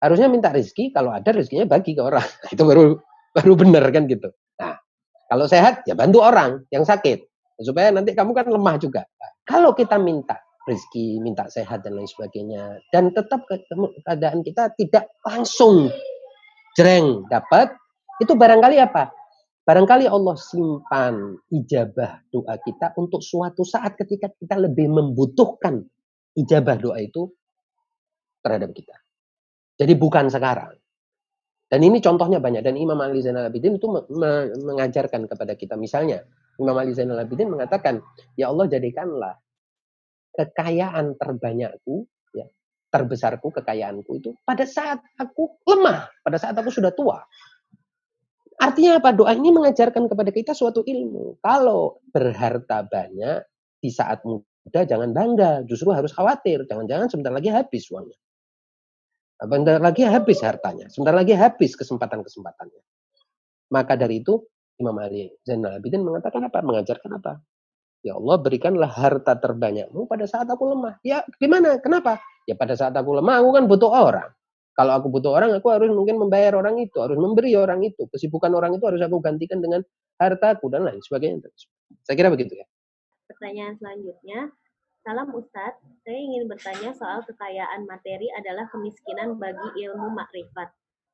harusnya 0.00 0.28
minta 0.32 0.48
rezeki 0.48 0.88
kalau 0.96 1.12
ada 1.12 1.36
rezekinya 1.36 1.68
bagi 1.68 1.92
ke 1.92 2.00
orang 2.00 2.24
itu 2.56 2.64
baru 2.64 2.96
baru 3.36 3.52
benar 3.60 3.84
kan 3.92 4.08
gitu 4.08 4.32
nah 4.56 4.80
kalau 5.28 5.44
sehat 5.44 5.84
ya 5.84 5.92
bantu 5.92 6.24
orang 6.24 6.64
yang 6.72 6.88
sakit 6.88 7.28
supaya 7.60 7.94
nanti 7.94 8.16
kamu 8.16 8.34
kan 8.34 8.46
lemah 8.50 8.76
juga 8.80 9.02
kalau 9.46 9.74
kita 9.74 10.00
minta 10.00 10.40
rezeki 10.64 11.20
minta 11.20 11.46
sehat 11.46 11.84
dan 11.84 11.94
lain 11.94 12.08
sebagainya 12.08 12.80
dan 12.90 13.12
tetap 13.12 13.44
keadaan 14.06 14.40
kita 14.42 14.72
tidak 14.80 15.06
langsung 15.22 15.92
jreng 16.74 17.22
dapat 17.30 17.70
itu 18.22 18.32
barangkali 18.34 18.80
apa 18.80 19.12
Barangkali 19.64 20.04
Allah 20.04 20.36
simpan 20.36 21.40
ijabah 21.48 22.20
doa 22.28 22.54
kita 22.60 22.92
untuk 23.00 23.24
suatu 23.24 23.64
saat 23.64 23.96
ketika 23.96 24.28
kita 24.36 24.60
lebih 24.60 24.92
membutuhkan 24.92 25.80
ijabah 26.36 26.76
doa 26.76 27.00
itu 27.00 27.32
terhadap 28.44 28.76
kita. 28.76 28.92
Jadi 29.80 29.96
bukan 29.96 30.28
sekarang. 30.28 30.76
Dan 31.64 31.80
ini 31.80 31.96
contohnya 32.04 32.44
banyak. 32.44 32.60
Dan 32.60 32.76
Imam 32.76 33.00
Ali 33.00 33.24
Zainal 33.24 33.48
Abidin 33.48 33.80
itu 33.80 33.88
mengajarkan 34.60 35.24
kepada 35.32 35.56
kita. 35.56 35.80
Misalnya, 35.80 36.20
Imam 36.60 36.76
Ali 36.78 36.94
Zainal 36.94 37.22
Abidin 37.22 37.50
mengatakan, 37.50 38.02
Ya 38.38 38.50
Allah 38.50 38.70
jadikanlah 38.70 39.34
kekayaan 40.34 41.14
terbanyakku, 41.18 42.06
ya, 42.34 42.46
terbesarku, 42.90 43.54
kekayaanku 43.54 44.10
itu 44.18 44.30
pada 44.42 44.66
saat 44.66 45.02
aku 45.18 45.62
lemah, 45.66 46.10
pada 46.22 46.38
saat 46.38 46.54
aku 46.58 46.70
sudah 46.70 46.90
tua. 46.94 47.22
Artinya 48.54 49.02
apa? 49.02 49.10
Doa 49.10 49.34
ini 49.34 49.50
mengajarkan 49.50 50.06
kepada 50.06 50.30
kita 50.30 50.54
suatu 50.54 50.86
ilmu. 50.86 51.42
Kalau 51.42 51.98
berharta 52.14 52.86
banyak 52.86 53.42
di 53.82 53.90
saat 53.90 54.22
muda 54.22 54.86
jangan 54.86 55.10
bangga, 55.10 55.66
justru 55.66 55.90
harus 55.90 56.14
khawatir. 56.14 56.62
Jangan-jangan 56.70 57.10
sebentar 57.10 57.34
lagi 57.34 57.50
habis 57.50 57.90
uangnya. 57.90 58.18
Sebentar 59.34 59.82
lagi 59.82 60.06
habis 60.06 60.38
hartanya, 60.46 60.86
sebentar 60.86 61.12
lagi 61.18 61.34
habis 61.34 61.74
kesempatan-kesempatannya. 61.74 62.82
Maka 63.74 63.98
dari 63.98 64.22
itu 64.22 64.38
Imam 64.80 64.96
Ali 64.98 65.30
Zainal 65.46 65.78
Abidin 65.78 66.02
mengatakan 66.02 66.42
apa? 66.46 66.58
Mengajarkan 66.62 67.10
apa? 67.22 67.32
Ya 68.04 68.18
Allah 68.18 68.36
berikanlah 68.36 68.90
harta 68.90 69.38
terbanyakmu 69.38 70.04
pada 70.04 70.28
saat 70.28 70.44
aku 70.50 70.76
lemah. 70.76 71.00
Ya 71.00 71.24
gimana? 71.40 71.80
Kenapa? 71.80 72.20
Ya 72.44 72.52
pada 72.58 72.76
saat 72.76 72.92
aku 72.92 73.16
lemah 73.16 73.40
aku 73.40 73.50
kan 73.56 73.64
butuh 73.64 73.90
orang. 73.90 74.28
Kalau 74.74 74.92
aku 74.98 75.06
butuh 75.06 75.30
orang, 75.30 75.54
aku 75.54 75.70
harus 75.70 75.86
mungkin 75.94 76.18
membayar 76.18 76.58
orang 76.58 76.82
itu, 76.82 76.98
harus 76.98 77.14
memberi 77.14 77.54
orang 77.54 77.78
itu. 77.86 78.10
Kesibukan 78.10 78.50
orang 78.58 78.74
itu 78.74 78.82
harus 78.82 78.98
aku 79.06 79.22
gantikan 79.22 79.62
dengan 79.62 79.86
hartaku 80.18 80.66
dan 80.66 80.82
lain 80.82 80.98
sebagainya. 80.98 81.46
Saya 82.02 82.18
kira 82.18 82.26
begitu 82.26 82.58
ya. 82.58 82.66
Pertanyaan 83.30 83.78
selanjutnya, 83.78 84.50
Salam 85.04 85.36
Ustadz, 85.36 85.84
saya 86.00 86.16
ingin 86.16 86.48
bertanya 86.48 86.96
soal 86.96 87.20
kekayaan 87.28 87.84
materi 87.84 88.24
adalah 88.34 88.64
kemiskinan 88.72 89.36
bagi 89.36 89.84
ilmu 89.84 90.10
makrifat. 90.16 90.72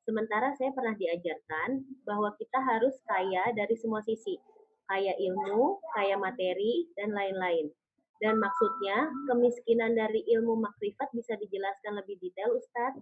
Sementara 0.08 0.56
saya 0.56 0.72
pernah 0.72 0.96
diajarkan 0.96 1.84
bahwa 2.08 2.32
kita 2.40 2.56
harus 2.56 2.96
kaya 3.04 3.52
dari 3.52 3.76
semua 3.76 4.00
sisi, 4.00 4.40
kaya 4.88 5.12
ilmu, 5.14 5.78
kaya 5.92 6.16
materi, 6.16 6.88
dan 6.96 7.12
lain-lain. 7.12 7.68
Dan 8.20 8.36
maksudnya, 8.36 9.08
kemiskinan 9.28 9.96
dari 9.96 10.20
ilmu 10.28 10.60
makrifat 10.60 11.08
bisa 11.16 11.36
dijelaskan 11.40 12.00
lebih 12.00 12.20
detail, 12.20 12.52
Ustadz? 12.52 13.00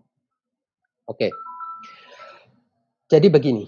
Oke. 1.10 1.32
Jadi 3.08 3.26
begini. 3.32 3.66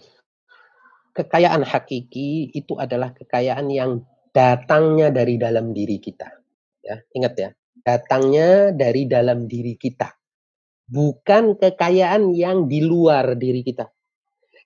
Kekayaan 1.11 1.67
hakiki 1.67 2.55
itu 2.55 2.79
adalah 2.79 3.11
kekayaan 3.11 3.67
yang 3.67 4.07
datangnya 4.31 5.11
dari 5.11 5.41
dalam 5.41 5.75
diri 5.75 5.99
kita. 5.99 6.29
Ya, 6.87 7.03
ingat 7.17 7.35
ya. 7.35 7.51
Datangnya 7.83 8.71
dari 8.71 9.11
dalam 9.11 9.51
diri 9.51 9.75
kita. 9.75 10.20
Bukan 10.91 11.55
kekayaan 11.55 12.35
yang 12.35 12.67
di 12.67 12.83
luar 12.83 13.39
diri 13.39 13.63
kita. 13.63 13.87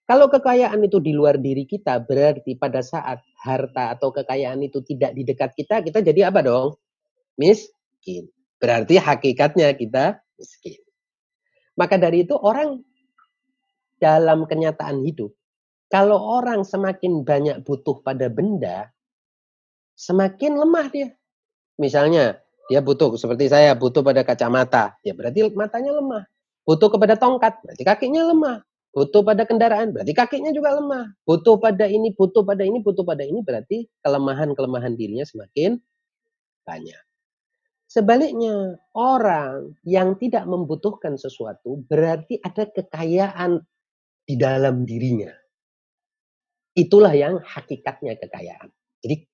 Kalau 0.04 0.28
kekayaan 0.28 0.80
itu 0.84 1.00
di 1.00 1.12
luar 1.16 1.40
diri 1.40 1.64
kita, 1.64 2.00
berarti 2.00 2.56
pada 2.60 2.84
saat 2.84 3.24
harta 3.40 3.96
atau 3.96 4.12
kekayaan 4.12 4.60
itu 4.64 4.84
tidak 4.84 5.16
di 5.16 5.24
dekat 5.24 5.52
kita, 5.56 5.80
kita 5.80 6.04
jadi 6.04 6.28
apa 6.28 6.44
dong? 6.44 6.76
Miskin. 7.40 8.28
Berarti 8.60 9.00
hakikatnya 9.00 9.72
kita 9.76 10.20
miskin. 10.36 10.80
Maka 11.76 11.96
dari 11.96 12.24
itu 12.24 12.36
orang 12.36 12.84
dalam 13.96 14.44
kenyataan 14.44 15.00
hidup, 15.08 15.32
kalau 15.88 16.20
orang 16.20 16.68
semakin 16.68 17.24
banyak 17.24 17.64
butuh 17.64 18.04
pada 18.04 18.28
benda, 18.28 18.92
semakin 19.96 20.60
lemah 20.60 20.86
dia. 20.92 21.08
Misalnya, 21.80 22.43
dia 22.68 22.80
butuh 22.80 23.14
seperti 23.20 23.52
saya 23.52 23.76
butuh 23.76 24.00
pada 24.00 24.24
kacamata, 24.24 24.96
ya 25.04 25.12
berarti 25.12 25.52
matanya 25.52 25.92
lemah. 26.00 26.24
Butuh 26.64 26.88
kepada 26.88 27.14
tongkat, 27.20 27.60
berarti 27.60 27.82
kakinya 27.84 28.24
lemah. 28.32 28.64
Butuh 28.94 29.26
pada 29.26 29.42
kendaraan, 29.42 29.90
berarti 29.90 30.14
kakinya 30.14 30.54
juga 30.54 30.78
lemah. 30.78 31.12
Butuh 31.26 31.58
pada 31.58 31.84
ini, 31.84 32.14
butuh 32.14 32.46
pada 32.46 32.62
ini, 32.62 32.78
butuh 32.78 33.02
pada 33.02 33.26
ini, 33.26 33.42
berarti 33.42 33.90
kelemahan-kelemahan 34.00 34.94
dirinya 34.94 35.26
semakin 35.26 35.76
banyak. 36.62 37.02
Sebaliknya, 37.90 38.80
orang 38.96 39.76
yang 39.84 40.16
tidak 40.16 40.48
membutuhkan 40.48 41.20
sesuatu 41.20 41.84
berarti 41.84 42.40
ada 42.40 42.70
kekayaan 42.70 43.60
di 44.24 44.34
dalam 44.40 44.88
dirinya. 44.88 45.30
Itulah 46.74 47.12
yang 47.12 47.38
hakikatnya 47.44 48.18
kekayaan. 48.18 48.72
Jadi 49.04 49.26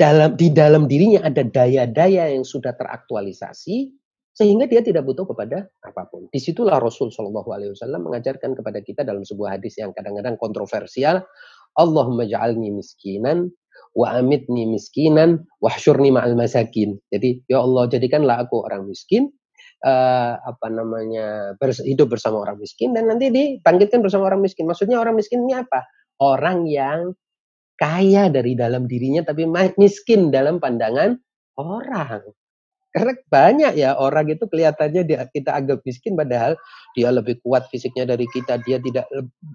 dalam 0.00 0.32
di 0.32 0.48
dalam 0.48 0.88
dirinya 0.88 1.28
ada 1.28 1.44
daya-daya 1.44 2.32
yang 2.32 2.40
sudah 2.40 2.72
teraktualisasi 2.72 3.92
sehingga 4.32 4.64
dia 4.64 4.80
tidak 4.80 5.04
butuh 5.04 5.28
kepada 5.28 5.68
apa 5.84 6.08
pun. 6.08 6.24
Di 6.32 6.40
situlah 6.40 6.80
Rasul 6.80 7.12
Shallallahu 7.12 7.52
Alaihi 7.52 7.76
Wasallam 7.76 8.08
mengajarkan 8.08 8.56
kepada 8.56 8.80
kita 8.80 9.04
dalam 9.04 9.20
sebuah 9.20 9.60
hadis 9.60 9.76
yang 9.76 9.92
kadang-kadang 9.92 10.40
kontroversial, 10.40 11.20
Allahumma 11.76 12.24
ja'alni 12.24 12.72
miskinan 12.72 13.52
wa 13.92 14.16
amitni 14.16 14.64
miskinan 14.64 15.44
wahsyurni 15.60 16.08
ma'al 16.08 16.32
masakin. 16.32 16.96
Jadi 17.12 17.44
ya 17.52 17.60
Allah 17.60 17.84
jadikanlah 17.92 18.48
aku 18.48 18.64
orang 18.64 18.88
miskin 18.88 19.28
uh, 19.84 20.40
apa 20.40 20.66
namanya 20.72 21.52
bers 21.60 21.84
hidup 21.84 22.16
bersama 22.16 22.40
orang 22.48 22.56
miskin 22.56 22.96
dan 22.96 23.12
nanti 23.12 23.28
dibangkitkan 23.28 24.00
bersama 24.00 24.32
orang 24.32 24.40
miskin. 24.40 24.64
Maksudnya 24.64 24.96
orang 24.96 25.20
miskin 25.20 25.44
ini 25.44 25.60
apa? 25.60 25.84
Orang 26.16 26.64
yang 26.64 27.12
kaya 27.80 28.28
dari 28.28 28.52
dalam 28.52 28.84
dirinya 28.84 29.24
tapi 29.24 29.48
miskin 29.80 30.28
dalam 30.28 30.60
pandangan 30.60 31.16
orang. 31.56 32.20
Karena 32.90 33.14
banyak 33.30 33.72
ya 33.78 33.94
orang 33.94 34.34
itu 34.34 34.50
kelihatannya 34.50 35.06
dia, 35.06 35.22
kita 35.30 35.54
anggap 35.54 35.80
miskin 35.86 36.18
padahal 36.18 36.58
dia 36.98 37.08
lebih 37.14 37.38
kuat 37.40 37.70
fisiknya 37.70 38.02
dari 38.02 38.26
kita, 38.34 38.58
dia 38.66 38.82
tidak 38.82 39.06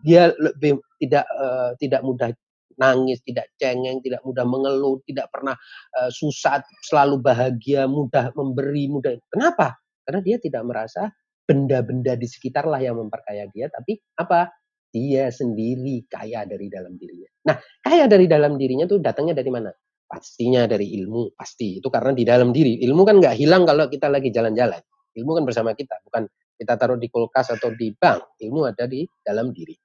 dia 0.07 0.31
lebih 0.39 0.79
tidak 1.03 1.27
uh, 1.35 1.75
tidak 1.75 2.01
mudah 2.07 2.31
nangis, 2.79 3.19
tidak 3.27 3.51
cengeng, 3.59 3.99
tidak 3.99 4.23
mudah 4.23 4.47
mengeluh, 4.47 5.03
tidak 5.03 5.27
pernah 5.35 5.55
uh, 5.99 6.11
susah, 6.11 6.63
selalu 6.87 7.19
bahagia, 7.19 7.87
mudah 7.91 8.31
memberi, 8.39 8.87
mudah. 8.87 9.19
Kenapa? 9.27 9.75
Karena 10.07 10.23
dia 10.23 10.37
tidak 10.39 10.63
merasa 10.63 11.11
benda-benda 11.43 12.15
di 12.15 12.27
sekitar 12.31 12.63
lah 12.63 12.79
yang 12.79 12.97
memperkaya 12.99 13.51
dia, 13.51 13.67
tapi 13.67 13.99
apa? 14.15 14.47
Dia 14.95 15.27
sendiri 15.27 16.07
kaya 16.07 16.47
dari 16.47 16.71
dalam 16.71 16.95
dirinya. 16.95 17.27
Nah, 17.51 17.59
kaya 17.83 18.07
dari 18.07 18.31
dalam 18.31 18.55
dirinya 18.55 18.87
tuh 18.87 19.03
datangnya 19.03 19.35
dari 19.35 19.51
mana? 19.51 19.67
Pastinya 20.07 20.63
dari 20.63 20.95
ilmu, 20.95 21.35
pasti. 21.35 21.83
Itu 21.83 21.91
karena 21.91 22.15
di 22.15 22.23
dalam 22.23 22.55
diri. 22.55 22.79
Ilmu 22.79 23.03
kan 23.03 23.19
nggak 23.19 23.35
hilang 23.35 23.67
kalau 23.67 23.91
kita 23.91 24.07
lagi 24.07 24.31
jalan-jalan. 24.31 24.79
Ilmu 25.19 25.31
kan 25.35 25.43
bersama 25.43 25.75
kita, 25.75 25.99
bukan 26.07 26.31
kita 26.55 26.79
taruh 26.79 26.95
di 26.95 27.11
kulkas 27.11 27.51
atau 27.51 27.75
di 27.75 27.91
bank. 27.91 28.39
Ilmu 28.39 28.71
ada 28.71 28.87
di 28.87 29.03
dalam 29.19 29.51
diri. 29.51 29.75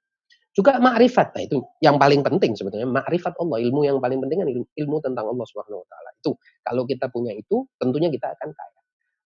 Juga 0.51 0.79
makrifat, 0.83 1.31
nah 1.31 1.43
itu 1.47 1.63
yang 1.79 1.95
paling 1.95 2.23
penting 2.27 2.55
sebetulnya. 2.59 2.83
Makrifat 2.83 3.39
Allah, 3.39 3.63
ilmu 3.63 3.87
yang 3.87 4.03
paling 4.03 4.19
penting 4.19 4.43
kan 4.43 4.47
ilmu, 4.51 4.97
tentang 4.99 5.27
Allah 5.27 5.47
Subhanahu. 5.47 5.83
Itu 6.19 6.35
kalau 6.63 6.83
kita 6.83 7.07
punya 7.07 7.31
itu, 7.31 7.67
tentunya 7.79 8.11
kita 8.11 8.35
akan 8.35 8.51
kaya. 8.51 8.79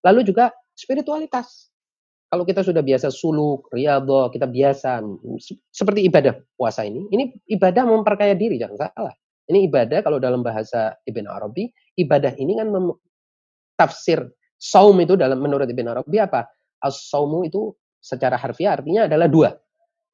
Lalu 0.05 0.21
juga 0.21 0.53
spiritualitas. 0.77 1.73
Kalau 2.26 2.43
kita 2.43 2.65
sudah 2.65 2.82
biasa 2.82 3.13
suluk, 3.13 3.69
riyadhah, 3.69 4.34
kita 4.34 4.49
biasa 4.49 4.99
seperti 5.69 6.09
ibadah 6.09 6.36
puasa 6.57 6.82
ini, 6.84 7.05
ini 7.13 7.32
ibadah 7.53 7.86
memperkaya 7.86 8.34
diri, 8.34 8.57
jangan 8.57 8.89
salah. 8.89 9.13
Ini 9.45 9.69
ibadah 9.69 10.01
kalau 10.01 10.17
dalam 10.17 10.41
bahasa 10.41 10.97
Ibn 11.05 11.26
Arabi, 11.30 11.69
ibadah 12.01 12.34
ini 12.41 12.57
kan 12.57 12.73
tafsir 13.78 14.26
saum 14.57 14.97
itu 15.05 15.13
dalam 15.13 15.38
menurut 15.38 15.69
Ibn 15.69 15.88
Arabi 15.93 16.17
apa? 16.17 16.49
As-saumu 16.82 17.45
itu 17.45 17.69
secara 18.01 18.41
harfiah 18.41 18.73
artinya 18.73 19.05
adalah 19.05 19.30
dua. 19.30 19.53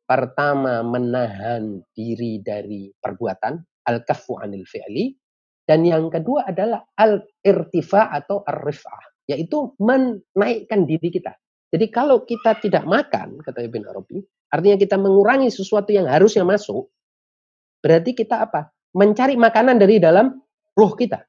Pertama, 0.03 0.83
menahan 0.83 1.79
diri 1.95 2.43
dari 2.43 2.91
perbuatan, 2.91 3.87
al-kafu 3.87 4.35
anil 4.43 4.67
fi'li. 4.67 5.15
Dan 5.63 5.87
yang 5.87 6.11
kedua 6.11 6.51
adalah 6.51 6.83
al-irtifa 6.99 8.11
atau 8.11 8.43
ar-rif'ah, 8.43 9.31
yaitu 9.31 9.71
menaikkan 9.79 10.83
diri 10.83 11.07
kita. 11.07 11.31
Jadi 11.71 11.85
kalau 11.87 12.27
kita 12.27 12.59
tidak 12.59 12.83
makan, 12.83 13.39
kata 13.39 13.63
Ibn 13.63 13.83
Arabi, 13.87 14.19
artinya 14.51 14.75
kita 14.75 14.99
mengurangi 14.99 15.47
sesuatu 15.47 15.95
yang 15.95 16.11
harusnya 16.11 16.43
masuk, 16.43 16.91
berarti 17.79 18.11
kita 18.11 18.43
apa? 18.43 18.75
Mencari 18.91 19.39
makanan 19.39 19.79
dari 19.79 20.03
dalam 20.03 20.35
ruh 20.75 20.93
kita. 20.99 21.23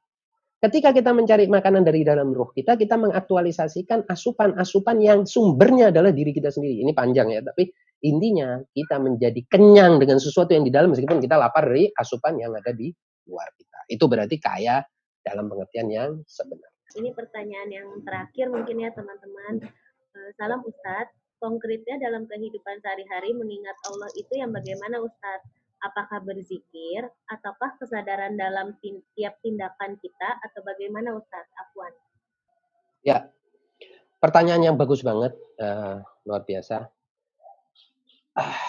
Ketika 0.63 0.95
kita 0.95 1.11
mencari 1.11 1.47
makanan 1.51 1.83
dari 1.83 2.07
dalam 2.07 2.35
ruh 2.35 2.51
kita, 2.55 2.79
kita 2.79 2.95
mengaktualisasikan 2.95 4.07
asupan-asupan 4.07 4.99
yang 5.03 5.27
sumbernya 5.27 5.91
adalah 5.91 6.15
diri 6.15 6.31
kita 6.35 6.51
sendiri. 6.55 6.87
Ini 6.87 6.95
panjang 6.95 7.35
ya, 7.35 7.43
tapi 7.43 7.71
intinya 8.03 8.63
kita 8.71 8.99
menjadi 8.99 9.43
kenyang 9.47 10.03
dengan 10.03 10.23
sesuatu 10.23 10.55
yang 10.55 10.67
di 10.67 10.71
dalam 10.75 10.95
meskipun 10.95 11.19
kita 11.23 11.39
lapar 11.39 11.67
dari 11.67 11.91
asupan 11.91 12.39
yang 12.39 12.55
ada 12.55 12.71
di 12.75 12.91
luar 13.27 13.51
kita. 13.59 13.79
Itu 13.91 14.07
berarti 14.07 14.39
kaya 14.39 14.83
dalam 15.23 15.47
pengertian 15.51 15.87
yang 15.91 16.11
sebenarnya. 16.27 16.71
Ini 16.93 17.11
pertanyaan 17.11 17.69
yang 17.71 17.89
terakhir 18.07 18.47
mungkin 18.51 18.77
ya 18.87 18.91
teman-teman. 18.95 19.67
Eh, 20.13 20.33
salam 20.37 20.61
Ustadz, 20.61 21.17
konkretnya 21.41 21.97
dalam 21.97 22.29
kehidupan 22.29 22.85
sehari-hari 22.85 23.33
mengingat 23.33 23.73
Allah 23.89 24.13
itu 24.13 24.33
yang 24.37 24.53
bagaimana 24.53 25.01
Ustadz? 25.01 25.49
Apakah 25.83 26.21
berzikir 26.21 27.09
ataukah 27.33 27.81
kesadaran 27.81 28.37
dalam 28.37 28.77
tiap 29.17 29.35
tindakan 29.41 29.97
kita 30.05 30.29
atau 30.45 30.61
bagaimana 30.69 31.17
Ustadz? 31.17 31.49
Afwan. 31.57 31.91
Ya, 33.03 33.33
pertanyaan 34.21 34.63
yang 34.63 34.77
bagus 34.77 35.01
banget, 35.01 35.33
uh, 35.59 36.05
luar 36.29 36.45
biasa. 36.45 36.93
Uh, 38.37 38.61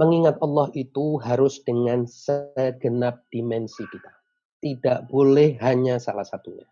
mengingat 0.00 0.40
Allah 0.40 0.72
itu 0.72 1.20
harus 1.20 1.60
dengan 1.62 2.08
segenap 2.08 3.22
dimensi 3.28 3.84
kita. 3.92 4.12
Tidak 4.64 4.98
boleh 5.12 5.60
hanya 5.60 6.00
salah 6.00 6.24
satunya. 6.24 6.64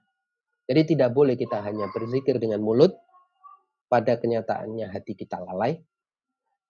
Jadi 0.66 0.96
tidak 0.96 1.12
boleh 1.12 1.36
kita 1.36 1.60
hanya 1.62 1.86
berzikir 1.94 2.40
dengan 2.42 2.64
mulut, 2.64 2.96
pada 3.90 4.14
kenyataannya 4.14 4.86
hati 4.86 5.18
kita 5.18 5.42
lalai. 5.42 5.82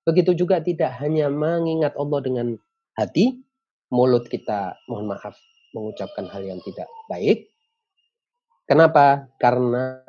Begitu 0.09 0.33
juga 0.33 0.65
tidak 0.65 0.97
hanya 1.05 1.29
mengingat 1.29 1.93
Allah 2.01 2.21
dengan 2.25 2.57
hati, 2.97 3.37
mulut 3.93 4.25
kita 4.33 4.81
mohon 4.89 5.13
maaf 5.13 5.37
mengucapkan 5.77 6.25
hal 6.33 6.43
yang 6.43 6.59
tidak 6.65 6.89
baik. 7.07 7.53
Kenapa? 8.65 9.29
Karena 9.37 10.01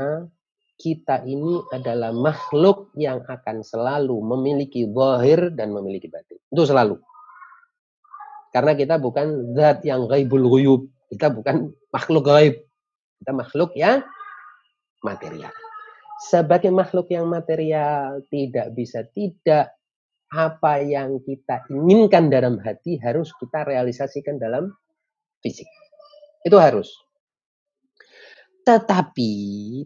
kita 0.80 1.22
ini 1.28 1.62
adalah 1.70 2.16
makhluk 2.16 2.90
yang 2.98 3.22
akan 3.28 3.62
selalu 3.62 4.18
memiliki 4.24 4.88
zahir 4.90 5.54
dan 5.54 5.76
memiliki 5.76 6.10
batin. 6.10 6.40
Itu 6.50 6.66
selalu. 6.66 6.98
Karena 8.50 8.74
kita 8.74 8.98
bukan 8.98 9.54
zat 9.54 9.86
yang 9.86 10.10
gaibul 10.10 10.48
ghuyub. 10.48 10.82
Kita 11.14 11.30
bukan 11.30 11.70
makhluk 11.94 12.24
gaib. 12.26 12.56
Kita 13.22 13.32
makhluk 13.36 13.76
yang 13.78 14.02
material 15.06 15.54
sebagai 16.22 16.70
makhluk 16.70 17.10
yang 17.10 17.26
material 17.26 18.22
tidak 18.30 18.70
bisa 18.78 19.02
tidak 19.10 19.74
apa 20.32 20.80
yang 20.80 21.20
kita 21.26 21.66
inginkan 21.68 22.32
dalam 22.32 22.62
hati 22.62 23.02
harus 23.02 23.34
kita 23.42 23.66
realisasikan 23.68 24.38
dalam 24.38 24.72
fisik. 25.42 25.68
Itu 26.46 26.62
harus. 26.62 26.94
Tetapi, 28.62 29.34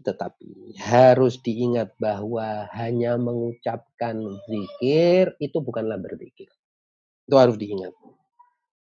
tetapi 0.04 0.76
harus 0.84 1.40
diingat 1.40 1.96
bahwa 1.96 2.68
hanya 2.76 3.16
mengucapkan 3.16 4.20
zikir 4.46 5.32
itu 5.40 5.58
bukanlah 5.64 5.96
berzikir. 5.96 6.52
Itu 7.24 7.40
harus 7.40 7.56
diingat. 7.56 7.96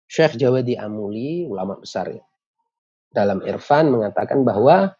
Syekh 0.09 0.35
Jawadi 0.41 0.75
Amuli, 0.75 1.45
ulama 1.45 1.77
besar 1.77 2.09
ya, 2.09 2.25
dalam 3.13 3.45
Irfan 3.45 3.93
mengatakan 3.93 4.41
bahwa 4.41 4.97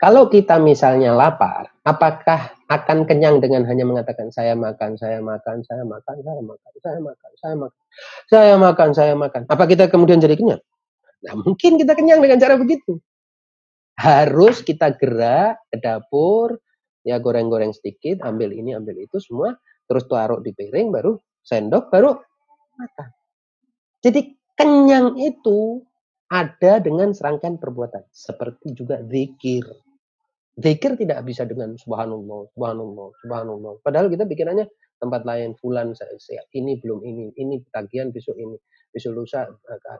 kalau 0.00 0.32
kita 0.32 0.56
misalnya 0.56 1.12
lapar, 1.12 1.68
apakah 1.84 2.56
akan 2.72 3.04
kenyang 3.04 3.44
dengan 3.44 3.68
hanya 3.68 3.84
mengatakan 3.84 4.32
saya 4.32 4.56
makan, 4.56 4.96
saya 4.96 5.20
makan, 5.20 5.60
saya 5.60 5.84
makan, 5.84 6.16
saya 6.24 6.40
makan, 6.40 6.72
saya 6.80 6.98
makan, 7.04 7.30
saya 7.36 7.54
makan, 7.54 7.82
saya 8.30 8.54
makan, 8.56 8.88
saya 8.96 9.14
makan. 9.14 9.42
Apa 9.52 9.64
kita 9.68 9.92
kemudian 9.92 10.16
jadi 10.16 10.40
kenyang? 10.40 10.62
Nah, 11.20 11.36
mungkin 11.36 11.76
kita 11.76 11.92
kenyang 11.92 12.24
dengan 12.24 12.40
cara 12.40 12.56
begitu. 12.56 12.96
Harus 14.00 14.64
kita 14.64 14.96
gerak 14.96 15.60
ke 15.68 15.76
dapur, 15.76 16.56
ya 17.04 17.20
goreng-goreng 17.20 17.76
sedikit, 17.76 18.24
ambil 18.24 18.56
ini, 18.56 18.72
ambil 18.72 18.96
itu 19.04 19.20
semua, 19.20 19.52
terus 19.84 20.08
taruh 20.08 20.40
di 20.40 20.56
piring, 20.56 20.88
baru 20.88 21.20
sendok, 21.44 21.92
baru 21.92 22.16
makan. 22.80 23.08
Jadi 24.00 24.32
kenyang 24.56 25.20
itu 25.20 25.84
ada 26.30 26.78
dengan 26.78 27.10
serangkaian 27.10 27.58
perbuatan, 27.58 28.06
seperti 28.14 28.70
juga 28.78 29.02
zikir. 29.02 29.66
Zikir 30.54 30.94
tidak 30.94 31.26
bisa 31.26 31.42
dengan 31.42 31.74
subhanallah, 31.74 32.46
subhanallah, 32.54 33.08
subhanallah. 33.18 33.72
Padahal 33.82 34.06
kita 34.06 34.30
pikirannya 34.30 34.70
tempat 35.02 35.26
lain, 35.26 35.58
fulan 35.58 35.90
saya, 35.96 36.14
saya 36.22 36.46
ini 36.54 36.78
belum 36.78 37.02
ini, 37.02 37.34
ini 37.34 37.58
tagihan 37.74 38.14
besok 38.14 38.38
ini, 38.38 38.54
besok 38.94 39.18
lusa 39.18 39.50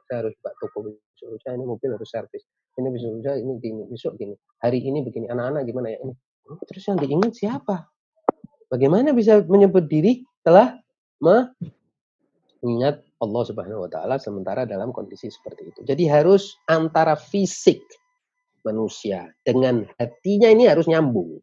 saya 0.06 0.22
harus 0.22 0.36
buka 0.38 0.52
toko, 0.62 0.94
besok 0.94 1.34
lusa 1.34 1.50
ini 1.50 1.64
mobil 1.66 1.90
harus 1.98 2.06
servis, 2.06 2.46
ini 2.78 2.88
besok 2.94 3.10
lusa 3.18 3.34
ini 3.34 3.52
gini, 3.58 3.82
besok 3.90 4.14
gini, 4.14 4.38
hari 4.62 4.78
ini 4.86 5.02
begini, 5.02 5.26
anak-anak 5.32 5.66
gimana 5.66 5.88
ya 5.90 5.98
ini. 6.04 6.14
Terus 6.68 6.84
yang 6.86 6.98
diingat 7.00 7.32
siapa? 7.34 7.90
Bagaimana 8.70 9.10
bisa 9.10 9.42
menyebut 9.42 9.90
diri 9.90 10.22
telah 10.46 10.78
mengingat 11.18 13.02
Allah 13.20 13.42
Subhanahu 13.44 13.84
wa 13.84 13.90
taala 13.92 14.16
sementara 14.16 14.64
dalam 14.64 14.90
kondisi 14.96 15.28
seperti 15.28 15.68
itu. 15.68 15.80
Jadi 15.84 16.08
harus 16.08 16.56
antara 16.64 17.14
fisik 17.14 17.84
manusia 18.64 19.28
dengan 19.44 19.84
hatinya 20.00 20.48
ini 20.48 20.68
harus 20.68 20.88
nyambung. 20.88 21.40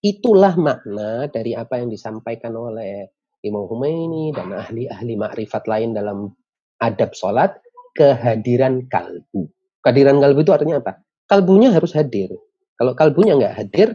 Itulah 0.00 0.56
makna 0.56 1.28
dari 1.28 1.52
apa 1.52 1.80
yang 1.80 1.92
disampaikan 1.92 2.52
oleh 2.56 3.08
Imam 3.44 3.68
Humaini 3.68 4.32
dan 4.32 4.52
ahli-ahli 4.52 5.14
makrifat 5.16 5.68
lain 5.68 5.92
dalam 5.92 6.32
adab 6.80 7.12
sholat, 7.12 7.56
kehadiran 7.96 8.88
kalbu. 8.88 9.48
Kehadiran 9.84 10.20
kalbu 10.20 10.40
itu 10.44 10.52
artinya 10.52 10.80
apa? 10.80 11.00
Kalbunya 11.28 11.72
harus 11.72 11.92
hadir. 11.92 12.32
Kalau 12.76 12.92
kalbunya 12.92 13.36
nggak 13.36 13.56
hadir, 13.56 13.88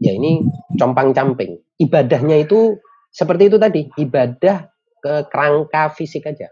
ya 0.00 0.12
ini 0.12 0.44
compang-camping. 0.76 1.60
Ibadahnya 1.80 2.44
itu 2.44 2.76
seperti 3.12 3.52
itu 3.52 3.56
tadi, 3.60 3.88
ibadah 4.00 4.71
ke 5.02 5.26
kerangka 5.26 5.90
fisik 5.98 6.30
aja. 6.30 6.46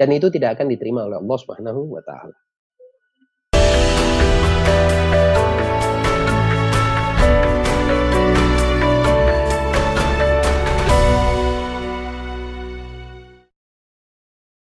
Dan 0.00 0.16
itu 0.16 0.32
tidak 0.32 0.56
akan 0.56 0.72
diterima 0.72 1.04
oleh 1.04 1.20
Allah 1.20 1.38
Subhanahu 1.44 1.92
wa 1.92 2.00
taala. 2.00 2.39